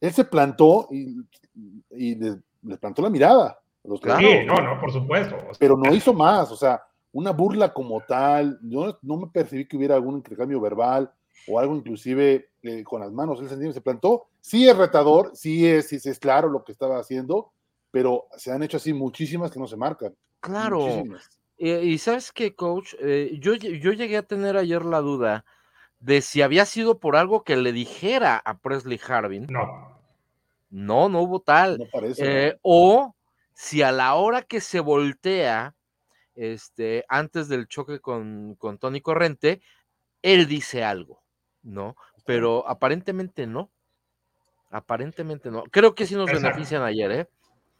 Él 0.01 0.13
se 0.15 0.25
plantó 0.25 0.89
y, 0.91 1.19
y 1.91 2.15
le, 2.15 2.79
plantó 2.79 3.03
la 3.03 3.11
mirada. 3.11 3.61
sí, 3.85 4.47
no, 4.47 4.55
no, 4.55 4.81
por 4.81 4.91
supuesto. 4.91 5.37
Pero 5.59 5.77
no 5.77 5.95
hizo 5.95 6.15
más, 6.15 6.51
o 6.51 6.57
sea, 6.57 6.83
una 7.13 7.33
burla 7.33 7.75
como 7.75 8.01
tal, 8.01 8.59
yo 8.63 8.99
no 9.03 9.19
me 9.19 9.27
percibí 9.27 9.69
que 9.69 9.77
hubiera 9.77 9.97
algún 9.97 10.15
intercambio 10.17 10.59
verbal 10.63 11.13
o 11.49 11.59
algo 11.59 11.77
inclusive 11.77 12.51
eh, 12.63 12.85
con 12.85 13.01
las 13.01 13.13
manos, 13.13 13.41
él 13.41 13.73
se 13.73 13.81
plantó, 13.81 14.29
sí 14.41 14.69
es 14.69 14.77
retador, 14.77 15.33
sí 15.35 15.67
es, 15.67 15.89
sí 15.89 15.97
es 16.03 16.19
claro 16.19 16.49
lo 16.49 16.65
que 16.65 16.73
estaba 16.73 16.99
haciendo, 16.99 17.53
pero 17.91 18.27
se 18.37 18.53
han 18.53 18.63
hecho 18.63 18.77
así 18.77 18.93
muchísimas 18.93 19.51
que 19.51 19.61
no 19.61 19.67
se 19.67 19.77
marcan. 19.77 20.15
Claro. 20.41 21.05
y 21.59 21.99
sabes 21.99 22.33
qué, 22.33 22.55
coach, 22.55 22.95
eh, 23.01 23.37
yo, 23.41 23.55
yo 23.55 23.93
llegué 23.93 24.17
a 24.17 24.23
tener 24.23 24.57
ayer 24.57 24.85
la 24.85 25.01
duda 25.01 25.45
de 25.99 26.21
si 26.21 26.43
había 26.43 26.67
sido 26.67 26.99
por 26.99 27.17
algo 27.17 27.43
que 27.43 27.57
le 27.57 27.73
dijera 27.73 28.37
a 28.37 28.59
Presley 28.59 29.01
Harvin. 29.07 29.47
No. 29.49 29.97
No, 30.71 31.09
no 31.09 31.23
hubo 31.23 31.41
tal. 31.41 31.79
No 31.79 31.87
parece, 31.91 32.49
eh, 32.49 32.59
o 32.63 33.15
si 33.55 33.83
a 33.83 33.93
la 33.93 34.15
hora 34.15 34.43
que 34.43 34.61
se 34.61 34.81
voltea, 34.81 35.75
este, 36.35 37.05
antes 37.09 37.49
del 37.49 37.67
choque 37.67 38.01
con, 38.01 38.57
con 38.57 38.79
Tony 38.79 39.01
Corrente, 39.01 39.63
él 40.23 40.47
dice 40.47 40.85
algo, 40.85 41.23
¿no? 41.67 41.97
Pero 42.25 42.67
aparentemente 42.69 43.47
no. 43.47 43.71
Aparentemente 44.71 45.51
no. 45.51 45.65
Creo 45.65 45.95
que 45.95 46.07
sí 46.07 46.15
nos 46.15 46.31
benefician 46.31 46.83
ayer, 46.83 47.11
¿eh? 47.13 47.29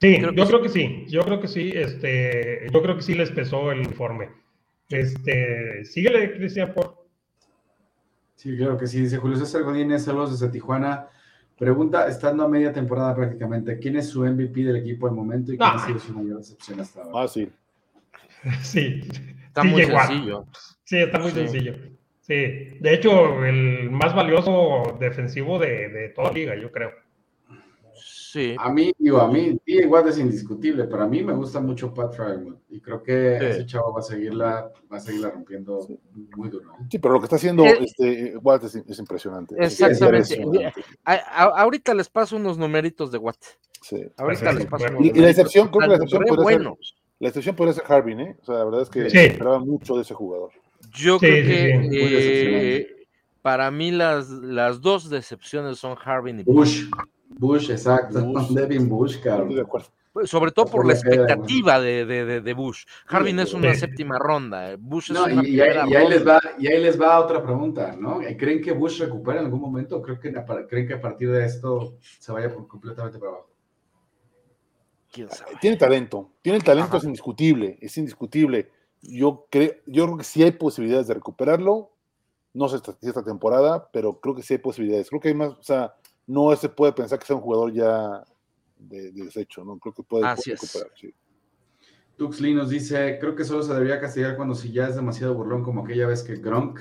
Sí, 0.01 0.21
yo 0.21 0.47
creo 0.47 0.63
que 0.63 0.69
sí. 0.69 1.07
Yo 1.09 1.23
creo 1.23 1.41
que 1.41 1.49
sí. 1.49 1.73
Este, 1.75 2.67
yo 2.71 2.83
creo 2.83 2.97
que 2.97 3.03
sí 3.03 3.15
les 3.15 3.31
pesó 3.31 3.73
el 3.73 3.81
informe. 3.81 4.31
Este, 4.89 5.85
síguele, 5.85 6.37
Cristian, 6.37 6.73
por. 6.75 7.07
Sí, 8.37 8.55
creo 8.57 8.77
que 8.77 8.87
sí. 8.87 9.01
Dice 9.01 9.17
Julio 9.17 9.39
César 9.39 9.63
Godínez, 9.63 10.05
saludos 10.05 10.39
desde 10.39 10.53
Tijuana. 10.53 11.09
Pregunta, 11.59 12.07
estando 12.07 12.45
a 12.45 12.49
media 12.49 12.71
temporada 12.71 13.15
prácticamente, 13.15 13.79
¿quién 13.79 13.97
es 13.97 14.11
su 14.11 14.25
MVP 14.27 14.63
del 14.63 14.77
equipo 14.77 15.07
al 15.07 15.15
momento 15.15 15.55
y 15.55 15.57
quién 15.57 15.71
ha 15.71 15.79
sido 15.79 15.99
su 15.99 16.13
mayor 16.13 16.37
decepción 16.37 16.81
hasta 16.81 17.03
ahora? 17.03 17.23
Ah, 17.25 17.29
sí. 17.29 17.51
Sí. 18.63 19.01
Está 19.47 19.65
muy 19.65 19.83
sencillo. 19.85 20.47
Sí, 20.85 20.99
está 20.99 21.19
muy 21.19 21.31
sencillo. 21.31 21.96
Sí. 22.27 22.79
De 22.81 22.95
hecho, 22.95 23.45
el 23.45 23.91
más 23.91 24.15
valioso 24.15 24.97
defensivo 24.99 25.59
de, 25.59 25.89
de 25.89 26.09
toda 26.09 26.29
la 26.29 26.35
liga, 26.35 26.57
yo 26.57 26.73
creo. 26.73 26.91
A 28.59 28.71
mí, 28.71 28.93
digo, 28.99 29.19
a 29.21 29.29
mí, 29.29 29.59
igual 29.65 30.09
es 30.09 30.19
indiscutible, 30.19 30.85
pero 30.85 31.05
a 31.05 31.07
mí 31.07 31.23
me 31.23 31.33
gusta 31.33 31.61
mucho 31.61 31.95
Pat 31.95 32.15
Frymouth 32.15 32.59
y 32.69 32.81
creo 32.81 33.03
que 33.03 33.37
ese 33.37 33.67
chavo 33.67 33.93
va 33.93 34.01
a 34.01 34.03
seguirla, 34.03 34.71
va 34.93 34.97
a 34.97 35.01
seguirla 35.01 35.31
rompiendo 35.31 35.87
muy 36.37 36.51
duro. 36.51 36.73
Sí, 36.91 36.99
pero 36.99 37.15
lo 37.15 37.21
que 37.21 37.25
está 37.25 37.37
haciendo 37.37 37.65
este 37.65 38.37
Watt 38.39 38.65
es, 38.65 38.99
impresionante. 38.99 39.55
Exactamente. 39.59 40.73
ahorita 41.05 41.95
les 41.95 42.09
paso 42.09 42.37
unos 42.37 42.59
numeritos 42.59 43.11
de 43.11 43.19
Watt. 43.19 43.39
Sí. 43.81 44.05
Ahorita 44.17 44.53
les 44.53 44.67
paso 44.67 44.87
unos 44.91 45.05
Y, 45.05 45.13
la 45.13 45.31
excepción, 45.31 45.69
creo 45.69 45.81
que 45.83 45.89
la 45.89 45.95
excepción 45.95 46.25
puede 46.25 46.59
ser 46.59 46.73
La 47.19 47.29
excepción 47.29 47.57
podría 47.57 47.75
ser 47.75 47.85
Harbin, 47.87 48.21
¿eh? 48.21 48.37
O 48.43 48.45
sea, 48.45 48.57
la 48.57 48.65
verdad 48.65 48.83
es 48.83 48.91
que 48.91 49.09
Sí. 49.09 49.19
esperaba 49.19 49.59
mucho 49.61 49.97
de 49.97 50.03
ese 50.03 50.13
jugador. 50.15 50.51
Yo 50.97 51.19
Sí, 51.19 51.27
creo 51.27 51.37
sí, 51.37 51.91
que 51.91 52.79
eh, 52.79 53.07
para 53.43 53.71
mí 53.71 53.91
las, 53.91 54.29
las 54.31 54.81
dos 54.81 55.09
decepciones 55.11 55.79
son 55.79 55.97
Harbin 56.03 56.41
y 56.41 56.43
Bush. 56.45 56.85
Bush, 57.29 57.71
exacto. 57.71 58.25
Bush. 58.25 58.49
Devin 58.55 58.89
Bush, 58.89 59.21
cabrón. 59.21 59.59
acuerdo. 59.61 59.89
Sobre 60.25 60.51
todo 60.51 60.65
por 60.65 60.87
la 60.87 60.95
expectativa 60.95 61.79
de, 61.79 62.07
de, 62.07 62.25
de, 62.25 62.41
de 62.41 62.55
Bush. 62.55 62.85
Harbin 63.07 63.39
es 63.41 63.53
una 63.53 63.75
Sí. 63.75 63.81
séptima 63.81 64.19
ronda. 64.19 64.73
eh, 64.73 64.77
Bush 64.79 65.11
es 65.11 65.19
No, 65.19 65.27
una 65.27 65.43
y, 65.43 65.49
y 65.57 65.61
ahí, 65.61 65.69
primera 65.69 65.87
y 65.91 65.95
ahí 65.95 66.09
les 66.09 66.27
va, 66.27 66.41
y 66.59 66.67
ahí 66.69 66.81
les 66.83 66.99
va 66.99 67.21
otra 67.21 67.43
pregunta, 67.43 67.95
¿no? 68.01 68.21
¿Creen 68.39 68.63
que 68.63 68.73
Bush 68.73 68.99
recupera 69.01 69.41
en 69.41 69.45
algún 69.45 69.61
momento? 69.61 70.01
¿Creo 70.01 70.19
que, 70.19 70.33
¿Creen 70.69 70.89
que 70.89 70.95
a 70.95 71.01
partir 71.03 71.31
de 71.31 71.45
esto 71.45 71.99
se 72.19 72.33
vaya 72.33 72.51
por 72.51 72.67
completamente 72.67 73.19
para 73.19 73.33
abajo? 73.33 73.51
¿Quién 75.13 75.29
sabe? 75.31 75.53
Tiene 75.61 75.77
talento, 75.77 76.31
tiene 76.41 76.59
el 76.59 76.65
talento, 76.65 76.89
Ajá. 76.89 76.99
es 76.99 77.05
indiscutible, 77.05 77.77
es 77.81 77.97
indiscutible. 77.99 78.71
Yo 79.03 79.47
creo, 79.51 79.73
yo 79.87 80.05
creo 80.05 80.17
que 80.19 80.25
sí 80.25 80.43
hay 80.43 80.53
posibilidades 80.53 81.07
de 81.07 81.15
recuperarlo. 81.15 81.91
No 82.55 82.69
sé 82.69 82.79
si 82.79 83.09
esta 83.09 83.23
temporada, 83.23 83.89
pero 83.93 84.19
creo 84.21 84.35
que 84.35 84.43
sí 84.43 84.55
hay 84.55 84.59
posibilidades. 84.59 85.09
Creo 85.09 85.21
que 85.21 85.29
hay 85.29 85.35
más, 85.35 85.51
o 85.51 85.63
sea, 85.63 85.95
no 86.27 86.55
se 86.57 86.69
puede 86.69 86.93
pensar 86.93 87.19
que 87.19 87.27
sea 87.27 87.37
un 87.37 87.43
jugador 87.43 87.73
ya 87.73 88.25
de, 88.79 89.13
de 89.13 89.25
desecho, 89.25 89.65
¿no? 89.65 89.79
Creo 89.79 89.95
que 89.95 90.03
puede, 90.03 90.23
puede 90.35 90.57
recuperar, 90.57 90.91
sí. 90.95 91.15
Tuxley 92.17 92.55
nos 92.55 92.71
dice, 92.71 93.19
creo 93.21 93.37
que 93.37 93.45
solo 93.45 93.63
se 93.63 93.75
debería 93.75 94.01
castigar 94.01 94.37
cuando 94.37 94.55
si 94.55 94.73
ya 94.73 94.89
es 94.89 94.97
demasiado 94.97 95.35
burlón, 95.35 95.63
como 95.63 95.85
aquella 95.85 96.07
vez 96.07 96.23
que 96.23 96.37
Gronk 96.37 96.81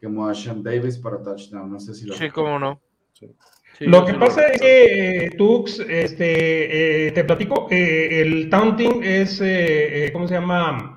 quemó 0.00 0.26
a 0.26 0.34
Sean 0.34 0.62
Davis 0.62 0.96
para 0.98 1.22
touchdown. 1.22 1.70
No 1.70 1.78
sé 1.78 1.94
si 1.94 2.06
lo 2.06 2.14
Sí, 2.14 2.30
cómo 2.30 2.58
no. 2.58 2.80
Sí. 3.12 3.34
Sí, 3.78 3.86
Lo 3.86 4.04
que 4.04 4.14
pasa 4.14 4.48
es 4.48 4.60
que, 4.60 5.26
eh, 5.26 5.30
Tux, 5.30 5.78
este, 5.78 7.06
eh, 7.08 7.12
te 7.12 7.24
platico, 7.24 7.68
eh, 7.70 8.20
el 8.20 8.50
taunting 8.50 9.02
es, 9.02 9.40
eh, 9.40 10.06
eh, 10.06 10.12
¿cómo 10.12 10.28
se 10.28 10.34
llama? 10.34 10.91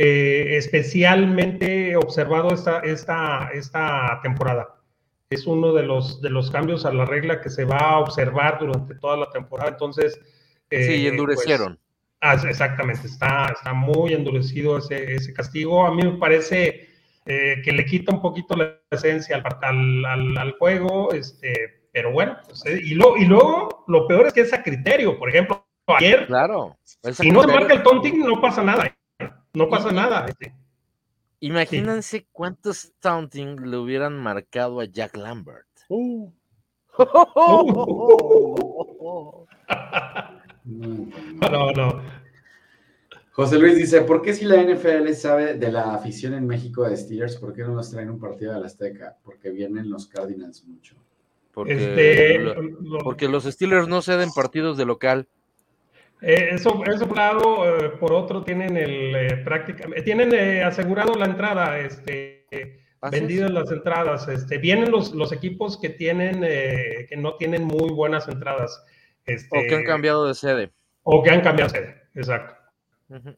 Eh, 0.00 0.56
especialmente 0.56 1.96
observado 1.96 2.54
esta, 2.54 2.78
esta, 2.80 3.50
esta 3.52 4.20
temporada. 4.22 4.76
Es 5.28 5.44
uno 5.44 5.72
de 5.72 5.82
los, 5.82 6.22
de 6.22 6.30
los 6.30 6.52
cambios 6.52 6.86
a 6.86 6.92
la 6.92 7.04
regla 7.04 7.40
que 7.40 7.50
se 7.50 7.64
va 7.64 7.78
a 7.78 7.98
observar 7.98 8.60
durante 8.60 8.94
toda 8.94 9.16
la 9.16 9.28
temporada. 9.30 9.70
Entonces, 9.70 10.20
eh, 10.70 10.84
Sí, 10.84 11.06
endurecieron. 11.08 11.74
pues, 11.74 11.80
ah, 12.20 12.48
exactamente, 12.48 13.08
está, 13.08 13.46
está 13.52 13.72
muy 13.74 14.14
endurecido 14.14 14.78
ese, 14.78 15.16
ese 15.16 15.32
castigo. 15.34 15.84
A 15.84 15.92
mí 15.92 16.04
me 16.04 16.16
parece 16.16 16.88
eh, 17.26 17.56
que 17.64 17.72
le 17.72 17.84
quita 17.84 18.14
un 18.14 18.22
poquito 18.22 18.54
la 18.54 18.78
esencia 18.92 19.34
al, 19.36 19.44
al, 19.62 20.04
al, 20.04 20.38
al 20.38 20.52
juego, 20.58 21.12
este, 21.12 21.88
pero 21.92 22.12
bueno, 22.12 22.36
pues, 22.46 22.64
eh, 22.66 22.80
y, 22.84 22.94
lo, 22.94 23.16
y 23.16 23.24
luego 23.24 23.84
lo 23.88 24.06
peor 24.06 24.28
es 24.28 24.32
que 24.32 24.42
es 24.42 24.52
a 24.54 24.62
criterio, 24.62 25.18
por 25.18 25.28
ejemplo, 25.28 25.66
ayer, 25.88 26.26
Claro. 26.28 26.78
Si 26.84 27.30
no 27.32 27.42
se 27.42 27.48
marca 27.48 27.74
el 27.74 27.82
taunting, 27.82 28.20
no 28.20 28.40
pasa 28.40 28.62
nada, 28.62 28.94
no 29.54 29.68
pasa 29.68 29.92
nada. 29.92 30.26
este. 30.26 30.52
Imagínense 31.40 32.26
cuántos 32.32 32.92
taunting 32.98 33.70
le 33.70 33.76
hubieran 33.76 34.18
marcado 34.18 34.80
a 34.80 34.86
Jack 34.86 35.16
Lambert. 35.16 35.66
Uh, 35.88 36.32
No, 36.98 37.04
No, 40.64 41.72
no. 41.72 42.02
José 43.32 43.58
Luis 43.58 43.76
dice, 43.76 44.02
¿por 44.02 44.20
qué 44.20 44.34
si 44.34 44.44
la 44.44 44.60
NFL 44.62 45.12
sabe 45.12 45.54
de 45.54 45.70
la 45.70 45.94
afición 45.94 46.34
en 46.34 46.44
México 46.46 46.82
de 46.88 46.96
Steelers, 46.96 47.36
por 47.36 47.54
qué 47.54 47.62
no 47.62 47.72
nos 47.72 47.90
traen 47.90 48.10
un 48.10 48.18
partido 48.18 48.52
de 48.52 48.60
la 48.60 48.66
Azteca? 48.66 49.16
Porque 49.22 49.50
vienen 49.50 49.88
los 49.88 50.08
Cardinals 50.08 50.64
mucho. 50.64 50.96
Porque, 51.52 51.74
Este, 51.74 52.38
lo- 52.40 52.60
lo- 52.62 52.98
porque 52.98 53.28
los 53.28 53.44
Steelers 53.44 53.86
no 53.86 54.02
ceden 54.02 54.30
partidos 54.32 54.76
de 54.76 54.86
local. 54.86 55.28
Eh, 56.20 56.48
eso, 56.52 56.82
eso 56.84 57.06
por 57.06 57.10
un 57.10 57.16
lado, 57.16 57.78
eh, 57.78 57.90
por 58.00 58.12
otro 58.12 58.42
tienen 58.42 58.76
el 58.76 59.14
eh, 59.14 59.36
práctica, 59.44 59.88
eh, 59.94 60.02
tienen 60.02 60.32
eh, 60.34 60.62
asegurado 60.64 61.14
la 61.14 61.26
entrada, 61.26 61.78
este, 61.78 62.44
eh, 62.50 62.80
vendidas 63.12 63.50
las 63.52 63.70
entradas, 63.70 64.26
este, 64.28 64.58
vienen 64.58 64.90
los, 64.90 65.12
los 65.14 65.30
equipos 65.32 65.78
que 65.80 65.90
tienen, 65.90 66.42
eh, 66.44 67.06
que 67.08 67.16
no 67.16 67.36
tienen 67.36 67.64
muy 67.64 67.90
buenas 67.92 68.26
entradas, 68.28 68.84
este, 69.26 69.56
O 69.58 69.62
que 69.68 69.74
han 69.76 69.84
cambiado 69.84 70.26
de 70.26 70.34
sede. 70.34 70.72
o 71.04 71.22
que 71.22 71.30
han 71.30 71.40
cambiado 71.40 71.70
sede, 71.70 72.02
exacto. 72.14 72.54
Ujú. 73.10 73.36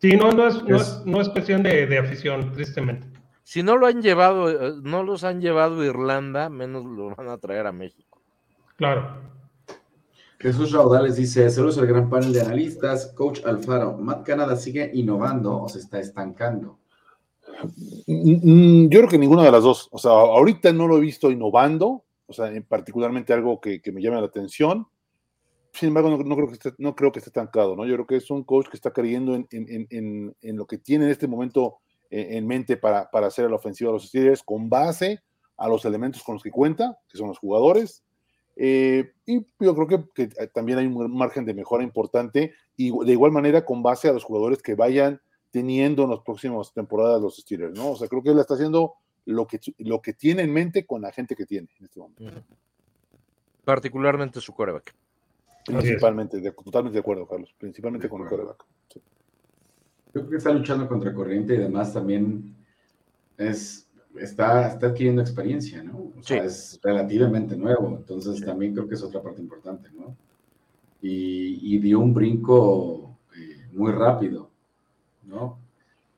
Sí, 0.00 0.16
no, 0.16 0.30
no 0.32 0.46
es, 0.48 0.62
no 0.62 0.76
Es- 0.76 0.82
es, 0.82 1.06
no 1.06 1.20
es 1.22 1.28
cuestión 1.30 1.62
de, 1.62 1.86
de 1.86 1.98
afición, 1.98 2.52
tristemente. 2.52 3.06
Si 3.44 3.62
no 3.62 3.76
lo 3.76 3.86
han 3.86 4.02
llevado, 4.02 4.74
no 4.82 5.02
los 5.02 5.24
han 5.24 5.40
llevado 5.40 5.80
a 5.80 5.86
Irlanda, 5.86 6.48
menos 6.50 6.84
lo 6.84 7.14
van 7.14 7.28
a 7.28 7.38
traer 7.38 7.66
a 7.66 7.72
México. 7.72 8.20
Claro. 8.76 9.33
Jesús 10.44 10.72
Raudales 10.72 11.16
dice, 11.16 11.48
saludos 11.48 11.78
al 11.78 11.86
gran 11.86 12.10
panel 12.10 12.30
de 12.34 12.42
analistas. 12.42 13.06
Coach 13.16 13.40
Alfaro, 13.46 13.96
¿Matt 13.96 14.26
Canada 14.26 14.56
sigue 14.56 14.90
innovando 14.92 15.62
o 15.62 15.70
se 15.70 15.78
está 15.78 15.98
estancando? 15.98 16.78
Mm, 18.06 18.82
mm, 18.84 18.88
Yo 18.90 18.98
creo 19.00 19.08
que 19.08 19.16
ninguna 19.16 19.42
de 19.42 19.50
las 19.50 19.62
dos. 19.62 19.88
O 19.90 19.96
sea, 19.96 20.10
ahorita 20.10 20.70
no 20.74 20.86
lo 20.86 20.98
he 20.98 21.00
visto 21.00 21.30
innovando, 21.30 22.04
o 22.26 22.32
sea, 22.34 22.48
en 22.52 22.62
particularmente 22.62 23.32
algo 23.32 23.58
que, 23.58 23.80
me 23.90 24.02
llame 24.02 24.20
la 24.20 24.26
atención. 24.26 24.86
Sin 25.72 25.88
embargo, 25.88 26.10
no, 26.10 26.36
creo 26.36 26.48
que 26.48 26.52
esté, 26.52 26.72
no 26.76 26.94
creo 26.94 27.10
estancado, 27.26 27.74
¿no? 27.74 27.86
Yo 27.86 27.94
creo 27.94 28.06
que 28.06 28.16
es 28.16 28.30
un 28.30 28.44
coach 28.44 28.68
que 28.68 28.76
está 28.76 28.92
creyendo 28.92 29.34
en, 29.34 29.48
en- 29.50 29.86
en- 29.88 30.36
en- 30.42 30.56
lo 30.58 30.66
que 30.66 30.76
tiene 30.76 31.06
en 31.06 31.10
este 31.10 31.26
momento 31.26 31.78
eh, 32.10 32.36
en 32.36 32.46
mente 32.46 32.76
para, 32.76 33.10
para 33.10 33.28
hacer 33.28 33.48
la 33.48 33.56
ofensiva 33.56 33.88
de 33.88 33.94
los 33.94 34.08
Steelers 34.08 34.42
con 34.42 34.68
base 34.68 35.22
a 35.56 35.68
los 35.68 35.86
elementos 35.86 36.22
con 36.22 36.34
los 36.34 36.42
que 36.42 36.50
cuenta, 36.50 36.98
que 37.08 37.16
son 37.16 37.28
los 37.28 37.38
jugadores. 37.38 38.04
Eh, 38.56 39.12
y 39.26 39.44
yo 39.60 39.74
creo 39.74 39.86
que, 39.88 40.04
que 40.14 40.46
también 40.48 40.78
hay 40.78 40.86
un 40.86 41.16
margen 41.16 41.44
de 41.44 41.54
mejora 41.54 41.82
importante 41.82 42.52
y 42.76 42.90
de 43.04 43.12
igual 43.12 43.32
manera 43.32 43.64
con 43.64 43.82
base 43.82 44.08
a 44.08 44.12
los 44.12 44.22
jugadores 44.24 44.62
que 44.62 44.74
vayan 44.74 45.20
teniendo 45.50 46.04
en 46.04 46.10
las 46.10 46.20
próximas 46.20 46.72
temporadas 46.72 47.20
los 47.20 47.36
Steelers, 47.36 47.76
¿no? 47.76 47.90
O 47.92 47.96
sea, 47.96 48.08
creo 48.08 48.22
que 48.22 48.30
él 48.30 48.38
está 48.38 48.54
haciendo 48.54 48.94
lo 49.24 49.46
que, 49.46 49.58
lo 49.78 50.00
que 50.02 50.12
tiene 50.12 50.42
en 50.42 50.52
mente 50.52 50.84
con 50.84 51.02
la 51.02 51.12
gente 51.12 51.34
que 51.36 51.46
tiene 51.46 51.68
en 51.78 51.84
este 51.86 51.98
momento. 52.00 52.24
Particularmente 53.64 54.40
su 54.40 54.52
coreback. 54.52 54.94
Principalmente, 55.66 56.40
de- 56.40 56.52
totalmente 56.52 56.94
de 56.94 57.00
acuerdo, 57.00 57.26
Carlos. 57.26 57.54
Principalmente 57.58 58.08
con 58.08 58.22
el 58.22 58.28
coreback. 58.28 58.64
Sí. 58.92 59.00
Yo 60.12 60.20
creo 60.20 60.28
que 60.30 60.36
está 60.36 60.52
luchando 60.52 60.86
contra 60.86 61.14
corriente 61.14 61.54
y 61.54 61.58
demás 61.58 61.92
también 61.92 62.54
es, 63.38 63.83
está, 64.18 64.68
está 64.68 64.88
adquiriendo 64.88 65.22
experiencia, 65.22 65.82
¿no? 65.82 66.12
O 66.18 66.22
sea, 66.22 66.40
Sí. 66.42 66.46
es 66.46 66.80
relativamente 66.82 67.56
nuevo, 67.56 67.88
entonces 67.96 68.44
también 68.44 68.72
creo 68.74 68.88
que 68.88 68.94
es 68.94 69.02
otra 69.02 69.22
parte 69.22 69.40
importante, 69.40 69.88
¿no? 69.96 70.16
Y, 71.02 71.58
y 71.74 71.78
dio 71.78 72.00
un 72.00 72.14
brinco 72.14 73.16
eh, 73.36 73.66
muy 73.72 73.92
rápido, 73.92 74.48
¿no? 75.26 75.58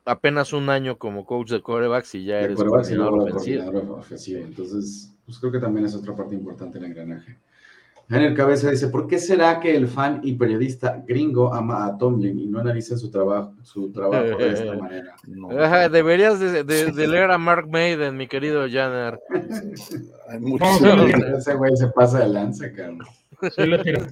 Apenas 0.04 0.52
un 0.52 0.68
año 0.70 0.96
como 0.98 1.24
coach 1.26 1.50
de 1.50 1.60
corebacks 1.60 2.14
y 2.14 2.24
ya 2.24 2.36
De 2.36 2.44
eres 2.44 2.56
coordinador 2.62 3.30
coordinador 3.32 3.98
ofensivo. 3.98 4.44
Entonces, 4.44 5.12
pues 5.24 5.38
creo 5.40 5.50
que 5.50 5.58
también 5.58 5.86
es 5.86 5.94
otra 5.96 6.14
parte 6.14 6.36
importante 6.36 6.78
del 6.78 6.90
engranaje. 6.90 7.36
Daniel 8.08 8.34
Cabeza 8.36 8.70
dice, 8.70 8.86
¿por 8.88 9.08
qué 9.08 9.18
será 9.18 9.58
que 9.58 9.74
el 9.74 9.88
fan 9.88 10.20
y 10.22 10.34
periodista 10.34 11.02
gringo 11.06 11.52
ama 11.52 11.86
a 11.86 11.98
Tomlin 11.98 12.38
y 12.38 12.46
no 12.46 12.60
analiza 12.60 12.96
su 12.96 13.10
trabajo, 13.10 13.52
su 13.62 13.90
trabajo 13.90 14.36
de 14.38 14.52
esta 14.52 14.74
manera? 14.76 15.16
No, 15.26 15.50
Ajá, 15.50 15.88
deberías 15.88 16.38
de, 16.38 16.62
de- 16.62 16.92
de 16.92 17.06
leer 17.08 17.30
a 17.32 17.38
Mark 17.38 17.68
Maiden, 17.68 18.16
mi 18.16 18.28
querido 18.28 18.66
Janner. 18.70 19.18
hay 20.28 20.38
muchos-. 20.38 20.80
Ese 21.38 21.54
güey 21.54 21.76
se 21.76 21.88
pasa 21.88 22.20
de 22.20 22.28
lanza, 22.28 22.72
cabrón. 22.72 23.00
Sí 23.54 23.66
le 23.66 23.78
tiro. 23.82 24.06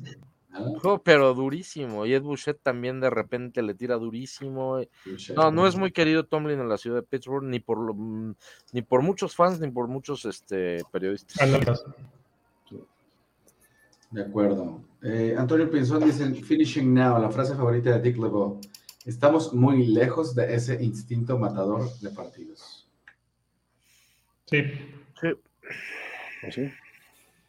¿Ah? 0.57 0.67
Oh, 0.85 0.99
pero 1.03 1.35
durísimo. 1.35 2.07
Y 2.07 2.15
Ed 2.15 2.23
Bouchet 2.23 2.59
también 2.63 3.01
de 3.01 3.11
repente 3.11 3.61
le 3.63 3.75
tira 3.75 3.97
durísimo. 3.97 4.81
No, 5.35 5.51
no 5.51 5.67
es 5.67 5.77
muy 5.77 5.91
querido 5.91 6.25
Tomlin 6.27 6.61
en 6.61 6.69
la 6.69 6.79
ciudad 6.79 6.97
de 6.99 7.03
Pittsburgh, 7.03 7.45
ni 7.45 7.59
por 7.61 7.79
lo- 7.79 8.35
ni 8.73 8.83
por 8.83 9.03
muchos 9.03 9.35
fans, 9.35 9.59
ni 9.61 9.71
por 9.71 9.89
muchos 9.89 10.25
este, 10.25 10.79
periodistas. 10.93 11.49
De 14.15 14.23
acuerdo. 14.23 14.81
Eh, 15.03 15.35
Antonio 15.37 15.69
Pinzón 15.71 16.05
dice, 16.05 16.33
finishing 16.35 16.95
now, 16.95 17.21
la 17.21 17.31
frase 17.31 17.55
favorita 17.55 17.91
de 17.91 18.01
Dick 18.01 18.17
LeBeau. 18.17 18.61
Estamos 19.05 19.53
muy 19.53 19.87
lejos 19.89 20.35
de 20.35 20.55
ese 20.55 20.83
instinto 20.83 21.37
matador 21.37 21.91
de 22.01 22.11
partidos. 22.11 22.89
Sí, 24.47 24.63
sí, 26.53 26.71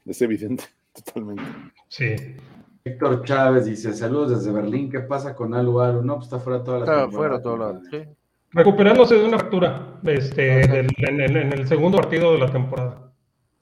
es 0.05 0.22
evidente, 0.22 0.63
totalmente. 0.93 1.43
sí. 1.88 2.16
Héctor 2.84 3.24
Chávez 3.26 3.66
dice, 3.66 3.93
saludos 3.93 4.30
desde 4.38 4.51
Berlín, 4.51 4.91
¿qué 4.91 4.99
pasa 4.99 5.36
con 5.36 5.55
Alu 5.55 5.82
Alu? 5.82 6.03
No, 6.03 6.16
pues 6.18 6.26
está 6.28 6.38
fuera 6.39 6.63
toda 6.63 6.80
la 6.80 6.86
Está 6.86 7.01
temporada, 7.01 7.18
fuera 7.30 7.41
todo 7.41 7.57
lado. 7.57 7.74
compadre. 7.82 8.05
Sí. 8.05 8.09
Recuperándose 8.51 9.16
de 9.16 9.26
una 9.26 9.39
fractura 9.39 9.99
este, 10.03 10.41
del- 10.68 10.88
en, 10.97 11.20
el, 11.22 11.36
en 11.36 11.53
el 11.53 11.68
segundo 11.68 11.97
partido 11.97 12.34
de 12.34 12.39
la 12.39 12.51
temporada. 12.51 13.11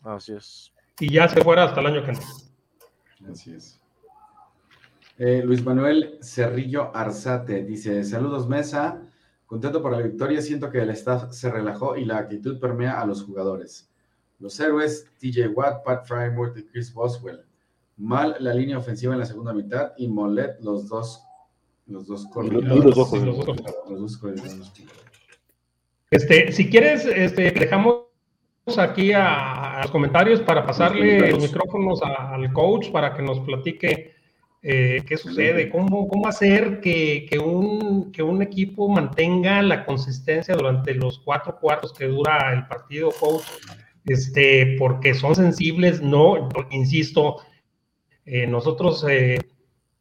Así 0.03 0.33
es. 0.33 0.73
Y 0.99 1.09
ya 1.13 1.29
se 1.29 1.41
fuera 1.41 1.63
hasta 1.63 1.79
el 1.79 1.85
año 1.87 2.03
que 2.03 2.11
entra. 2.11 2.25
Así 3.29 3.53
es. 3.53 3.79
Eh, 5.17 5.43
Luis 5.45 5.63
Manuel 5.63 6.17
Cerrillo 6.21 6.95
Arzate 6.95 7.63
dice, 7.63 8.03
saludos 8.03 8.49
Mesa, 8.49 9.01
contento 9.45 9.81
por 9.81 9.91
la 9.91 10.01
victoria, 10.01 10.41
siento 10.41 10.71
que 10.71 10.79
el 10.79 10.89
staff 10.89 11.31
se 11.31 11.51
relajó 11.51 11.95
y 11.95 12.05
la 12.05 12.17
actitud 12.17 12.59
permea 12.59 12.99
a 12.99 13.05
los 13.05 13.23
jugadores. 13.23 13.91
Los 14.39 14.59
héroes, 14.59 15.07
TJ 15.19 15.49
Watt, 15.49 15.83
Pat 15.83 16.05
Frymouth 16.05 16.57
y 16.57 16.63
Chris 16.63 16.93
Boswell. 16.93 17.41
Mal 17.97 18.35
la 18.39 18.53
línea 18.53 18.77
ofensiva 18.77 19.13
en 19.13 19.19
la 19.19 19.25
segunda 19.25 19.53
mitad 19.53 19.93
y 19.97 20.07
Molet 20.07 20.59
los 20.61 20.89
dos 20.89 21.23
Los 21.85 22.07
dos 22.07 22.25
coordinadores. 22.27 22.83
Los, 22.83 22.95
dos 22.95 24.17
coordinadores. 24.17 24.71
Este, 26.09 26.51
si 26.51 26.69
quieres, 26.69 27.05
este, 27.05 27.51
dejamos 27.51 28.02
aquí 28.77 29.11
a, 29.13 29.79
los 29.81 29.91
comentarios 29.91 30.41
para 30.41 30.65
pasarle 30.65 31.31
los 31.31 31.41
micrófonos 31.41 32.01
al 32.01 32.51
coach 32.53 32.89
para 32.91 33.13
que 33.13 33.21
nos 33.21 33.39
platique 33.41 34.13
eh, 34.65 35.03
qué 35.05 35.17
sucede, 35.17 35.69
cómo, 35.69 36.07
cómo 36.07 36.25
hacer 36.25 36.79
que, 36.79 37.25
que, 37.29 37.37
un, 37.37 38.13
que 38.13 38.23
un 38.23 38.41
equipo 38.41 38.87
mantenga 38.87 39.61
la 39.61 39.85
consistencia 39.85 40.55
durante 40.55 40.93
los 40.93 41.19
cuatro 41.19 41.59
cuartos 41.59 41.91
que 41.91 42.05
dura 42.05 42.53
el 42.53 42.65
partido, 42.67 43.11
coach, 43.19 43.43
este, 44.05 44.77
porque 44.79 45.13
son 45.13 45.35
sensibles, 45.35 46.01
no, 46.01 46.47
insisto, 46.71 47.41
eh, 48.25 48.47
nosotros, 48.47 49.05
eh, 49.09 49.37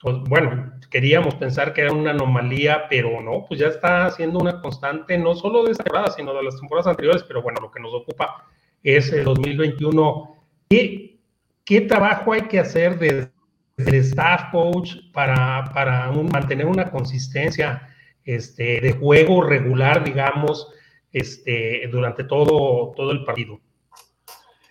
pues, 0.01 0.19
bueno, 0.29 0.75
queríamos 0.91 1.35
pensar 1.35 1.73
que 1.73 1.81
era 1.81 1.93
una 1.93 2.13
anomalía, 2.13 2.85
pero 2.89 3.21
no, 3.21 3.45
pues 3.49 3.59
ya 3.59 3.67
está 3.67 4.09
siendo 4.13 4.39
una 4.39 4.61
constante, 4.61 5.19
no 5.19 5.35
solo 5.35 5.65
de 5.65 5.73
esta 5.73 5.83
temporada, 5.83 6.13
sino 6.13 6.33
de 6.35 6.45
las 6.45 6.61
temporadas 6.61 6.87
anteriores, 6.87 7.25
pero 7.25 7.43
bueno, 7.43 7.61
lo 7.61 7.71
que 7.73 7.81
nos 7.81 7.93
ocupa 7.93 8.45
es 8.83 9.13
el 9.13 9.25
2021. 9.25 10.37
¿Qué, 10.69 11.21
qué 11.65 11.81
trabajo 11.83 12.33
hay 12.33 12.43
que 12.43 12.59
hacer 12.59 12.99
desde 12.99 13.31
el 13.77 13.95
staff 13.97 14.51
coach 14.51 14.95
para, 15.13 15.71
para 15.73 16.11
mantener 16.13 16.67
una 16.67 16.91
consistencia 16.91 17.89
este, 18.25 18.81
de 18.81 18.93
juego 18.93 19.43
regular, 19.43 20.05
digamos, 20.05 20.69
este, 21.13 21.89
durante 21.91 22.25
todo, 22.25 22.93
todo 22.97 23.13
el 23.13 23.25
partido. 23.25 23.61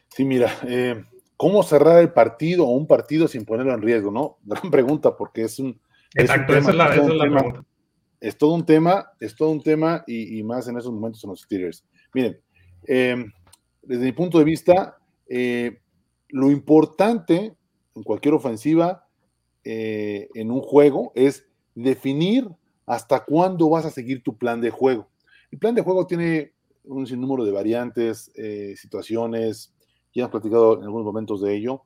Sí, 0.10 0.26
mira, 0.26 0.52
eh, 0.68 1.04
¿cómo 1.38 1.64
cerrar 1.64 2.00
el 2.00 2.12
partido 2.12 2.66
o 2.66 2.72
un 2.72 2.88
partido 2.88 3.28
sin 3.28 3.46
ponerlo 3.46 3.74
en 3.74 3.82
riesgo? 3.82 4.12
¿no? 4.12 4.38
Gran 4.44 4.72
pregunta, 4.72 5.16
porque 5.16 5.44
es 5.44 5.60
un. 5.60 5.80
Exacto, 6.14 6.56
esa 6.56 6.72
es 6.72 6.76
la, 6.76 6.90
pregunta. 6.90 7.64
Es 8.20 8.38
todo 8.38 8.54
un 8.54 8.66
tema, 8.66 9.12
es 9.20 9.36
todo 9.36 9.50
un 9.50 9.64
tema, 9.64 10.04
y, 10.06 10.44
más 10.44 10.68
en 10.68 10.78
esos 10.78 10.92
momentos 10.92 11.24
en 11.24 11.30
los 11.32 11.42
Steelers. 11.42 11.86
Miren, 12.14 12.40
eh, 12.86 13.26
desde 13.82 14.06
mi 14.06 14.12
punto 14.12 14.38
de 14.38 14.44
vista, 14.44 14.98
eh, 15.28 15.80
lo 16.30 16.52
importante 16.52 17.56
en 17.96 18.04
cualquier 18.04 18.34
ofensiva, 18.34 19.08
eh, 19.64 20.30
en 20.34 20.52
un 20.52 20.62
juego, 20.62 21.12
es 21.16 21.48
definir 21.76 22.48
hasta 22.86 23.24
cuándo 23.24 23.70
vas 23.70 23.86
a 23.86 23.92
seguir 23.92 24.24
tu 24.24 24.38
plan 24.38 24.62
de 24.62 24.70
juego. 24.70 25.08
El 25.52 25.60
plan 25.60 25.76
de 25.76 25.82
juego 25.82 26.08
tiene 26.08 26.54
un 26.84 27.06
sinnúmero 27.06 27.44
de 27.44 27.52
variantes, 27.52 28.32
eh, 28.36 28.76
situaciones, 28.78 29.74
ya 30.14 30.24
hemos 30.24 30.32
platicado 30.32 30.78
en 30.78 30.84
algunos 30.84 31.06
momentos 31.06 31.42
de 31.42 31.56
ello, 31.56 31.84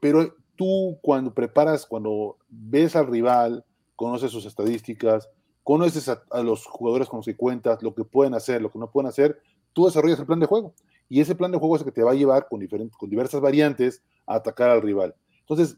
pero 0.00 0.34
tú 0.56 0.98
cuando 1.02 1.32
preparas, 1.32 1.86
cuando 1.86 2.38
ves 2.48 2.96
al 2.96 3.06
rival, 3.06 3.64
conoces 3.96 4.30
sus 4.30 4.46
estadísticas, 4.46 5.28
conoces 5.62 6.08
a, 6.08 6.22
a, 6.30 6.42
los 6.42 6.66
jugadores 6.66 7.08
con 7.08 7.18
los 7.18 7.26
que 7.26 7.36
cuentas, 7.36 7.82
lo 7.82 7.94
que 7.94 8.04
pueden 8.04 8.34
hacer, 8.34 8.60
lo 8.60 8.70
que 8.70 8.78
no 8.78 8.90
pueden 8.90 9.08
hacer, 9.08 9.40
tú 9.74 9.84
desarrollas 9.84 10.18
el 10.18 10.26
plan 10.26 10.40
de 10.40 10.46
juego. 10.46 10.72
Y 11.10 11.20
ese 11.20 11.34
plan 11.34 11.52
de 11.52 11.58
juego 11.58 11.76
es 11.76 11.82
el 11.82 11.86
que 11.86 11.92
te 11.92 12.02
va 12.02 12.12
a 12.12 12.14
llevar 12.14 12.48
con, 12.48 12.60
diferentes, 12.60 12.96
con 12.96 13.10
diversas 13.10 13.40
variantes 13.40 14.02
a 14.26 14.36
atacar 14.36 14.70
al 14.70 14.80
rival. 14.80 15.14
Entonces, 15.40 15.76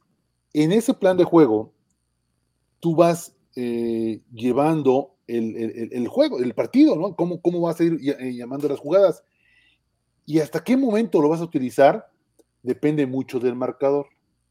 en 0.53 0.71
ese 0.71 0.95
plan 0.95 1.17
de 1.17 1.25
juego, 1.25 1.73
tú 2.79 2.95
vas 2.95 3.35
eh, 3.57 4.21
llevando 4.33 5.17
el, 5.27 6.07
juego, 6.07 6.39
el 6.39 6.55
partido, 6.55 6.95
¿no? 6.95 7.17
¿Cómo, 7.17 7.41
cómo 7.41 7.61
vas 7.61 7.81
a 7.81 7.85
ir 7.85 7.99
eh, 8.01 8.35
llamando 8.35 8.69
las 8.69 8.79
jugadas. 8.79 9.25
Y 10.25 10.39
hasta 10.39 10.63
qué 10.63 10.77
momento 10.77 11.21
lo 11.21 11.29
vas 11.29 11.41
a 11.41 11.45
utilizar 11.45 12.09
depende 12.63 13.07
mucho 13.07 13.41
del 13.41 13.55
marcador. 13.55 14.07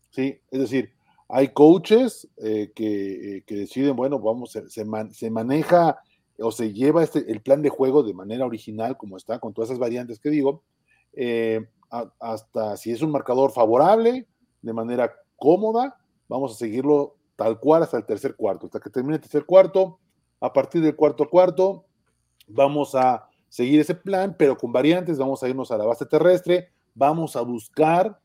¿sí? 0.10 0.40
Es 0.50 0.60
decir, 0.60 0.92
hay 1.28 1.50
coaches 1.50 2.28
eh, 2.38 2.72
que, 2.76 3.44
que, 3.46 3.56
deciden, 3.56 3.96
bueno, 3.96 4.20
vamos, 4.20 4.58
se 4.70 5.30
maneja 5.30 5.98
o 6.40 6.52
se 6.52 6.74
lleva 6.74 7.04
este, 7.04 7.32
el 7.32 7.42
plan 7.42 7.62
de 7.62 7.70
juego 7.70 8.04
de 8.04 8.14
manera 8.14 8.46
original, 8.46 8.98
como 8.98 9.18
está, 9.18 9.40
con 9.40 9.54
todas 9.54 9.70
esas 9.70 9.80
variantes 9.80 10.20
que 10.20 10.30
digo, 10.30 10.64
eh, 11.14 11.68
hasta 12.20 12.76
si 12.78 12.92
es 12.92 13.02
un 13.02 13.12
marcador 13.12 13.52
favorable, 13.52 14.28
de 14.62 14.74
manera 14.74 15.14
cómoda, 15.38 15.98
vamos 16.28 16.54
a 16.54 16.58
seguirlo 16.58 17.16
tal 17.36 17.60
cual 17.60 17.84
hasta 17.84 17.98
el 17.98 18.06
tercer 18.06 18.36
cuarto, 18.36 18.66
hasta 18.66 18.80
que 18.80 18.90
termine 18.90 19.16
el 19.16 19.22
tercer 19.22 19.46
cuarto, 19.46 20.00
a 20.40 20.52
partir 20.52 20.82
del 20.82 20.96
cuarto 20.96 21.30
cuarto, 21.30 21.86
vamos 22.48 22.96
a 22.96 23.30
seguir 23.48 23.80
ese 23.80 23.96
plan, 23.96 24.36
pero 24.38 24.58
con 24.58 24.72
variantes, 24.72 25.18
vamos 25.18 25.42
a 25.42 25.50
irnos 25.50 25.72
a 25.72 25.78
la 25.78 25.86
base 25.86 26.06
terrestre, 26.06 26.70
vamos 26.94 27.36
a 27.36 27.42
buscar 27.42 28.20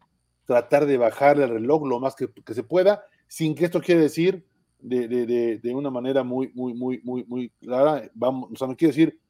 tratar 0.45 0.87
de 0.87 0.99
bajarle 0.99 1.45
el 1.45 1.51
reloj 1.51 1.87
lo 1.87 2.01
más 2.01 2.17
que, 2.17 2.29
que 2.33 2.55
se 2.55 2.65
pueda, 2.65 3.05
sin 3.29 3.55
que 3.55 3.67
esto 3.67 3.81
quiere 3.81 4.01
decir 4.01 4.45
de, 4.81 5.09
de, 5.09 5.59
de, 5.59 5.75
una 5.75 5.91
manera 5.91 6.23
muy, 6.23 6.51
muy, 6.55 6.75
muy, 6.75 7.01
muy, 7.03 7.25
muy 7.25 7.51
clara. 7.61 8.11
Vamos, 8.15 8.51
o 8.53 8.57
sea, 8.57 8.69
no 8.69 8.77
quiere 8.77 8.93
decir 8.93 9.21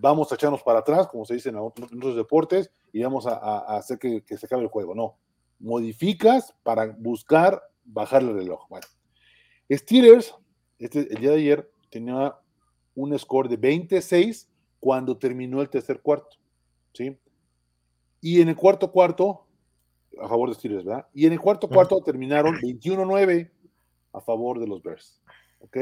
vamos 0.00 0.30
a 0.30 0.36
echarnos 0.36 0.62
para 0.62 0.80
atrás, 0.80 1.08
como 1.08 1.24
se 1.24 1.34
dice 1.34 1.48
en 1.48 1.56
otros 1.56 2.16
deportes, 2.16 2.70
y 2.92 3.02
vamos 3.02 3.26
a, 3.26 3.34
a 3.34 3.76
hacer 3.76 3.98
que, 3.98 4.22
que, 4.22 4.36
se 4.36 4.46
acabe 4.46 4.62
el 4.62 4.68
juego. 4.68 4.94
No, 4.94 5.16
modificas 5.58 6.54
para 6.62 6.86
buscar 6.98 7.60
bajarle 7.84 8.30
el 8.30 8.36
reloj. 8.38 8.66
Bueno, 8.68 8.86
Steelers, 9.70 10.34
este, 10.78 11.12
el 11.12 11.20
día 11.20 11.30
de 11.30 11.36
ayer, 11.36 11.70
tenía 11.90 12.36
un 12.94 13.18
score 13.18 13.48
de 13.48 13.56
26 13.56 14.48
cuando 14.80 15.16
terminó 15.16 15.60
el 15.60 15.68
tercer 15.68 16.00
cuarto, 16.00 16.36
¿sí? 16.92 17.16
Y 18.20 18.40
en 18.40 18.48
el 18.48 18.56
cuarto 18.56 18.90
cuarto, 18.90 19.46
a 20.20 20.28
favor 20.28 20.48
de 20.48 20.54
Steelers, 20.54 20.84
¿verdad? 20.84 21.06
Y 21.12 21.26
en 21.26 21.32
el 21.32 21.40
cuarto 21.40 21.68
cuarto 21.68 22.00
terminaron 22.02 22.54
21-9 22.56 23.50
a 24.12 24.20
favor 24.20 24.58
de 24.58 24.66
los 24.66 24.82
Bears. 24.82 25.20
¿Ok? 25.60 25.76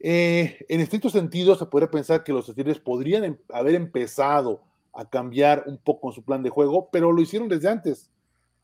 Eh, 0.00 0.64
en 0.68 0.80
estricto 0.80 1.08
sentido, 1.08 1.54
se 1.54 1.66
podría 1.66 1.90
pensar 1.90 2.24
que 2.24 2.32
los 2.32 2.46
Steelers 2.46 2.80
podrían 2.80 3.24
em 3.24 3.36
haber 3.52 3.74
empezado 3.74 4.62
a 4.92 5.08
cambiar 5.08 5.64
un 5.66 5.78
poco 5.78 6.08
en 6.08 6.14
su 6.14 6.22
plan 6.22 6.42
de 6.42 6.50
juego, 6.50 6.88
pero 6.90 7.12
lo 7.12 7.20
hicieron 7.20 7.48
desde 7.48 7.68
antes. 7.68 8.10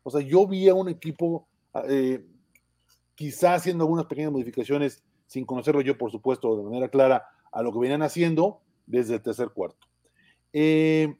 O 0.03 0.11
sea, 0.11 0.21
yo 0.21 0.47
vi 0.47 0.69
a 0.69 0.73
un 0.73 0.89
equipo 0.89 1.47
eh, 1.87 2.25
quizá 3.15 3.55
haciendo 3.55 3.83
algunas 3.83 4.05
pequeñas 4.05 4.31
modificaciones, 4.31 5.03
sin 5.27 5.45
conocerlo 5.45 5.81
yo, 5.81 5.97
por 5.97 6.11
supuesto, 6.11 6.55
de 6.57 6.63
manera 6.63 6.89
clara, 6.89 7.25
a 7.51 7.61
lo 7.61 7.71
que 7.71 7.79
venían 7.79 8.01
haciendo 8.01 8.61
desde 8.85 9.15
el 9.15 9.21
tercer 9.21 9.49
cuarto. 9.49 9.87
Eh, 10.53 11.15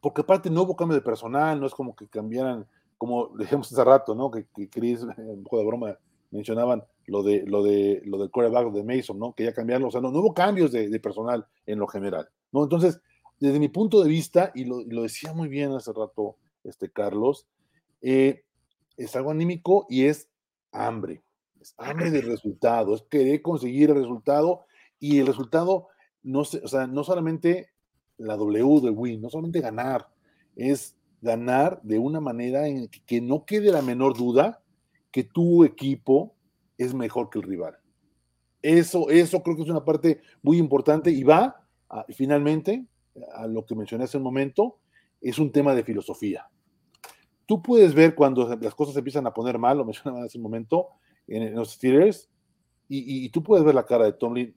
porque 0.00 0.20
aparte 0.20 0.50
no 0.50 0.62
hubo 0.62 0.76
cambio 0.76 0.96
de 0.96 1.02
personal, 1.02 1.58
no 1.58 1.66
es 1.66 1.74
como 1.74 1.96
que 1.96 2.06
cambiaran, 2.06 2.66
como 2.98 3.28
dijimos 3.38 3.72
hace 3.72 3.84
rato, 3.84 4.14
¿no? 4.14 4.30
Que, 4.30 4.46
que 4.54 4.68
Chris, 4.68 5.02
un 5.16 5.42
poco 5.44 5.58
de 5.58 5.66
broma, 5.66 5.98
mencionaban 6.30 6.84
lo 7.06 7.22
de 7.22 7.44
lo 7.46 7.62
de 7.62 8.02
lo 8.04 8.18
del 8.18 8.30
quarterback 8.30 8.72
de 8.72 8.82
Mason, 8.84 9.18
¿no? 9.18 9.34
Que 9.34 9.44
ya 9.44 9.52
cambiaron, 9.52 9.88
o 9.88 9.90
sea, 9.90 10.00
no, 10.00 10.08
hubo 10.10 10.34
cambios 10.34 10.72
de, 10.72 11.00
personal 11.00 11.46
en 11.66 11.78
lo 11.78 11.86
general, 11.86 12.28
¿no? 12.52 12.64
Entonces, 12.64 13.00
desde 13.38 13.58
mi 13.58 13.68
punto 13.68 14.02
de 14.02 14.08
vista, 14.08 14.52
y 14.54 14.64
lo, 14.64 14.82
lo 14.82 15.02
decía 15.02 15.32
muy 15.32 15.48
bien 15.48 15.72
hace 15.72 15.92
rato 15.92 16.36
este 16.64 16.90
Carlos, 16.90 17.46
eh, 18.02 18.44
es 18.96 19.14
algo 19.16 19.30
anímico 19.30 19.86
y 19.88 20.04
es 20.04 20.28
hambre, 20.72 21.22
es 21.60 21.74
hambre 21.76 22.10
de 22.10 22.22
resultado, 22.22 22.94
es 22.94 23.02
querer 23.02 23.42
conseguir 23.42 23.90
el 23.90 23.96
resultado 23.96 24.64
y 24.98 25.18
el 25.18 25.26
resultado, 25.26 25.88
no 26.22 26.40
o 26.40 26.44
sea, 26.44 26.86
no 26.86 27.04
solamente 27.04 27.70
la 28.18 28.36
W 28.36 28.80
de 28.80 28.90
win, 28.90 29.20
no 29.20 29.30
solamente 29.30 29.60
ganar, 29.60 30.08
es 30.56 30.96
ganar 31.20 31.80
de 31.82 31.98
una 31.98 32.20
manera 32.20 32.66
en 32.66 32.88
que 32.88 33.20
no 33.20 33.44
quede 33.44 33.72
la 33.72 33.82
menor 33.82 34.16
duda 34.16 34.62
que 35.10 35.24
tu 35.24 35.64
equipo 35.64 36.34
es 36.78 36.94
mejor 36.94 37.30
que 37.30 37.38
el 37.38 37.44
rival. 37.44 37.76
Eso, 38.62 39.08
eso 39.10 39.42
creo 39.42 39.56
que 39.56 39.62
es 39.62 39.68
una 39.68 39.84
parte 39.84 40.20
muy 40.42 40.58
importante 40.58 41.10
y 41.10 41.22
va 41.22 41.66
finalmente 42.08 42.86
a 43.34 43.46
lo 43.46 43.64
que 43.64 43.74
mencioné 43.74 44.04
hace 44.04 44.16
un 44.16 44.22
momento, 44.22 44.78
es 45.20 45.38
un 45.38 45.52
tema 45.52 45.74
de 45.74 45.84
filosofía. 45.84 46.48
Tú 47.46 47.62
puedes 47.62 47.94
ver 47.94 48.14
cuando 48.14 48.56
las 48.60 48.74
cosas 48.74 48.94
se 48.94 49.00
empiezan 49.00 49.26
a 49.26 49.32
poner 49.32 49.58
mal, 49.58 49.78
lo 49.78 49.84
mencionaba 49.84 50.24
hace 50.24 50.38
un 50.38 50.42
momento, 50.42 50.88
en, 51.26 51.42
en 51.42 51.54
los 51.54 51.72
Steelers, 51.72 52.28
y, 52.88 53.28
tú 53.30 53.42
puedes 53.42 53.64
ver 53.64 53.74
la 53.74 53.84
cara 53.84 54.04
de 54.04 54.12
Tomlin, 54.12 54.54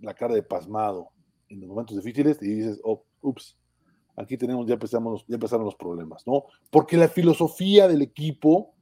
la 0.00 0.12
cara 0.12 0.34
de 0.34 0.42
pasmado 0.42 1.08
en 1.48 1.60
los 1.60 1.68
momentos 1.68 1.96
difíciles, 1.96 2.38
y 2.42 2.54
dices, 2.54 2.80
oh, 2.84 3.04
ups, 3.22 3.56
aquí 4.16 4.36
tenemos, 4.36 4.66
ya 4.66 4.74
empezamos, 4.74 5.24
ya 5.26 5.36
empezaron 5.36 5.64
los 5.64 5.76
problemas, 5.76 6.26
¿no? 6.26 6.44
Porque 6.70 6.98
la 6.98 7.08
filosofía 7.08 7.88
del 7.88 8.02
equipo 8.02 8.74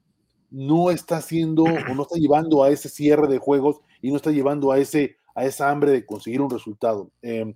no 0.50 0.90
está 0.90 1.18
haciendo 1.18 1.64
o 1.64 1.94
no 1.94 2.02
está 2.02 2.16
llevando 2.16 2.62
a 2.62 2.70
ese 2.70 2.88
cierre 2.88 3.28
de 3.28 3.38
juegos 3.38 3.80
y 4.02 4.10
no 4.10 4.16
está 4.16 4.30
llevando 4.30 4.72
a, 4.72 4.78
ese, 4.78 5.16
a 5.34 5.44
esa 5.44 5.70
hambre 5.70 5.90
de 5.92 6.04
conseguir 6.04 6.40
un 6.40 6.50
resultado. 6.50 7.10
Eh, 7.22 7.54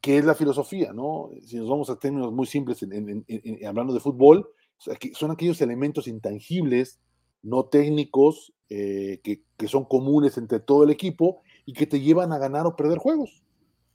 que 0.00 0.18
es 0.18 0.24
la 0.26 0.34
filosofía, 0.34 0.92
¿no? 0.92 1.30
Si 1.46 1.56
nos 1.56 1.66
vamos 1.66 1.88
a 1.88 1.98
términos 1.98 2.30
muy 2.30 2.46
simples 2.46 2.82
en, 2.82 3.24
hablando 3.66 3.94
de 3.94 4.00
fútbol, 4.00 4.46
son 4.76 5.30
aquellos 5.30 5.62
elementos 5.62 6.06
intangibles, 6.06 7.00
no 7.42 7.64
técnicos, 7.64 8.52
eh, 8.68 9.20
que, 9.24 9.40
que, 9.56 9.66
son 9.66 9.86
comunes 9.86 10.36
entre 10.36 10.60
todo 10.60 10.84
el 10.84 10.90
equipo 10.90 11.40
y 11.64 11.72
que 11.72 11.86
te 11.86 12.00
llevan 12.00 12.32
a 12.32 12.38
ganar 12.38 12.66
o 12.66 12.76
perder 12.76 12.98
juegos. 12.98 13.42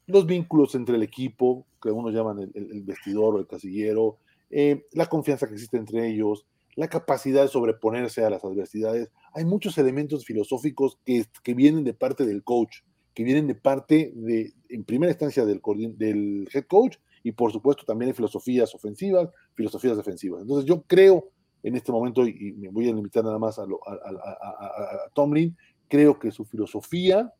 Los 0.07 0.25
vínculos 0.25 0.73
entre 0.73 0.95
el 0.95 1.03
equipo, 1.03 1.67
que 1.79 1.89
algunos 1.89 2.11
llaman 2.11 2.51
el 2.55 2.81
vestidor 2.81 3.35
o 3.35 3.39
el 3.39 3.45
casillero, 3.45 4.17
eh, 4.49 4.87
la 4.93 5.05
confianza 5.05 5.47
que 5.47 5.53
existe 5.53 5.77
entre 5.77 6.07
ellos, 6.07 6.45
la 6.75 6.87
capacidad 6.87 7.41
de 7.41 7.47
sobreponerse 7.47 8.23
a 8.23 8.29
las 8.29 8.43
adversidades. 8.43 9.11
Hay 9.33 9.45
muchos 9.45 9.77
elementos 9.77 10.25
filosóficos 10.25 10.99
que, 11.05 11.25
que 11.43 11.53
vienen 11.53 11.83
de 11.83 11.93
parte 11.93 12.25
del 12.25 12.43
coach, 12.43 12.77
que 13.13 13.23
vienen 13.23 13.47
de 13.47 13.55
parte 13.55 14.13
de, 14.15 14.53
en 14.69 14.83
primera 14.83 15.11
instancia, 15.11 15.45
del, 15.45 16.47
head 16.53 16.65
coach 16.67 16.97
y 17.23 17.33
por 17.33 17.51
supuesto 17.51 17.83
también 17.85 18.09
de 18.09 18.13
filosofías 18.13 18.73
ofensivas, 18.73 19.29
filosofías 19.55 19.97
defensivas. 19.97 20.41
Entonces 20.41 20.65
yo 20.65 20.83
creo 20.83 21.29
en 21.63 21.75
este 21.75 21.91
momento, 21.91 22.25
y, 22.25 22.53
me 22.53 22.69
voy 22.69 22.87
a 22.89 22.93
limitar 22.93 23.23
nada 23.23 23.37
más 23.37 23.59
a, 23.59 23.63
a, 23.63 25.09
Tomlin, 25.13 25.57
creo 25.89 26.17
que 26.17 26.31
su 26.31 26.45
filosofía 26.45 27.33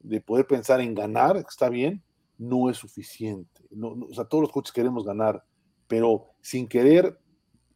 de 0.00 0.20
poder 0.20 0.46
pensar 0.46 0.80
en 0.80 0.94
ganar, 0.94 1.36
está 1.36 1.68
bien, 1.68 2.02
no 2.38 2.70
es 2.70 2.78
suficiente. 2.78 3.60
o 3.78 4.14
sea, 4.14 4.24
todos 4.24 4.42
los 4.42 4.52
coaches 4.52 4.72
queremos 4.72 5.04
ganar, 5.04 5.44
pero 5.86 6.30
sin 6.40 6.66
querer 6.66 7.18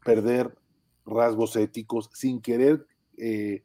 perder 0.05 0.57
rasgos 1.07 1.57
éticos, 1.57 2.11
sin 2.13 2.41
querer 2.41 2.87
eh, 3.17 3.63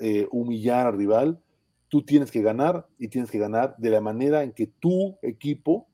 eh, 0.00 0.28
humillar 0.30 0.86
al 0.86 0.96
rival, 0.96 1.40
tú 1.88 2.02
tienes 2.02 2.30
que 2.30 2.42
ganar 2.42 2.86
y 2.98 3.08
tienes 3.08 3.30
que 3.30 3.38
ganar 3.38 3.76
de 3.76 3.90
la 3.90 4.00
manera 4.00 4.42
en 4.42 4.52
que 4.52 4.66
tu 4.66 5.18
equipo 5.22 5.88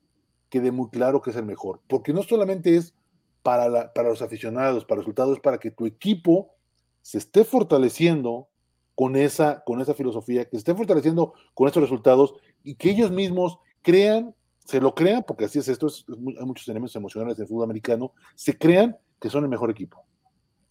quede 0.49 0.71
muy 0.71 0.89
claro 0.91 1.21
que 1.21 1.31
es 1.31 1.37
el 1.37 1.47
mejor. 1.47 1.81
Porque 1.89 2.13
no 2.13 2.23
solamente 2.23 2.77
es 2.77 2.95
para, 3.43 3.93
para 3.93 4.11
los 4.11 4.23
aficionados, 4.23 4.85
para 4.85 5.01
resultados, 5.01 5.37
es 5.37 5.43
para 5.43 5.59
que 5.59 5.71
tu 5.71 5.87
equipo 5.87 6.55
se 7.01 7.19
esté 7.19 7.45
fortaleciendo 7.45 8.49
con 8.95 9.17
esa, 9.17 9.63
con 9.65 9.81
esa 9.81 9.95
filosofía, 9.95 10.45
que 10.45 10.53
se 10.53 10.59
esté 10.59 10.75
fortaleciendo 10.75 11.35
con 11.55 11.67
estos 11.67 11.83
resultados 11.83 12.35
y 12.63 12.75
que 12.77 12.91
ellos 12.91 13.11
mismos 13.11 13.59
crean, 13.81 14.35
se 14.65 14.81
lo 14.81 14.95
crean, 14.95 15.25
porque 15.27 15.47
así 15.47 15.59
es 15.59 15.69
esto, 15.69 15.89
hay 15.89 16.47
muchos 16.47 16.69
elementos 16.69 16.95
emocionales 16.95 17.37
del 17.37 17.49
fútbol 17.49 17.65
americano, 17.65 18.13
se 18.35 18.57
crean 18.57 18.97
que 19.21 19.31
son 19.31 19.45
el 19.45 19.51
mejor 19.51 19.71
equipo. 19.71 20.05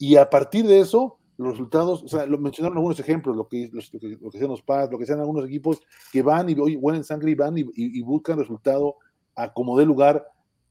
Y 0.01 0.15
a 0.15 0.27
partir 0.27 0.65
de 0.65 0.79
eso, 0.79 1.19
los 1.37 1.51
resultados, 1.51 2.01
o 2.01 2.07
sea, 2.07 2.25
lo 2.25 2.39
mencionaron 2.39 2.75
algunos 2.75 2.99
ejemplos, 2.99 3.37
lo 3.37 3.47
que, 3.47 3.69
lo, 3.71 3.99
que, 3.99 4.17
lo 4.19 4.31
que 4.31 4.39
sean 4.39 4.49
los 4.49 4.63
PAS, 4.63 4.89
lo 4.89 4.97
que 4.97 5.05
sean 5.05 5.19
algunos 5.19 5.45
equipos 5.45 5.79
que 6.11 6.23
van 6.23 6.49
y 6.49 6.55
huelen 6.55 7.03
sangre 7.03 7.29
y 7.29 7.35
van 7.35 7.53
y, 7.55 8.01
buscan 8.01 8.39
resultado 8.39 8.95
a 9.35 9.53
como 9.53 9.77
de 9.77 9.85
lugar, 9.85 10.25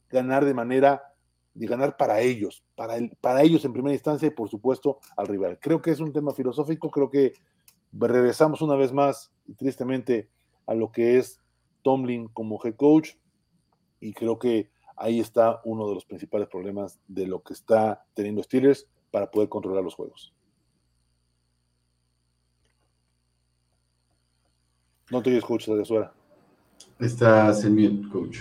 ganar 0.08 0.44
de 0.44 0.52
manera, 0.52 1.14
de 1.54 1.64
ganar 1.68 1.96
para 1.96 2.20
ellos, 2.20 2.64
para, 2.74 2.96
el, 2.96 3.16
para 3.20 3.42
ellos 3.42 3.64
en 3.64 3.72
primera 3.72 3.94
instancia 3.94 4.26
y 4.26 4.32
por 4.32 4.48
supuesto 4.48 4.98
al 5.16 5.28
rival. 5.28 5.60
Creo 5.60 5.80
que 5.80 5.92
es 5.92 6.00
un 6.00 6.12
tema 6.12 6.32
filosófico, 6.34 6.90
creo 6.90 7.08
que 7.08 7.34
regresamos 7.92 8.62
una 8.62 8.74
vez 8.74 8.92
más, 8.92 9.30
tristemente, 9.58 10.28
a 10.66 10.74
lo 10.74 10.90
que 10.90 11.18
es 11.18 11.40
Tomlin 11.82 12.26
como 12.26 12.58
head 12.64 12.74
coach 12.74 13.10
y 14.00 14.12
creo 14.12 14.40
que 14.40 14.72
ahí 14.96 15.20
está 15.20 15.60
uno 15.64 15.86
de 15.86 15.94
los 15.94 16.04
principales 16.04 16.48
problemas 16.48 16.98
de 17.06 17.28
lo 17.28 17.44
que 17.44 17.52
está 17.52 18.04
teniendo 18.14 18.42
Steelers 18.42 18.88
para 19.10 19.30
poder 19.30 19.48
controlar 19.48 19.82
los 19.82 19.94
juegos. 19.94 20.32
No 25.10 25.22
te 25.22 25.30
oyes, 25.30 25.44
coach, 25.44 25.66
de 25.66 25.84
suera. 25.84 26.12
Estás 27.00 27.64
en 27.64 27.74
mute, 27.74 28.08
coach. 28.10 28.38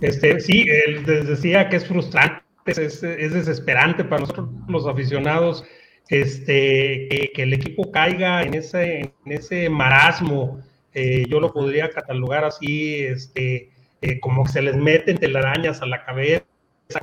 Este, 0.00 0.40
sí, 0.40 0.66
él 0.66 1.04
decía 1.04 1.68
que 1.68 1.76
es 1.76 1.86
frustrante, 1.86 2.42
es, 2.64 3.02
desesperante 3.02 4.04
para 4.04 4.22
nosotros 4.22 4.48
los 4.68 4.86
aficionados, 4.86 5.64
este, 6.08 7.30
que, 7.34 7.42
el 7.42 7.52
equipo 7.52 7.90
caiga 7.92 8.42
en 8.42 8.54
ese, 8.54 9.00
en 9.00 9.32
ese 9.32 9.68
marasmo. 9.68 10.60
Eh, 10.94 11.24
yo 11.28 11.38
lo 11.40 11.52
podría 11.52 11.90
catalogar 11.90 12.44
así, 12.44 13.02
este, 13.04 13.70
eh, 14.00 14.18
como 14.20 14.44
que 14.44 14.52
se 14.52 14.62
les 14.62 14.76
meten 14.76 15.18
telarañas 15.18 15.82
a 15.82 15.86
la 15.86 16.04
cabeza, 16.04 16.44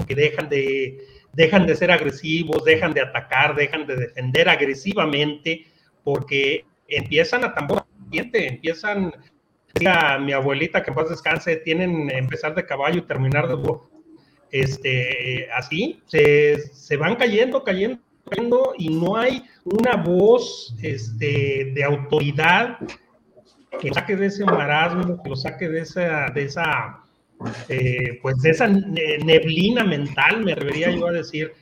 que 0.07 0.15
dejan 0.15 0.49
de, 0.49 0.97
dejan 1.37 1.67
de 1.67 1.75
ser 1.75 1.91
agresivos, 1.91 2.65
dejan 2.65 2.93
de 2.95 3.01
atacar, 3.01 3.55
dejan 3.55 3.85
de 3.85 3.95
defender 3.95 4.49
agresivamente, 4.49 5.67
porque 6.03 6.65
empiezan 6.87 7.43
a 7.43 7.53
tambor 7.53 7.85
empiezan, 8.11 9.13
a 9.85 10.17
mi 10.17 10.33
abuelita 10.33 10.81
que 10.81 10.89
en 10.89 10.95
paz 10.95 11.09
descanse, 11.09 11.57
tienen 11.57 12.09
empezar 12.09 12.55
de 12.55 12.65
caballo 12.65 12.97
y 12.97 13.01
terminar 13.01 13.47
de 13.47 13.53
burro. 13.53 13.87
Este, 14.49 15.47
así, 15.55 16.01
se, 16.07 16.97
van 16.97 17.15
cayendo, 17.15 17.63
cayendo, 17.63 17.99
cayendo, 18.27 18.73
y 18.75 18.89
no 18.89 19.15
hay 19.15 19.43
una 19.63 19.95
voz 19.95 20.75
este, 20.81 21.71
de 21.75 21.83
autoridad 21.83 22.79
que 23.79 23.89
lo 23.89 23.93
saque 23.93 24.15
de 24.15 24.25
ese 24.25 24.43
marasmo, 24.43 25.21
que 25.21 25.29
lo 25.29 25.35
saque 25.35 25.69
de 25.69 25.81
esa, 25.81 26.31
de 26.33 26.45
esa, 26.45 27.03
eh, 27.69 28.19
pues 28.21 28.37
de 28.41 28.49
esa 28.51 28.67
neblina 28.67 29.83
mental, 29.83 30.43
me 30.43 30.55
debería 30.55 30.91
yo 30.91 31.07
a 31.07 31.11
decir. 31.11 31.53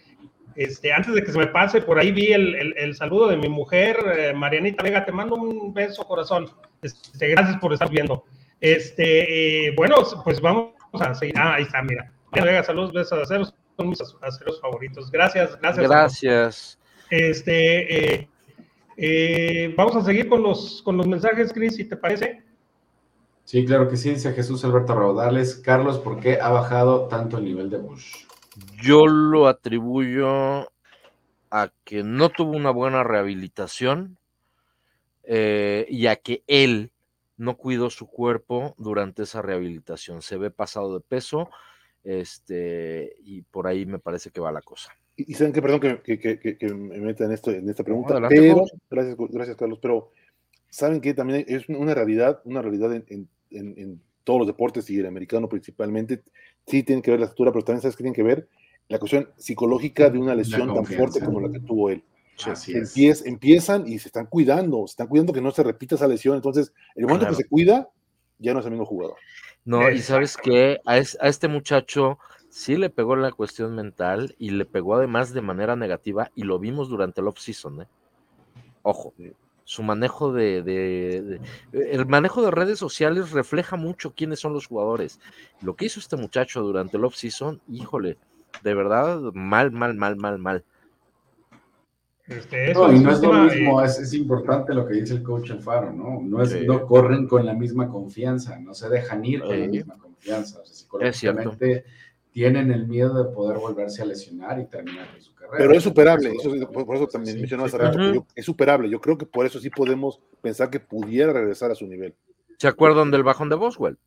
Este, 0.56 0.94
antes 0.94 1.14
de 1.14 1.22
que 1.22 1.34
se 1.34 1.38
me 1.38 1.48
pase, 1.48 1.82
por 1.82 2.00
ahí 2.00 2.14
vi 2.14 2.32
el, 2.32 2.96
saludo 2.96 3.28
de 3.28 3.36
mi 3.36 3.50
mujer, 3.50 3.98
eh, 4.18 4.34
Marianita 4.34 4.84
Vega, 4.84 5.04
te 5.04 5.12
mando 5.12 5.36
un 5.36 5.74
beso, 5.74 6.06
corazón. 6.06 6.50
Este, 6.82 7.28
gracias 7.28 7.58
por 7.58 7.74
estar 7.74 7.90
viendo. 7.90 8.24
Este, 8.62 9.68
eh, 9.68 9.74
bueno, 9.76 9.98
pues 10.24 10.40
vamos 10.40 10.72
a 10.94 11.14
seguir. 11.14 11.36
Ah, 11.38 11.56
ahí 11.56 11.64
está, 11.64 11.82
mira. 11.82 12.10
Vega, 12.32 12.64
saludos, 12.64 12.94
besos 12.94 13.20
a 13.20 13.24
aceros, 13.24 13.54
son 13.76 13.90
mis 13.90 14.02
aceros 14.22 14.62
favoritos. 14.62 15.12
Gracias, 15.12 15.60
gracias. 15.60 15.90
Gracias. 15.90 16.80
Este, 17.10 18.30
eh, 18.98 19.74
vamos 19.76 19.96
a 19.98 20.06
seguir 20.06 20.30
con 20.30 20.42
los, 20.42 20.82
con 20.84 20.96
los 20.98 21.08
mensajes, 21.08 21.52
Cris, 21.52 21.76
si 21.76 21.86
te 21.86 21.98
parece. 21.98 22.45
Sí, 23.46 23.64
claro 23.64 23.88
que 23.88 23.96
sí, 23.96 24.10
dice 24.10 24.34
Jesús 24.34 24.66
Alberto 24.66 24.96
Raudales. 24.96 25.56
Carlos, 25.56 26.00
¿por 26.00 26.20
qué 26.20 26.40
ha 26.42 26.50
bajado 26.50 27.08
tanto 27.08 27.38
el 27.38 27.46
nivel 27.46 27.70
de 27.70 27.78
Bush? 27.78 28.26
Yo 28.82 29.06
lo 29.06 29.48
atribuyo 29.48 30.72
a 31.52 31.72
que 31.84 32.04
no 32.04 32.30
tuvo 32.30 32.52
una 32.52 32.72
buena 32.72 33.04
rehabilitación 33.04 34.18
eh, 35.24 35.86
y 35.90 36.08
a 36.08 36.16
que 36.16 36.44
él 36.48 36.90
no 37.38 37.56
cuidó 37.56 37.92
su 37.92 38.08
cuerpo 38.08 38.74
durante 38.80 39.24
esa 39.24 39.44
rehabilitación. 39.44 40.24
Se 40.24 40.38
ve 40.38 40.50
pasado 40.50 40.96
de 40.98 41.02
peso 41.02 41.50
este, 42.04 43.16
y 43.24 43.44
por 43.44 43.68
ahí 43.68 43.86
me 43.86 44.00
parece 44.00 44.32
que 44.32 44.42
va 44.42 44.52
la 44.52 44.62
cosa. 44.62 44.92
Y, 45.18 45.36
saben 45.36 45.54
que, 45.54 45.62
perdón 45.62 45.80
que, 45.80 46.58
me 46.74 46.98
meta 46.98 47.26
en, 47.26 47.32
esto, 47.32 47.52
en 47.52 47.70
esta 47.70 47.84
pregunta, 47.84 48.20
pero, 48.28 48.66
gracias, 48.90 49.16
gracias 49.30 49.56
Carlos, 49.56 49.80
pero 49.82 50.12
saben 50.70 51.00
que 51.00 51.14
también 51.14 51.46
es 51.48 51.70
una 51.70 51.94
realidad, 51.94 52.42
una 52.44 52.62
realidad 52.62 52.94
en, 52.94 53.06
en 53.08 53.30
todos 54.24 54.40
los 54.40 54.48
deportes 54.48 54.90
y 54.90 55.00
el 55.00 55.06
americano 55.06 55.48
principalmente, 55.48 56.24
sí 56.66 56.84
tiene 56.84 57.02
que 57.02 57.12
ver 57.12 57.20
la 57.20 57.28
estatura, 57.28 57.52
pero 57.52 57.64
también 57.64 57.82
sabes 57.82 57.96
que 57.96 58.04
tiene 58.04 58.16
que 58.16 58.24
ver 58.24 58.50
la 58.88 59.00
cuestión 59.00 59.30
psicológica 59.38 60.10
de 60.10 60.20
una 60.20 60.36
lesión 60.36 60.74
tan 60.74 60.86
fuerte 60.86 61.24
como 61.24 61.40
la 61.40 61.52
que 61.52 61.60
tuvo 61.60 61.90
él. 61.90 62.04
empiezan 63.26 63.88
y 63.88 64.00
se 64.00 64.10
están 64.10 64.28
cuidando, 64.28 64.86
se 64.88 64.94
están 64.94 65.08
cuidando 65.08 65.34
que 65.34 65.42
no 65.42 65.52
se 65.52 65.64
repita 65.64 65.96
esa 65.96 66.08
lesión. 66.08 66.36
Entonces, 66.36 66.74
el 66.96 67.06
momento 67.06 67.28
que 67.28 67.36
se 67.36 67.48
cuida, 67.48 67.90
ya 68.40 68.54
no 68.54 68.60
es 68.60 68.66
el 68.66 68.72
mismo 68.72 68.86
jugador. 68.86 69.16
No, 69.64 69.90
y 69.90 70.00
sabes 70.00 70.38
que 70.38 70.80
a, 70.86 70.98
este 70.98 71.48
muchacho 71.48 72.20
sí 72.50 72.78
le 72.78 72.90
pegó 72.90 73.16
la 73.16 73.32
cuestión 73.32 73.76
mental 73.76 74.36
y 74.38 74.52
le 74.52 74.66
pegó 74.66 74.96
además 74.96 75.34
de 75.34 75.42
manera 75.42 75.76
negativa 75.76 76.32
y 76.36 76.44
lo 76.44 76.60
vimos 76.60 76.90
durante 76.90 77.22
el 77.22 77.28
off-season. 77.28 77.82
¿eh? 77.82 77.88
Ojo, 78.84 79.14
su 79.66 79.82
manejo 79.82 80.32
de, 80.32 81.42
El 81.74 82.06
manejo 82.06 82.44
de 82.44 82.52
redes 82.52 82.78
sociales 82.80 83.32
refleja 83.32 83.76
mucho 83.76 84.14
quiénes 84.14 84.40
son 84.40 84.54
los 84.54 84.68
jugadores. 84.68 85.20
Lo 85.62 85.76
que 85.76 85.86
hizo 85.86 86.00
este 86.00 86.16
muchacho 86.16 86.62
durante 86.62 86.98
el 86.98 87.04
off-season, 87.04 87.60
híjole, 87.68 88.18
de 88.64 88.74
verdad, 88.76 89.20
mal, 89.34 89.72
mal, 89.72 89.96
mal, 89.96 90.16
mal, 90.16 90.38
mal. 90.38 90.64
Este, 92.28 92.74
no, 92.74 92.92
y 92.92 93.00
no 93.00 93.12
es 93.12 93.22
lo 93.22 93.34
mismo, 93.34 93.82
es, 93.82 94.14
importante 94.14 94.74
lo 94.74 94.88
que 94.88 94.96
dice 94.96 95.16
el 95.16 95.24
coach 95.24 95.52
Alfaro, 95.52 95.92
¿no? 95.92 96.22
No, 96.24 96.42
es, 96.42 96.66
no 96.66 96.86
corren 96.86 97.28
con 97.28 97.46
la 97.46 97.54
misma 97.54 97.90
confianza, 97.90 98.60
no 98.60 98.74
se 98.74 98.90
dejan 98.90 99.26
ir 99.26 99.42
con 99.42 99.60
la 99.60 99.68
misma 99.68 99.98
confianza. 99.98 100.60
O 100.60 100.66
sea, 100.66 101.36
tienen 102.36 102.70
el 102.70 102.86
miedo 102.86 103.24
de 103.24 103.34
poder 103.34 103.60
volverse 103.60 104.02
a 104.02 104.06
lesionar 104.06 104.60
y 104.60 104.66
terminar 104.66 105.08
su 105.22 105.34
carrera. 105.34 105.58
Pero 105.58 105.74
es 105.74 105.82
superable, 105.82 106.34
por, 106.74 106.98
eso 106.98 107.08
también 107.08 107.38
mencionaba 107.40 107.68
hace 107.68 107.78
rato, 107.78 108.28
es 108.36 108.44
superable. 108.44 108.90
Yo 108.90 109.00
creo 109.00 109.18
que 109.18 109.26
por 109.26 109.46
eso 109.46 109.58
sí 109.58 109.70
podemos 109.70 110.20
pensar 110.42 110.70
que 110.70 110.82
pudiera 110.82 111.32
regresar 111.32 111.72
a 111.72 111.76
su 111.76 111.88
nivel. 111.88 112.14
¿Se 112.58 112.68
acuerdan 112.68 113.10
del 113.10 113.24
bajón 113.24 113.48
de 113.48 113.56
Boswell? 113.56 113.98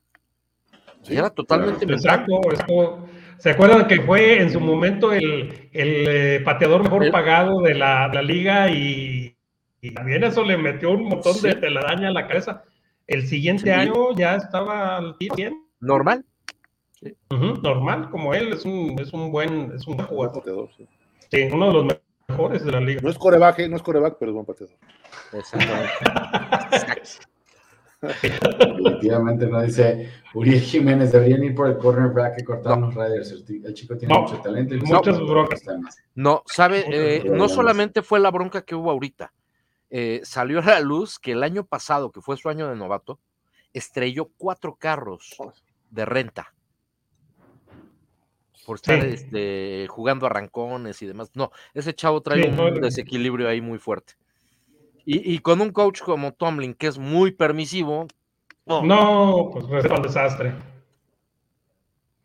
Sí, 1.01 1.17
era 1.17 1.31
totalmente 1.31 1.87
Exacto, 1.87 2.39
¿Se 3.39 3.49
acuerdan 3.49 3.87
que 3.87 4.03
fue 4.03 4.43
en 4.43 4.51
su 4.51 4.61
momento 4.61 5.11
el, 5.11 5.71
eh, 5.73 6.43
pateador 6.45 6.83
mejor 6.83 7.11
pagado 7.11 7.63
de 7.63 7.77
la, 7.77 8.11
liga 8.23 8.71
y, 8.71 9.35
también 9.95 10.23
eso 10.23 10.45
le 10.45 10.59
metió 10.59 10.91
un 10.91 11.05
montón 11.05 11.41
de 11.41 11.55
telaraña 11.55 12.09
a 12.09 12.13
la 12.13 12.29
cabeza? 12.29 12.63
El 13.07 13.27
siguiente 13.27 13.73
año 13.73 14.15
ya 14.15 14.37
estaba 14.37 14.99
al 14.99 15.17
bien. 15.35 15.65
Normal 15.81 16.27
normal, 17.31 18.11
como 18.11 18.35
él, 18.35 18.53
es 18.53 18.65
un, 18.65 18.97
es 18.99 19.13
un 19.13 19.31
buen, 19.31 19.73
es 19.75 19.87
un 19.87 19.97
buen 19.97 20.09
jugador. 20.09 20.71
Sí. 21.31 21.49
uno 21.53 21.67
de 21.69 21.73
los 21.73 21.87
mejores 22.29 22.65
de 22.65 22.73
la 22.73 22.81
liga. 22.81 23.01
No 23.03 23.11
es 23.11 23.19
coreback, 23.19 23.69
no 23.69 23.77
es 23.77 23.83
coreback, 23.83 24.17
pero 24.19 24.31
es 24.31 24.35
buen 24.35 24.47
pateador. 24.47 24.77
Definitivamente 28.01 29.47
no 29.49 29.61
dice 29.61 30.09
Uriel 30.33 30.61
Jiménez, 30.61 31.11
deberían 31.11 31.43
ir 31.43 31.55
por 31.55 31.69
el 31.69 31.79
cornerback 31.79 32.37
que 32.37 32.45
cortaron 32.45 32.83
los 32.83 32.95
Raiders. 32.95 33.33
El, 33.33 33.67
el 33.67 33.75
chico 33.75 33.97
tiene 33.97 34.15
No, 34.15 34.23
mucho 34.23 34.39
talento 34.39 34.75
y 34.75 34.81
muchas 34.81 35.19
no, 35.19 35.27
broncas. 35.27 35.63
No, 36.15 36.43
sabe, 36.47 36.85
eh, 36.89 37.25
no 37.25 37.49
solamente 37.49 38.03
fue 38.03 38.21
la 38.21 38.31
bronca 38.31 38.63
que 38.63 38.77
hubo 38.77 38.93
ahorita, 38.93 39.33
eh, 39.91 40.21
salió 40.23 40.61
a 40.61 40.65
la 40.65 40.81
luz 40.81 41.19
que 41.19 41.33
el 41.33 41.43
año 41.43 41.65
pasado, 41.65 42.13
que 42.13 42.21
fue 42.21 42.37
su 42.37 42.49
año 42.49 42.69
de 42.69 42.77
novato, 42.77 43.19
estrelló 43.73 44.31
cuatro 44.37 44.77
carros 44.77 45.37
de 45.91 46.05
renta 46.05 46.55
por 48.69 48.77
estar 48.77 49.01
Sí. 49.01 49.09
este, 49.15 49.87
jugando 49.89 50.27
arrancones 50.27 51.01
y 51.01 51.07
demás. 51.07 51.31
No, 51.33 51.51
ese 51.73 51.95
chavo 51.95 52.21
trae 52.21 52.43
Sí, 52.43 52.49
un 52.51 52.57
no, 52.57 52.71
desequilibrio 52.71 53.49
ahí 53.49 53.63
muy 53.63 53.79
fuerte. 53.79 54.13
Y, 55.07 55.33
y 55.35 55.39
con 55.39 55.63
un 55.63 55.71
coach 55.73 56.03
como 56.03 56.35
Tomlin, 56.35 56.75
que 56.75 56.87
es 56.89 56.99
muy 56.99 57.33
permisivo, 57.33 58.07
no, 58.67 58.83
No, 58.83 59.49
pues 59.51 59.65
para 59.65 59.97
el 59.97 60.03
desastre. 60.03 60.53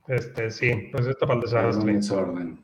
Este, 0.05 0.51
sí, 0.51 0.89
receta 0.91 1.25
para 1.25 1.35
el 1.35 1.41
desastre. 1.45 1.93
desorden. 1.93 2.61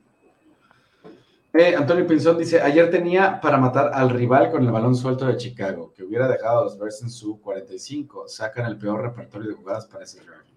Eh, 1.54 1.74
Antonio 1.76 2.06
Pinzón 2.06 2.38
dice, 2.38 2.62
ayer 2.62 2.92
tenía 2.92 3.40
para 3.40 3.58
matar 3.58 3.92
al 3.94 4.10
rival 4.10 4.52
con 4.52 4.66
el 4.66 4.72
balón 4.74 4.94
suelto 4.94 5.26
de 5.26 5.38
Chicago, 5.38 5.94
que 5.96 6.04
hubiera 6.04 6.28
dejado 6.28 6.60
a 6.60 6.64
los 6.66 6.78
Bears 6.78 7.02
en 7.02 7.10
su 7.10 7.40
45. 7.40 8.28
Sacan 8.28 8.66
el 8.66 8.78
peor 8.78 9.02
repertorio 9.02 9.48
de 9.52 9.56
jugadas 9.56 9.86
para 9.88 10.04
ese 10.04 10.20
drive. 10.20 10.49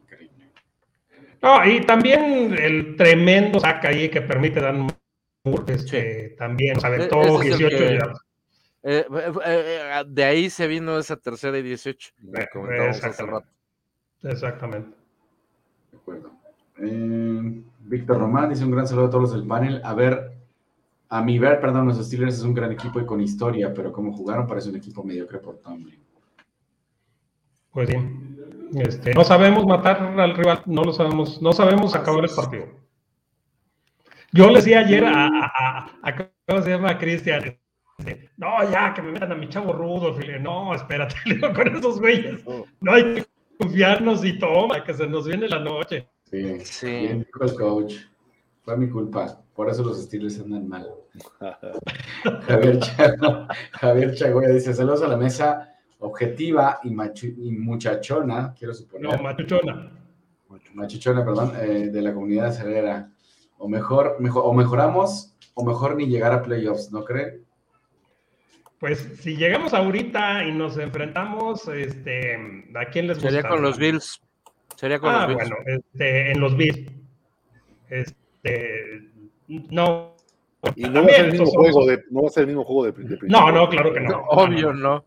No, 1.42 1.64
y 1.66 1.80
también 1.80 2.54
el 2.56 2.96
tremendo 2.96 3.58
saca 3.60 3.88
ahí 3.88 4.08
que 4.08 4.20
permite 4.22 4.60
Dan 4.60 4.86
Moore, 5.44 5.72
este, 5.74 6.36
también, 6.38 6.76
o 6.76 6.80
sea, 6.80 6.90
E- 6.90 7.06
es 7.06 7.10
el 7.12 7.40
18 7.40 7.76
que- 7.78 7.94
yardas. 7.98 8.18
Eh, 8.84 9.06
eh, 9.10 9.32
eh, 9.46 10.04
de 10.08 10.24
ahí 10.24 10.50
se 10.50 10.66
vino 10.66 10.98
esa 10.98 11.16
tercera 11.16 11.58
y 11.58 11.62
18. 11.62 12.10
que 12.34 12.42
Eh, 12.42 12.48
comentábamos 12.52 12.96
hace 12.96 13.06
exactamente. 13.08 13.46
rato. 14.20 14.28
Exactamente. 14.34 14.96
De 15.92 15.98
acuerdo. 15.98 16.32
Eh, 16.78 17.62
Víctor 17.80 18.18
Román 18.18 18.50
dice 18.50 18.64
un 18.64 18.70
gran 18.70 18.86
saludo 18.86 19.06
a 19.06 19.10
todos 19.10 19.22
los 19.22 19.32
del 19.34 19.46
panel. 19.46 19.80
A 19.84 19.94
ver, 19.94 20.32
a 21.08 21.22
mi 21.22 21.38
ver, 21.38 21.60
perdón, 21.60 21.86
los 21.86 22.04
Steelers 22.04 22.34
es 22.36 22.42
un 22.42 22.54
gran 22.54 22.72
equipo 22.72 23.00
y 23.00 23.06
con 23.06 23.20
historia, 23.20 23.72
pero 23.74 23.92
como 23.92 24.12
jugaron 24.12 24.46
parece 24.46 24.70
un 24.70 24.76
equipo 24.76 25.02
mediocre 25.04 25.38
por 25.38 25.58
Tomlin. 25.58 26.00
Pues 27.72 27.88
sí. 27.88 27.96
Este, 28.74 29.12
no 29.14 29.22
sabemos 29.24 29.66
matar 29.66 30.00
al 30.18 30.34
rival, 30.34 30.62
no 30.66 30.82
lo 30.84 30.92
sabemos, 30.92 31.40
no 31.42 31.52
sabemos 31.52 31.94
acabar 31.94 32.24
el 32.24 32.30
partido. 32.34 32.66
Yo 34.32 34.48
le 34.48 34.56
decía 34.56 34.80
ayer 34.80 35.04
a, 35.04 35.26
a, 35.26 35.46
a- 35.58 35.90
a- 36.02 36.16
¿cómo 36.48 36.62
se 36.62 36.70
llama? 36.70 36.96
Cristian. 36.98 37.58
este, 37.98 38.30
No, 38.38 38.70
ya, 38.70 38.94
que 38.94 39.02
me 39.02 39.12
metan 39.12 39.32
a 39.32 39.34
mi 39.34 39.48
chavo 39.48 39.72
rudo. 39.74 40.16
No, 40.40 40.74
espérate, 40.74 41.14
le 41.26 41.34
digo, 41.34 41.52
con 41.52 41.68
esos 41.76 42.00
güeyes. 42.00 42.42
No 42.80 42.92
hay 42.94 43.14
que 43.14 43.26
confiarnos 43.58 44.24
y 44.24 44.38
toma, 44.38 44.82
que 44.82 44.94
se 44.94 45.06
nos 45.06 45.26
viene 45.26 45.48
la 45.48 45.58
noche. 45.58 46.08
Sí, 46.30 46.60
Sí. 46.60 46.86
bien 46.86 47.18
dijo 47.26 47.44
el 47.44 47.54
coach. 47.54 47.94
Fue 48.64 48.76
mi 48.78 48.88
culpa. 48.88 49.38
Por 49.54 49.68
eso 49.68 49.82
los 49.84 50.00
Steelers 50.02 50.40
andan 50.40 50.66
mal. 50.66 50.88
Javier, 52.48 52.78
Chago, 52.80 53.48
Javier 53.72 54.52
dice: 54.54 54.72
Saludos 54.72 55.02
a 55.02 55.08
la 55.08 55.16
mesa 55.16 55.71
objetiva 56.02 56.80
y, 56.84 56.90
machu- 56.90 57.34
y 57.36 57.50
muchachona, 57.52 58.54
quiero 58.58 58.74
suponer. 58.74 59.16
No, 59.16 59.22
machuchona. 59.22 59.90
machichona, 60.74 61.24
perdón, 61.24 61.52
eh, 61.60 61.88
de 61.90 62.02
la 62.02 62.12
comunidad 62.12 62.46
acelera. 62.46 63.08
O 63.58 63.68
mejor, 63.68 64.16
mejor, 64.20 64.42
o 64.46 64.52
mejoramos, 64.52 65.34
o 65.54 65.64
mejor 65.64 65.96
ni 65.96 66.06
llegar 66.06 66.32
a 66.32 66.42
playoffs, 66.42 66.90
¿no 66.92 67.04
creen? 67.04 67.44
Pues 68.78 68.98
si 69.20 69.36
llegamos 69.36 69.72
ahorita 69.74 70.44
y 70.44 70.52
nos 70.52 70.76
enfrentamos, 70.76 71.68
este, 71.68 72.34
¿a 72.74 72.84
quién 72.86 73.06
les 73.06 73.18
gusta? 73.18 73.30
Sería 73.30 73.48
con 73.48 73.62
los 73.62 73.78
Bills. 73.78 74.20
Sería 74.76 74.98
con 74.98 75.10
Ah, 75.14 75.26
los 75.28 75.36
Bills. 75.36 75.50
bueno, 75.50 75.56
este, 75.66 76.32
en 76.32 76.40
los 76.40 76.56
Bills. 76.56 76.90
Este, 77.88 79.08
no. 79.48 80.16
Y 80.74 80.82
no 80.84 81.02
va 81.04 81.06
a 81.06 81.14
ser 81.14 81.24
el 81.26 81.32
mismo 81.32 81.46
juego 81.46 81.86
de, 81.86 82.02
no 82.10 82.22
va 82.22 82.28
a 82.28 82.30
ser 82.30 82.40
el 82.42 82.46
mismo 82.48 82.64
juego 82.64 82.84
de, 82.84 82.88
de 82.90 82.94
principio. 82.94 83.28
No, 83.28 83.52
no, 83.52 83.68
claro 83.68 83.92
que 83.92 84.00
no. 84.00 84.08
No, 84.10 84.22
obvio, 84.30 84.72
no. 84.72 85.04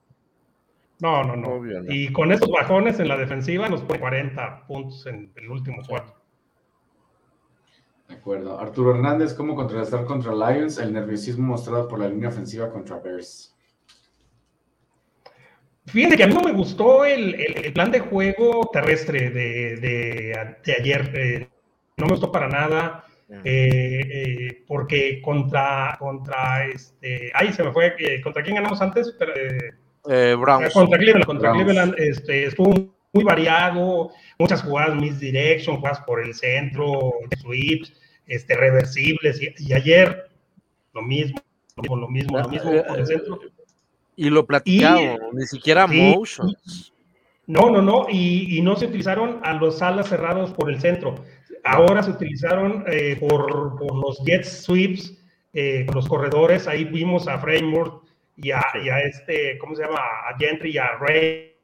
No, 0.99 1.23
no, 1.23 1.35
no. 1.35 1.47
Obvio, 1.49 1.81
no. 1.81 1.91
Y 1.93 2.11
con 2.13 2.31
esos 2.31 2.49
bajones 2.49 2.99
en 2.99 3.07
la 3.09 3.17
defensiva 3.17 3.67
nos 3.67 3.81
pone 3.81 3.99
40 3.99 4.65
puntos 4.65 5.05
en 5.07 5.31
el 5.35 5.49
último 5.49 5.81
cuarto. 5.87 6.13
De 8.07 8.15
acuerdo. 8.15 8.59
Arturo 8.59 8.95
Hernández, 8.95 9.33
¿cómo 9.33 9.55
contrarrestar 9.55 10.05
contra 10.05 10.31
Lions 10.33 10.77
el 10.77 10.93
nerviosismo 10.93 11.45
mostrado 11.47 11.87
por 11.87 11.99
la 11.99 12.07
línea 12.07 12.29
ofensiva 12.29 12.69
contra 12.71 12.99
Bears? 12.99 13.51
Fíjense 15.87 16.17
que 16.17 16.23
a 16.23 16.27
mí 16.27 16.33
no 16.33 16.41
me 16.41 16.51
gustó 16.53 17.05
el, 17.05 17.35
el- 17.35 17.65
el 17.65 17.73
plan 17.73 17.91
de 17.91 17.99
juego 17.99 18.69
terrestre 18.73 19.29
de, 19.29 19.75
de- 19.77 20.55
de 20.65 20.73
ayer. 20.73 21.11
eh, 21.15 21.49
no 21.97 22.05
me 22.05 22.11
gustó 22.11 22.31
para 22.31 22.47
nada. 22.47 23.01
eh, 23.43 24.01
eh, 24.07 24.63
porque 24.67 25.19
contra, 25.21 25.95
contra 25.99 26.65
este, 26.67 27.31
ay, 27.33 27.51
se 27.53 27.63
me 27.63 27.71
fue, 27.71 27.95
eh, 27.97 28.21
¿contra 28.21 28.43
quién 28.43 28.55
ganamos 28.55 28.79
antes? 28.81 29.15
Pero, 29.17 29.33
eh, 30.09 30.31
Eh, 30.31 30.35
Browns. 30.35 30.73
Contra 30.73 30.97
Cleveland, 30.97 31.25
contra 31.25 31.51
Browns. 31.51 31.63
Cleveland 31.65 31.95
este, 31.97 32.45
estuvo 32.45 32.73
muy 33.13 33.23
variado, 33.23 34.11
muchas 34.37 34.61
jugadas 34.61 34.95
misdirection, 34.95 35.77
jugadas 35.77 36.01
por 36.01 36.21
el 36.21 36.33
centro, 36.33 37.13
sweeps, 37.41 37.93
este, 38.27 38.55
reversibles, 38.55 39.41
y, 39.41 39.53
y 39.59 39.73
ayer 39.73 40.29
lo 40.93 41.01
mismo, 41.01 41.39
lo 41.77 41.83
mismo, 41.83 41.97
lo 41.97 42.07
mismo, 42.09 42.39
lo 42.39 42.49
mismo 42.49 42.83
por 42.83 42.99
el 42.99 43.07
centro. 43.07 43.39
Y 44.17 44.29
lo 44.29 44.45
platicamos, 44.45 45.19
ni 45.33 45.45
siquiera 45.45 45.87
sí, 45.87 46.13
motions. 46.15 46.93
No, 47.47 47.69
no, 47.69 47.81
no, 47.81 48.07
y, 48.09 48.57
y 48.57 48.61
no 48.61 48.75
se 48.75 48.85
utilizaron 48.85 49.39
a 49.43 49.53
los 49.53 49.81
alas 49.81 50.09
cerrados 50.09 50.51
por 50.51 50.69
el 50.71 50.79
centro. 50.79 51.15
Ahora 51.63 52.01
se 52.01 52.11
utilizaron 52.11 52.83
eh, 52.87 53.17
por, 53.19 53.77
por 53.77 53.95
los 53.95 54.23
jet 54.25 54.43
sweeps, 54.43 55.21
eh, 55.53 55.85
los 55.93 56.07
corredores. 56.07 56.67
Ahí 56.67 56.85
vimos 56.85 57.27
a 57.27 57.37
Framework 57.39 58.04
y 58.37 58.51
a, 58.51 58.61
y 58.83 58.89
a 58.89 58.99
este, 59.01 59.57
¿cómo 59.57 59.75
se 59.75 59.83
llama? 59.83 59.99
A 59.99 60.37
Gentry 60.37 60.71
y 60.71 60.77
a 60.77 60.97
Ray 60.97 61.55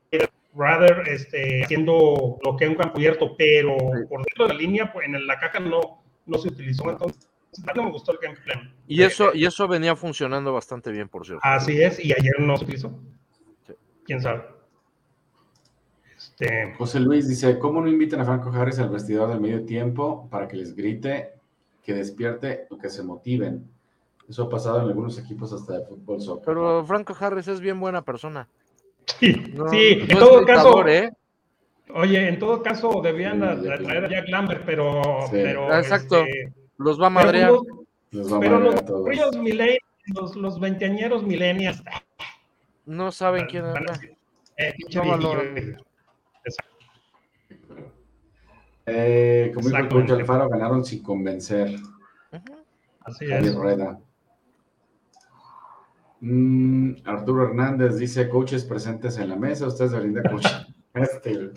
Rather 0.53 1.07
este, 1.07 1.63
haciendo 1.63 2.38
lo 2.43 2.57
que 2.57 2.65
es 2.65 2.69
un 2.69 2.76
campo 2.76 2.97
abierto, 2.97 3.36
pero 3.38 3.78
por 3.78 4.24
dentro 4.24 4.47
de 4.47 4.53
la 4.53 4.59
línea, 4.59 4.91
pues, 4.91 5.05
en 5.07 5.26
la 5.26 5.39
caja 5.39 5.59
no, 5.59 6.03
no 6.26 6.38
se 6.38 6.49
utilizó. 6.49 6.89
Entonces, 6.89 7.30
no 7.76 7.84
me 7.84 7.91
gustó 7.91 8.11
el 8.11 8.17
game 8.22 8.36
plan. 8.43 8.74
Y 8.88 9.01
eso, 9.03 9.34
y 9.34 9.45
eso 9.45 9.67
venía 9.67 9.95
funcionando 9.95 10.53
bastante 10.53 10.91
bien, 10.91 11.07
por 11.07 11.26
cierto. 11.26 11.41
Así 11.43 11.82
es, 11.82 12.03
y 12.03 12.11
ayer 12.11 12.39
no 12.39 12.57
se 12.57 12.63
utilizó. 12.65 12.99
Sí. 13.65 13.74
¿Quién 14.05 14.22
sabe? 14.22 14.43
Este, 16.17 16.74
José 16.78 16.99
Luis 16.99 17.28
dice, 17.28 17.57
¿cómo 17.57 17.82
no 17.82 17.88
invitan 17.88 18.19
a 18.19 18.26
Franco 18.26 18.51
Harris 18.51 18.80
al 18.80 18.89
vestidor 18.89 19.30
del 19.30 19.39
medio 19.39 19.65
tiempo 19.65 20.28
para 20.30 20.47
que 20.47 20.57
les 20.57 20.76
grite, 20.76 21.34
que 21.84 21.93
despierte 21.93 22.67
o 22.69 22.78
que 22.78 22.89
se 22.89 23.03
motiven? 23.03 23.69
Eso 24.32 24.43
ha 24.43 24.49
pasado 24.49 24.79
en 24.82 24.88
algunos 24.88 25.19
equipos 25.19 25.51
hasta 25.51 25.79
de 25.79 25.86
fútbol 25.86 26.21
soccer. 26.21 26.45
Pero 26.45 26.86
Franco 26.86 27.13
Harris 27.19 27.49
es 27.49 27.59
bien 27.59 27.77
buena 27.82 28.01
persona. 28.01 28.47
sí, 29.19 29.34
No, 29.53 29.67
sí, 29.67 29.97
no 29.97 30.03
en 30.13 30.19
todo 30.19 30.45
caso, 30.45 30.88
¿eh? 30.88 31.11
Oye, 31.93 32.29
en 32.29 32.39
todo 32.39 32.63
caso 32.63 33.01
debían 33.03 33.41
Sí, 33.41 33.61
de- 33.61 33.77
traer 33.77 33.82
a 33.82 33.82
Lambert. 33.82 34.11
Jack 34.13 34.29
Lambert, 34.29 34.63
pero, 34.65 35.01
Sí. 35.25 35.32
pero 35.34 35.77
Exacto. 35.77 36.21
este, 36.21 36.53
Los 36.77 36.97
va 36.97 37.07
a 37.07 37.09
pero 37.09 37.25
madrear. 37.25 37.51
los, 37.51 37.63
Los 38.11 38.34
va 38.34 38.39
pero 38.39 38.59
madrear 38.61 38.84
los 38.89 38.99
morrillos 39.01 39.38
millennials, 39.38 39.79
los, 40.15 40.36
los 40.38 40.59
veinteañeros 40.61 41.23
millennials, 41.23 41.84
No 42.86 43.11
saben 43.11 43.47
quién 43.47 43.65
es. 43.65 43.75
eh, 44.55 44.73
eh. 48.86 49.51
Como 49.53 49.67
dijo 49.67 49.77
el 49.77 49.84
Exactamente. 49.84 50.13
Alfaro, 50.13 50.47
ganaron 50.49 50.86
sin 50.86 51.03
convencer. 51.03 51.75
Así 53.01 53.25
Javier 53.27 53.43
es. 53.45 53.55
Rueda. 53.55 53.99
Mm, 56.22 56.93
Arturo 57.05 57.45
Hernández 57.45 57.97
dice, 57.97 58.30
coaches 58.30 58.63
presentes 58.63 59.17
en 59.17 59.30
la 59.30 59.36
mesa, 59.36 59.67
ustedes 59.67 59.91
deberían 59.91 60.15
de 60.24 60.30
coach. 60.30 60.45
Este, 60.93 61.51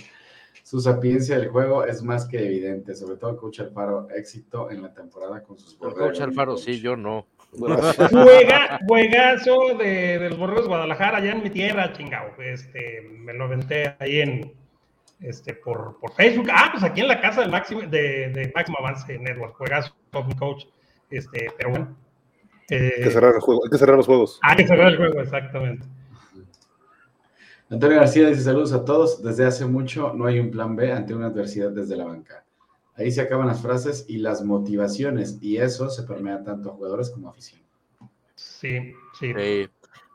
su 0.63 0.81
sapiencia 0.81 1.37
del 1.37 1.49
juego 1.49 1.85
es 1.85 2.05
más 2.05 2.25
que 2.29 2.39
evidente, 2.39 2.95
sobre 2.95 3.17
todo 3.17 3.37
coach 3.37 3.59
Alfaro, 3.59 4.07
éxito 4.11 4.71
en 4.71 4.81
la 4.81 4.95
temporada 4.95 5.43
con 5.43 5.59
sus 5.59 5.73
El 5.73 5.79
borregos. 5.79 6.03
coach 6.13 6.21
Alfaro, 6.21 6.57
sí, 6.57 6.81
yo 6.81 6.97
no. 6.97 7.27
Juega, 7.59 8.79
juegazo 8.87 9.77
de, 9.77 10.19
de 10.21 10.31
los 10.31 10.39
Borregos 10.39 10.69
Guadalajara, 10.69 11.19
allá 11.19 11.33
en 11.33 11.43
mi 11.43 11.51
tierra, 11.51 11.93
chingado. 11.93 12.31
Este, 12.39 13.01
me 13.03 13.35
lo 13.35 13.45
aventé 13.45 13.97
ahí 13.99 14.21
en, 14.21 14.53
este, 15.21 15.55
por, 15.55 15.99
por 15.99 16.13
Facebook. 16.15 16.49
Ah, 16.53 16.69
pues 16.73 16.85
aquí 16.85 17.01
en 17.01 17.09
la 17.09 17.21
casa 17.21 17.41
del 17.41 17.51
máximo, 17.51 17.81
de, 17.83 18.29
de 18.31 18.53
Máximo 18.55 18.79
Avance 18.79 19.19
Network, 19.19 19.57
juegazo, 19.57 19.95
mi 20.27 20.35
coach. 20.37 20.65
Este, 21.11 21.49
pero 21.57 21.71
bueno. 21.71 21.97
Eh, 22.71 22.93
Hay 22.97 23.03
que 23.03 23.11
cerrar 23.11 23.35
el 23.35 23.41
juego, 23.41 23.65
hay 23.65 23.71
que 23.71 23.79
cerrar 23.79 23.97
los 23.97 24.07
juegos. 24.07 24.39
hay 24.43 24.57
que 24.57 24.67
cerrar 24.67 24.89
el 24.89 24.97
juego, 24.97 25.21
exactamente. 25.21 25.87
Antonio 27.71 27.99
García 27.99 28.29
dice 28.29 28.43
saludos 28.43 28.73
a 28.73 28.85
todos. 28.85 29.23
Desde 29.23 29.45
hace 29.47 29.67
mucho 29.67 30.13
no 30.15 30.27
hay 30.27 30.39
un 30.39 30.51
plan 30.51 30.77
B 30.77 30.93
ante 30.93 31.15
una 31.15 31.27
adversidad 31.27 31.71
desde 31.71 31.97
la 31.97 32.05
banca. 32.05 32.45
Ahí 32.97 33.11
se 33.11 33.21
acaban 33.21 33.49
las 33.49 33.61
frases 33.61 34.05
y 34.09 34.19
las 34.19 34.45
motivaciones, 34.45 35.39
y 35.41 35.57
eso 35.57 35.91
se 35.91 36.05
permea 36.05 36.45
tanto 36.45 36.71
a 36.71 36.75
jugadores 36.75 37.11
como 37.11 37.27
a 37.27 37.33
afición. 37.33 37.61
Sí, 38.37 38.95
sí. 39.19 39.33
Sí. 39.35 39.69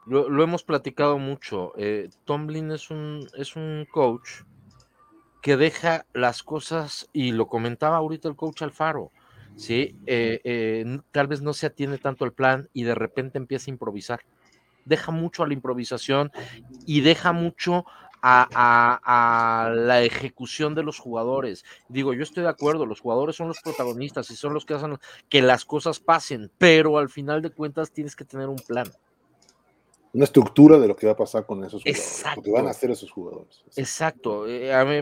lo, 0.05 0.43
hemos 0.43 0.63
platicado 0.63 1.17
mucho. 1.17 1.73
Eh, 1.77 2.09
Tomlin 2.23 2.71
es 2.71 2.89
un, 2.89 3.27
es 3.37 3.57
un 3.57 3.85
coach 3.91 4.43
que 5.41 5.57
deja 5.57 6.05
las 6.13 6.41
cosas, 6.41 7.09
y 7.11 7.31
lo 7.33 7.47
comentaba 7.47 7.97
ahorita 7.97 8.29
el 8.29 8.37
coach 8.37 8.61
Alfaro, 8.61 9.11
¿sí? 9.59 9.97
Eh, 10.05 10.39
eh, 10.43 10.99
tal 11.11 11.27
vez 11.27 11.41
no 11.41 11.53
se 11.53 11.67
atiene 11.67 11.97
tanto 11.97 12.23
el 12.23 12.31
plan 12.31 12.69
y 12.73 12.83
de 12.83 12.95
repente 12.95 13.37
empieza 13.37 13.69
a 13.69 13.73
improvisar. 13.73 14.21
Deja 14.85 15.11
mucho 15.11 15.43
a 15.43 15.47
la 15.47 15.53
improvisación 15.53 16.31
y 16.85 17.01
deja 17.01 17.33
mucho 17.33 17.85
a, 18.21 19.71
la 19.75 20.01
ejecución 20.01 20.75
de 20.75 20.83
los 20.83 20.97
jugadores. 20.97 21.65
Digo, 21.89 22.13
yo 22.13 22.23
estoy 22.23 22.43
de 22.43 22.49
acuerdo, 22.49 22.85
los 22.85 23.01
jugadores 23.01 23.35
son 23.35 23.49
los 23.49 23.59
protagonistas 23.61 24.31
y 24.31 24.35
son 24.35 24.53
los 24.53 24.65
que 24.65 24.73
hacen 24.73 24.97
que 25.27 25.41
las 25.41 25.65
cosas 25.65 25.99
pasen, 25.99 26.49
pero 26.57 26.97
al 26.97 27.09
final 27.09 27.41
de 27.41 27.49
cuentas 27.49 27.91
tienes 27.91 28.15
que 28.15 28.25
tener 28.25 28.47
un 28.47 28.59
plan. 28.59 28.87
Una 30.11 30.23
estructura 30.23 30.79
de 30.79 30.87
lo 30.87 30.95
que 30.95 31.05
va 31.05 31.13
a 31.13 31.17
pasar 31.17 31.45
con 31.45 31.63
esos 31.63 31.83
jugadores, 31.83 32.25
lo 32.35 32.41
que 32.41 32.51
van 32.51 32.67
a 32.67 32.71
hacer 32.71 32.89
esos 32.91 33.11
jugadores. 33.11 33.63
Exacto. 33.75 34.47
Eh, 34.47 34.73
a 34.73 34.83
mí 34.83 34.95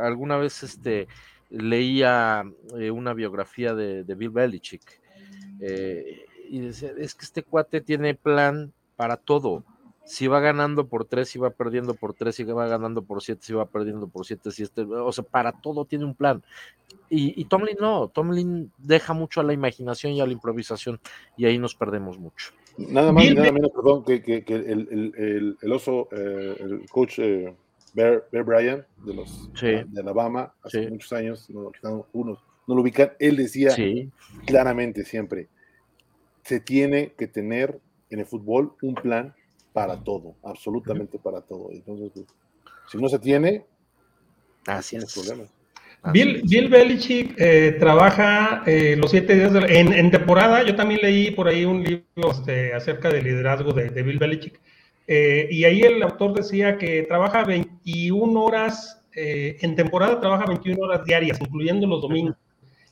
alguna 0.00 0.36
vez 0.36 0.62
este, 0.62 1.08
leía 1.52 2.44
eh, 2.78 2.90
una 2.90 3.12
biografía 3.12 3.74
de, 3.74 4.14
Bill 4.14 4.30
Belichick 4.30 5.00
eh, 5.60 6.24
y 6.48 6.60
decía, 6.60 6.92
es 6.98 7.14
que 7.14 7.24
este 7.24 7.42
cuate 7.42 7.80
tiene 7.80 8.14
plan 8.14 8.72
para 8.96 9.16
todo 9.16 9.64
si 10.04 10.26
va 10.26 10.40
ganando 10.40 10.86
por 10.88 11.04
tres, 11.04 11.28
si 11.28 11.38
va 11.38 11.50
perdiendo 11.50 11.94
por 11.94 12.14
tres, 12.14 12.34
si 12.34 12.44
va 12.44 12.66
ganando 12.66 13.02
por 13.02 13.22
siete, 13.22 13.42
si 13.44 13.52
va 13.52 13.66
perdiendo 13.66 14.08
por 14.08 14.26
siete, 14.26 14.50
si 14.50 14.62
este, 14.62 14.82
o 14.82 15.12
sea, 15.12 15.24
para 15.24 15.52
todo 15.52 15.84
tiene 15.84 16.04
un 16.04 16.14
plan. 16.14 16.42
Y, 17.08 17.44
Tomlin 17.44 17.76
no, 17.80 18.08
Tomlin 18.08 18.72
deja 18.78 19.12
mucho 19.12 19.40
a 19.40 19.44
la 19.44 19.52
imaginación 19.52 20.12
y 20.12 20.20
a 20.20 20.26
la 20.26 20.32
improvisación, 20.32 21.00
y 21.36 21.46
ahí 21.46 21.58
nos 21.58 21.74
perdemos 21.74 22.18
mucho. 22.18 22.52
Nada 22.76 23.12
más 23.12 23.24
y 23.24 23.34
nada 23.34 23.52
menos, 23.52 23.70
perdón, 23.70 24.04
que, 24.04 24.22
que, 24.22 24.54
el, 24.54 25.56
el, 25.60 25.72
oso, 25.72 26.08
eh, 26.10 26.56
el 26.58 26.88
coach 26.90 27.18
eh, 27.18 27.54
Bear, 27.94 28.24
Bryant 28.30 28.84
de 29.04 29.14
los 29.14 29.50
de 29.60 30.00
Alabama, 30.00 30.54
hace 30.62 30.88
muchos 30.90 31.12
años, 31.12 31.48
no, 31.50 31.70
unos 32.12 32.38
no 32.66 32.74
lo 32.76 32.82
ubican, 32.82 33.12
él 33.18 33.36
decía 33.36 33.74
claramente 34.46 35.04
siempre, 35.04 35.48
se 36.44 36.60
tiene 36.60 37.12
que 37.12 37.26
tener 37.26 37.78
en 38.10 38.20
el 38.20 38.26
fútbol 38.26 38.74
un 38.82 38.94
plan 38.94 39.34
para 39.72 40.02
todo, 40.02 40.36
absolutamente 40.42 41.18
para 41.18 41.40
todo. 41.40 41.70
Entonces, 41.72 42.10
pues, 42.14 42.26
si 42.88 42.98
no 42.98 43.08
se 43.08 43.18
tiene, 43.18 43.64
así 44.66 44.96
es. 44.96 45.12
Problemas. 45.14 45.50
Bill, 46.12 46.42
Bill 46.44 46.68
Belichick 46.68 47.34
eh, 47.38 47.76
trabaja 47.78 48.64
eh, 48.66 48.96
los 48.96 49.12
siete 49.12 49.36
días 49.36 49.52
en, 49.68 50.10
temporada. 50.10 50.64
Yo 50.64 50.74
también 50.74 51.00
leí 51.00 51.30
por 51.30 51.46
ahí 51.46 51.64
un 51.64 51.84
libro 51.84 52.32
este, 52.32 52.74
acerca 52.74 53.08
del 53.08 53.22
liderazgo 53.24 53.72
de, 53.72 54.02
Bill 54.02 54.18
Belichick. 54.18 54.60
Eh, 55.06 55.48
y 55.50 55.64
ahí 55.64 55.80
el 55.80 56.02
autor 56.02 56.34
decía 56.34 56.78
que 56.78 57.02
trabaja 57.02 57.44
21 57.44 58.40
horas, 58.40 58.98
en 59.14 59.76
temporada 59.76 60.20
trabaja 60.20 60.46
21 60.46 60.82
horas 60.82 61.04
diarias, 61.04 61.38
incluyendo 61.40 61.86
los 61.86 62.00
domingos. 62.00 62.36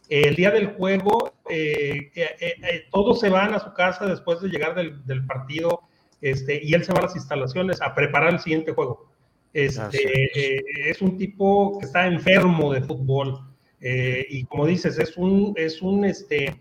El 0.09 0.35
día 0.35 0.51
del 0.51 0.75
juego, 0.75 1.33
todos 2.91 3.21
se 3.21 3.31
van 3.31 3.55
a 3.55 3.59
su 3.59 3.73
casa 3.73 4.07
después 4.07 4.41
de 4.43 4.49
llegar 4.49 4.75
del, 4.75 5.05
del 5.07 5.25
partido 5.25 5.81
este, 6.21 6.61
y 6.63 6.75
él 6.75 6.85
se 6.85 6.93
va 6.93 6.99
a 7.01 7.03
las 7.03 7.17
instalaciones 7.17 7.81
a 7.81 7.95
preparar 7.95 8.35
el 8.35 8.41
siguiente 8.41 8.73
juego. 8.73 9.09
Este, 9.53 10.31
eh, 10.35 10.63
es 10.87 11.03
un 11.03 11.17
tipo 11.17 11.79
que 11.79 11.87
está 11.87 12.07
enfermo 12.07 12.73
de 12.73 12.83
fútbol 12.83 13.41
eh, 13.81 14.25
y 14.29 14.45
como 14.45 14.67
dices, 14.67 14.99
es 14.99 15.17
un, 15.17 15.55
es 15.57 15.83
un, 15.83 16.05
este, 16.05 16.61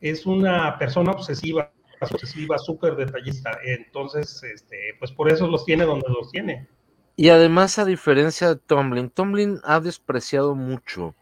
es 0.00 0.24
una 0.24 0.78
persona 0.78 1.12
obsesiva, 1.12 1.70
obsesiva, 2.00 2.58
súper 2.58 2.96
detallista. 2.96 3.58
Entonces, 3.64 4.42
este, 4.42 4.76
pues 4.98 5.12
por 5.12 5.30
eso 5.30 5.46
los 5.46 5.64
tiene 5.64 5.84
donde 5.84 6.08
los 6.08 6.30
tiene. 6.30 6.68
Y 7.16 7.28
además, 7.28 7.78
a 7.78 7.84
diferencia 7.84 8.48
de 8.48 8.56
Tomlin, 8.56 9.10
Tomlin 9.10 9.60
ha 9.62 9.78
despreciado 9.80 10.54
mucho, 10.54 11.14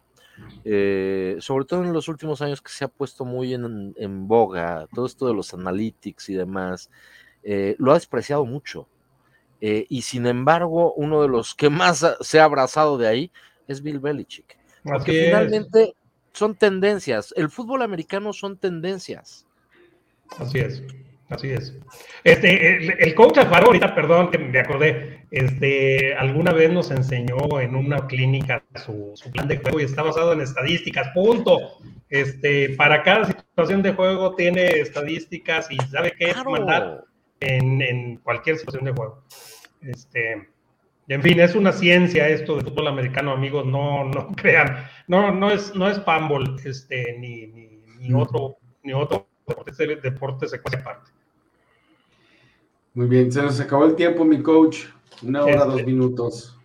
eh, 0.65 1.37
sobre 1.41 1.67
todo 1.67 1.85
en 1.85 1.93
los 1.93 2.09
últimos 2.09 2.41
años 2.41 2.63
que 2.63 2.73
se 2.73 2.85
ha 2.85 2.89
puesto 2.89 3.25
muy 3.25 3.53
en, 3.53 3.95
en 3.97 4.27
boga, 4.27 4.87
todo 4.95 5.07
esto 5.07 5.27
de 5.27 5.35
los 5.35 5.53
analytics 5.53 6.31
y 6.31 6.35
demás. 6.35 6.91
Eh, 7.43 7.77
lo 7.79 7.91
ha 7.91 7.95
despreciado 7.95 8.45
mucho. 8.47 8.89
Eh, 9.61 9.87
y 9.89 10.03
sin 10.03 10.27
embargo, 10.27 10.93
uno 10.95 11.23
de 11.23 11.29
los 11.29 11.55
que 11.55 11.71
más 11.71 12.05
se 12.21 12.41
ha 12.41 12.45
abrazado 12.45 12.99
de 12.99 13.07
ahí 13.07 13.33
es 13.69 13.83
Bill 13.83 14.01
Belichick. 14.01 14.59
Porque 14.83 15.27
finalmente 15.27 15.95
son 16.33 16.57
tendencias. 16.57 17.33
El 17.37 17.49
fútbol 17.51 17.83
americano 17.83 18.33
son 18.33 18.57
tendencias. 18.57 19.47
Así 20.39 20.59
es, 20.59 20.83
así 21.29 21.51
es. 21.51 21.75
Este, 22.25 23.05
el, 23.05 23.15
coach 23.15 23.39
Alfaro, 23.39 23.67
ahorita, 23.67 23.95
perdón 23.95 24.31
que 24.31 24.39
me 24.39 24.59
acordé, 24.59 25.27
este, 25.31 26.15
alguna 26.15 26.53
vez 26.53 26.71
nos 26.71 26.91
enseñó 26.91 27.61
en 27.61 27.75
una 27.75 28.07
clínica 28.07 28.63
su, 28.77 29.15
plan 29.33 29.49
de 29.49 29.59
juego 29.59 29.81
y 29.81 29.85
está 29.85 30.03
basado 30.03 30.33
en 30.33 30.41
estadísticas, 30.41 31.09
punto. 31.15 31.59
Este, 32.09 32.71
para 32.77 33.03
cada 33.03 33.25
situación 33.25 33.83
de 33.83 33.93
juego 33.95 34.35
tiene 34.35 34.67
estadísticas 34.67 35.67
y 35.71 35.77
sabe 35.91 36.13
qué 36.19 36.31
es 36.31 36.45
mandar 36.45 37.05
en, 37.41 38.17
cualquier 38.19 38.59
situación 38.59 38.85
de 38.85 38.93
juego. 38.93 39.25
Este, 39.81 40.49
en 41.09 41.23
fin, 41.23 41.41
es 41.41 41.55
una 41.55 41.73
ciencia 41.73 42.29
esto 42.29 42.57
de 42.57 42.63
fútbol 42.63 42.87
americano, 42.87 43.33
amigos, 43.33 43.67
no, 43.67 44.05
no 44.05 44.29
crean, 44.37 44.87
no, 45.09 45.33
no 45.33 45.51
es, 45.51 45.75
no 45.75 45.89
es 45.89 45.99
pambol, 46.01 46.57
este, 46.65 47.17
ni, 47.19 47.47
ni, 47.99 48.13
otro, 48.15 48.59
ni 48.85 48.93
otro 48.93 49.27
deporte, 49.47 49.97
deporte 49.97 50.49
se 50.49 50.57
aparte. 50.57 51.11
Muy 52.95 53.07
bien, 53.07 53.33
se 53.33 53.43
nos 53.43 53.59
acabó 53.61 53.85
el 53.85 53.95
tiempo, 53.95 54.25
mi 54.25 54.43
coach. 54.43 54.87
Una 55.23 55.45
hora, 55.45 55.65
dos 55.65 55.79
este, 55.79 55.91
minutos. 55.91 56.59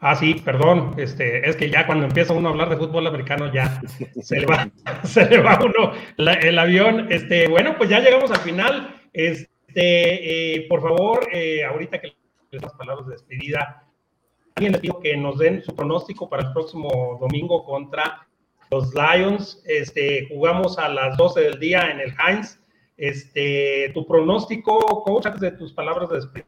Ah, 0.00 0.14
sí, 0.16 0.34
perdón. 0.34 0.94
Este, 0.96 1.48
es 1.48 1.56
que 1.56 1.70
ya 1.70 1.86
cuando 1.86 2.06
empieza 2.06 2.32
uno 2.32 2.48
a 2.48 2.52
hablar 2.52 2.70
de 2.70 2.76
fútbol 2.76 3.06
americano, 3.06 3.52
ya 3.52 3.80
se 4.22 4.40
le 4.40 4.46
va, 4.46 4.70
se 5.04 5.28
le 5.28 5.38
va 5.38 5.60
uno 5.62 5.92
el 6.16 6.58
avión. 6.58 7.10
Este, 7.10 7.48
bueno, 7.48 7.76
pues 7.76 7.90
ya 7.90 8.00
llegamos 8.00 8.30
al 8.30 8.40
final. 8.40 9.00
Este, 9.12 9.52
este, 9.72 10.56
eh, 10.56 10.66
por 10.68 10.82
favor, 10.82 11.28
eh, 11.32 11.64
ahorita 11.64 11.98
que 11.98 12.14
les 12.50 12.62
las 12.62 12.74
palabras 12.74 13.06
de 13.06 13.12
despedida, 13.12 13.86
alguien 14.54 14.72
les 14.72 14.82
pido 14.82 15.00
que 15.00 15.16
nos 15.16 15.38
den 15.38 15.62
su 15.64 15.74
pronóstico 15.74 16.28
para 16.28 16.46
el 16.46 16.52
próximo 16.52 17.16
domingo 17.18 17.64
contra 17.64 18.28
los 18.72 18.94
Lions. 18.94 19.62
Este, 19.66 20.26
jugamos 20.28 20.78
a 20.78 20.88
las 20.88 21.16
12 21.16 21.40
del 21.40 21.60
día 21.60 21.90
en 21.90 22.00
el 22.00 22.14
Heinz. 22.18 22.58
Este, 22.96 23.90
tu 23.94 24.06
pronóstico, 24.06 25.04
coach, 25.04 25.26
antes 25.26 25.40
de 25.40 25.52
tus 25.52 25.72
palabras 25.72 26.08
de 26.08 26.16
despedida. 26.16 26.46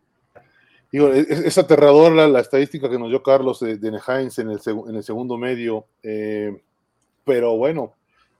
Digo, 0.90 1.08
es, 1.12 1.58
aterrador 1.58 2.12
la, 2.12 2.38
estadística 2.38 2.88
que 2.88 2.98
nos 2.98 3.08
dio 3.08 3.22
Carlos 3.22 3.58
de, 3.60 3.78
de 3.78 4.00
Heinz 4.06 4.38
en 4.38 4.50
el, 4.50 4.60
en 4.64 4.94
el 4.94 5.02
segundo 5.02 5.36
medio, 5.36 5.86
eh, 6.04 6.56
pero 7.24 7.56
bueno, 7.56 7.94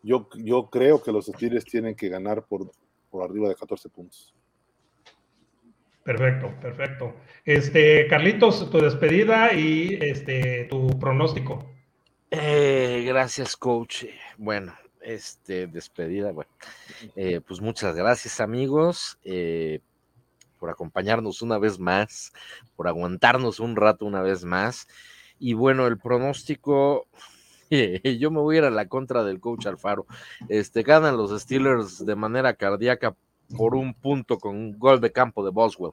yo, 0.05 0.29
yo 0.37 0.71
creo 0.71 1.03
que 1.03 1.11
los 1.11 1.27
Steelers 1.27 1.65
tienen 1.65 1.97
que 1.97 2.09
ganar 2.09 2.45
por, 2.45 2.71
por 3.11 3.29
arriba 3.29 3.49
de 3.49 3.57
14 3.57 3.89
puntos. 3.89 4.33
Perfecto, 6.05 6.53
perfecto. 6.61 7.15
Este, 7.45 8.07
Carlitos, 8.07 8.71
tu 8.71 8.79
despedida 8.79 9.53
y 9.53 9.99
este 10.01 10.67
tu 10.71 10.87
pronóstico. 11.01 11.74
Eh, 12.37 13.05
gracias, 13.07 13.57
coach. 13.57 14.07
Bueno, 14.39 14.75
este, 15.01 15.69
despedida, 15.69 16.33
bueno. 16.33 16.51
Eh, 17.15 17.41
pues 17.47 17.61
muchas 17.61 17.95
gracias, 17.95 18.41
amigos, 18.41 19.19
eh, 19.23 19.79
por 20.59 20.69
acompañarnos 20.69 21.43
una 21.43 21.59
vez 21.59 21.79
más, 21.79 22.33
por 22.75 22.89
aguantarnos 22.89 23.61
un 23.61 23.77
rato 23.77 24.05
una 24.05 24.21
vez 24.21 24.45
más. 24.45 24.89
Y 25.39 25.55
bueno, 25.55 25.87
el 25.87 25.97
pronóstico, 25.97 27.07
yo 27.71 28.33
me 28.33 28.41
voy 28.41 28.57
a 28.57 28.59
ir 28.59 28.65
a 28.65 28.71
la 28.71 28.89
contra 28.89 29.23
del 29.23 29.39
coach 29.39 29.67
Alfaro. 29.67 30.05
Este, 30.49 30.83
ganan 30.83 31.17
los 31.17 31.41
Steelers 31.41 32.05
de 32.05 32.17
manera 32.17 32.55
cardíaca 32.55 33.15
por 33.57 33.77
un 33.77 33.95
punto 33.95 34.39
con 34.39 34.57
un 34.57 34.77
gol 34.77 35.01
de 35.01 35.13
campo 35.13 35.45
de 35.45 35.53
Boswell. 35.53 35.93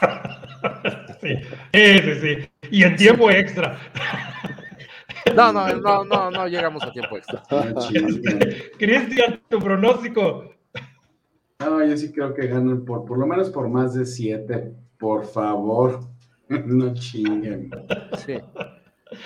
sí, 1.20 1.36
sí, 1.72 2.20
sí. 2.20 2.50
Y 2.68 2.82
en 2.82 2.96
tiempo 2.96 3.30
extra. 3.30 3.78
No, 5.34 5.52
no, 5.52 5.68
no, 5.68 6.04
no, 6.04 6.30
no 6.30 6.46
llegamos 6.46 6.82
a 6.82 6.92
tiempo 6.92 7.16
extra. 7.16 7.42
Cristian, 8.78 9.40
tu 9.48 9.58
pronóstico. 9.58 10.54
No, 11.58 11.84
yo 11.84 11.96
sí 11.96 12.12
creo 12.12 12.34
que 12.34 12.46
ganan 12.46 12.84
por, 12.84 13.04
por 13.04 13.18
lo 13.18 13.26
menos 13.26 13.50
por 13.50 13.68
más 13.68 13.94
de 13.94 14.04
siete. 14.04 14.72
Por 14.98 15.26
favor, 15.26 16.00
no 16.48 16.94
chinguen. 16.94 17.70
Sí. 18.18 18.38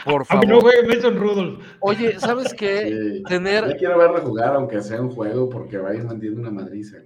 Por 0.04 0.24
favor. 0.24 0.46
no 0.46 0.60
juegue 0.60 0.86
Mason 0.86 1.16
Rudolph. 1.16 1.64
Oye, 1.80 2.18
¿sabes 2.20 2.52
qué? 2.54 3.22
Tener. 3.26 3.68
Yo 3.68 3.76
quiero 3.76 3.98
verlo 3.98 4.20
jugar, 4.20 4.54
aunque 4.54 4.82
sea 4.82 5.00
un 5.00 5.10
juego, 5.10 5.48
porque 5.48 5.78
va 5.78 5.90
a 5.90 5.94
ir 5.94 6.04
mantiendo 6.04 6.40
una 6.40 6.50
madriza, 6.50 6.98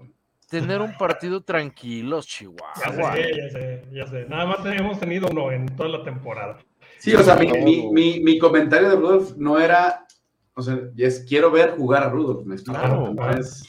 Tener 0.50 0.80
un 0.80 0.96
partido 0.96 1.40
tranquilo, 1.40 2.20
Chihuahua. 2.20 2.72
Ya 2.84 2.92
sé, 2.92 3.32
ya 3.36 3.50
sé, 3.50 3.82
ya 3.92 4.06
sé. 4.06 4.26
Nada 4.28 4.46
más 4.46 4.58
hemos 4.66 5.00
tenido 5.00 5.28
uno 5.30 5.50
en 5.50 5.66
toda 5.74 5.88
la 5.88 6.04
temporada. 6.04 6.58
Sí, 7.04 7.14
o 7.14 7.22
sea, 7.22 7.36
mi, 7.36 7.52
mi, 7.92 8.20
mi, 8.20 8.38
comentario 8.38 8.88
de 8.88 8.96
Rudolph 8.96 9.36
no 9.36 9.58
era. 9.58 10.06
O 10.54 10.62
sea, 10.62 10.78
es 10.96 11.26
quiero 11.28 11.50
ver 11.50 11.72
jugar 11.76 12.02
a 12.02 12.08
Rudolph, 12.08 12.46
me 12.46 12.54
explico. 12.54 12.80
Claro, 12.80 13.12
no 13.12 13.30
es. 13.30 13.62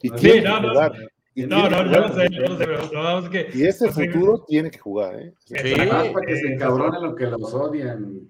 Y 0.00 0.08
no, 0.08 0.50
no, 0.50 0.60
no, 0.62 1.68
no, 1.68 1.84
no, 1.84 1.84
no 1.84 2.14
sé, 2.14 2.30
no 2.30 2.56
sé, 2.56 2.66
no, 2.90 3.30
que, 3.30 3.50
y 3.52 3.64
ese 3.64 3.90
futuro 3.92 4.44
tiene 4.48 4.70
que 4.70 4.78
jugar, 4.78 5.20
¿eh? 5.20 5.34
Sí, 5.44 5.74
para 5.76 6.26
que 6.26 6.36
se 6.36 6.54
encabronen 6.54 7.02
lo 7.02 7.14
que 7.14 7.26
los 7.26 7.52
odian. 7.52 8.20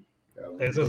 Eso 0.59 0.83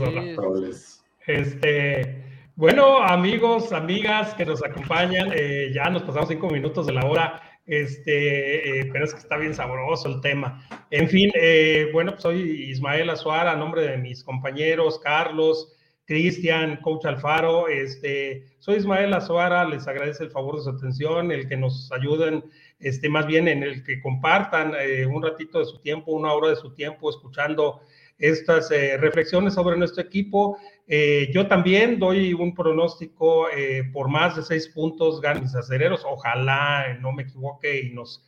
es. 0.67 1.03
Este, 1.27 2.23
bueno, 2.55 2.97
amigos, 2.97 3.71
amigas 3.73 4.33
que 4.33 4.45
nos 4.45 4.63
acompañan, 4.63 5.29
eh, 5.35 5.71
ya 5.71 5.91
nos 5.91 6.01
pasamos 6.01 6.29
cinco 6.29 6.49
minutos 6.49 6.87
de 6.87 6.93
la 6.93 7.05
hora, 7.05 7.41
este, 7.65 8.79
eh, 8.79 8.89
pero 8.91 9.05
es 9.05 9.13
que 9.13 9.19
está 9.19 9.37
bien 9.37 9.53
sabroso 9.53 10.09
el 10.09 10.21
tema. 10.21 10.67
En 10.91 11.07
fin, 11.07 11.31
eh, 11.35 11.89
bueno, 11.93 12.11
pues 12.11 12.23
soy 12.23 12.69
Ismael 12.69 13.09
Azuara, 13.09 13.53
a 13.53 13.55
nombre 13.55 13.83
de 13.83 13.97
mis 13.97 14.23
compañeros 14.23 14.99
Carlos, 14.99 15.73
Cristian, 16.05 16.77
Coach 16.81 17.05
Alfaro, 17.05 17.69
este, 17.69 18.45
soy 18.59 18.77
Ismael 18.77 19.13
Azuara, 19.13 19.63
les 19.63 19.87
agradece 19.87 20.25
el 20.25 20.31
favor 20.31 20.57
de 20.57 20.63
su 20.63 20.69
atención, 20.71 21.31
el 21.31 21.47
que 21.47 21.55
nos 21.55 21.89
ayuden, 21.93 22.43
este, 22.79 23.07
más 23.07 23.25
bien 23.25 23.47
en 23.47 23.63
el 23.63 23.83
que 23.83 24.01
compartan 24.01 24.73
un 25.09 25.23
ratito 25.23 25.59
de 25.59 25.65
su 25.65 25.79
tiempo, 25.79 26.11
una 26.11 26.33
hora 26.33 26.49
de 26.49 26.57
su 26.57 26.73
tiempo, 26.73 27.09
escuchando 27.09 27.79
estas 28.17 28.69
reflexiones 28.99 29.53
sobre 29.53 29.77
nuestro 29.77 30.03
equipo. 30.03 30.57
Eh, 30.87 31.29
yo 31.33 31.47
también 31.47 31.97
doy 31.97 32.33
un 32.33 32.53
pronóstico 32.53 33.49
eh, 33.49 33.83
por 33.93 34.09
más 34.09 34.35
de 34.35 34.43
seis 34.43 34.67
puntos 34.67 35.21
ganan 35.21 35.43
mis 35.43 35.55
acereros. 35.55 36.03
Ojalá 36.05 36.97
no 36.99 37.11
me 37.13 37.23
equivoque 37.23 37.81
y 37.81 37.93
nos, 37.93 38.21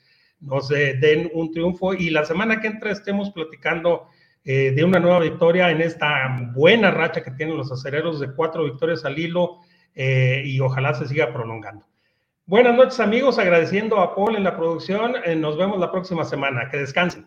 eh, 0.71 0.97
den 0.99 1.29
un 1.33 1.51
triunfo. 1.51 1.93
Y 1.93 2.09
la 2.09 2.25
semana 2.25 2.61
que 2.61 2.67
entra 2.67 2.91
estemos 2.91 3.31
platicando 3.31 4.07
de 4.47 4.83
una 4.83 4.99
nueva 4.99 5.21
victoria 5.21 5.71
en 5.71 5.81
esta 5.81 6.51
buena 6.53 6.91
racha 6.91 7.23
que 7.23 7.31
tienen 7.31 7.57
los 7.57 7.71
acereros 7.71 8.19
de 8.19 8.31
cuatro 8.31 8.63
victorias 8.65 9.03
al 9.03 9.17
hilo 9.17 9.61
y 9.95 10.59
ojalá 10.59 10.93
se 10.93 11.07
siga 11.07 11.33
prolongando. 11.33 11.87
Buenas 12.45 12.75
noches 12.75 12.99
amigos, 12.99 13.39
agradeciendo 13.39 13.99
a 13.99 14.13
Paul 14.13 14.35
en 14.35 14.43
la 14.43 14.55
producción. 14.55 15.15
nos 15.37 15.57
vemos 15.57 15.79
la 15.79 15.91
próxima 15.91 16.23
semana. 16.25 16.69
Que 16.69 16.77
descansen. 16.77 17.25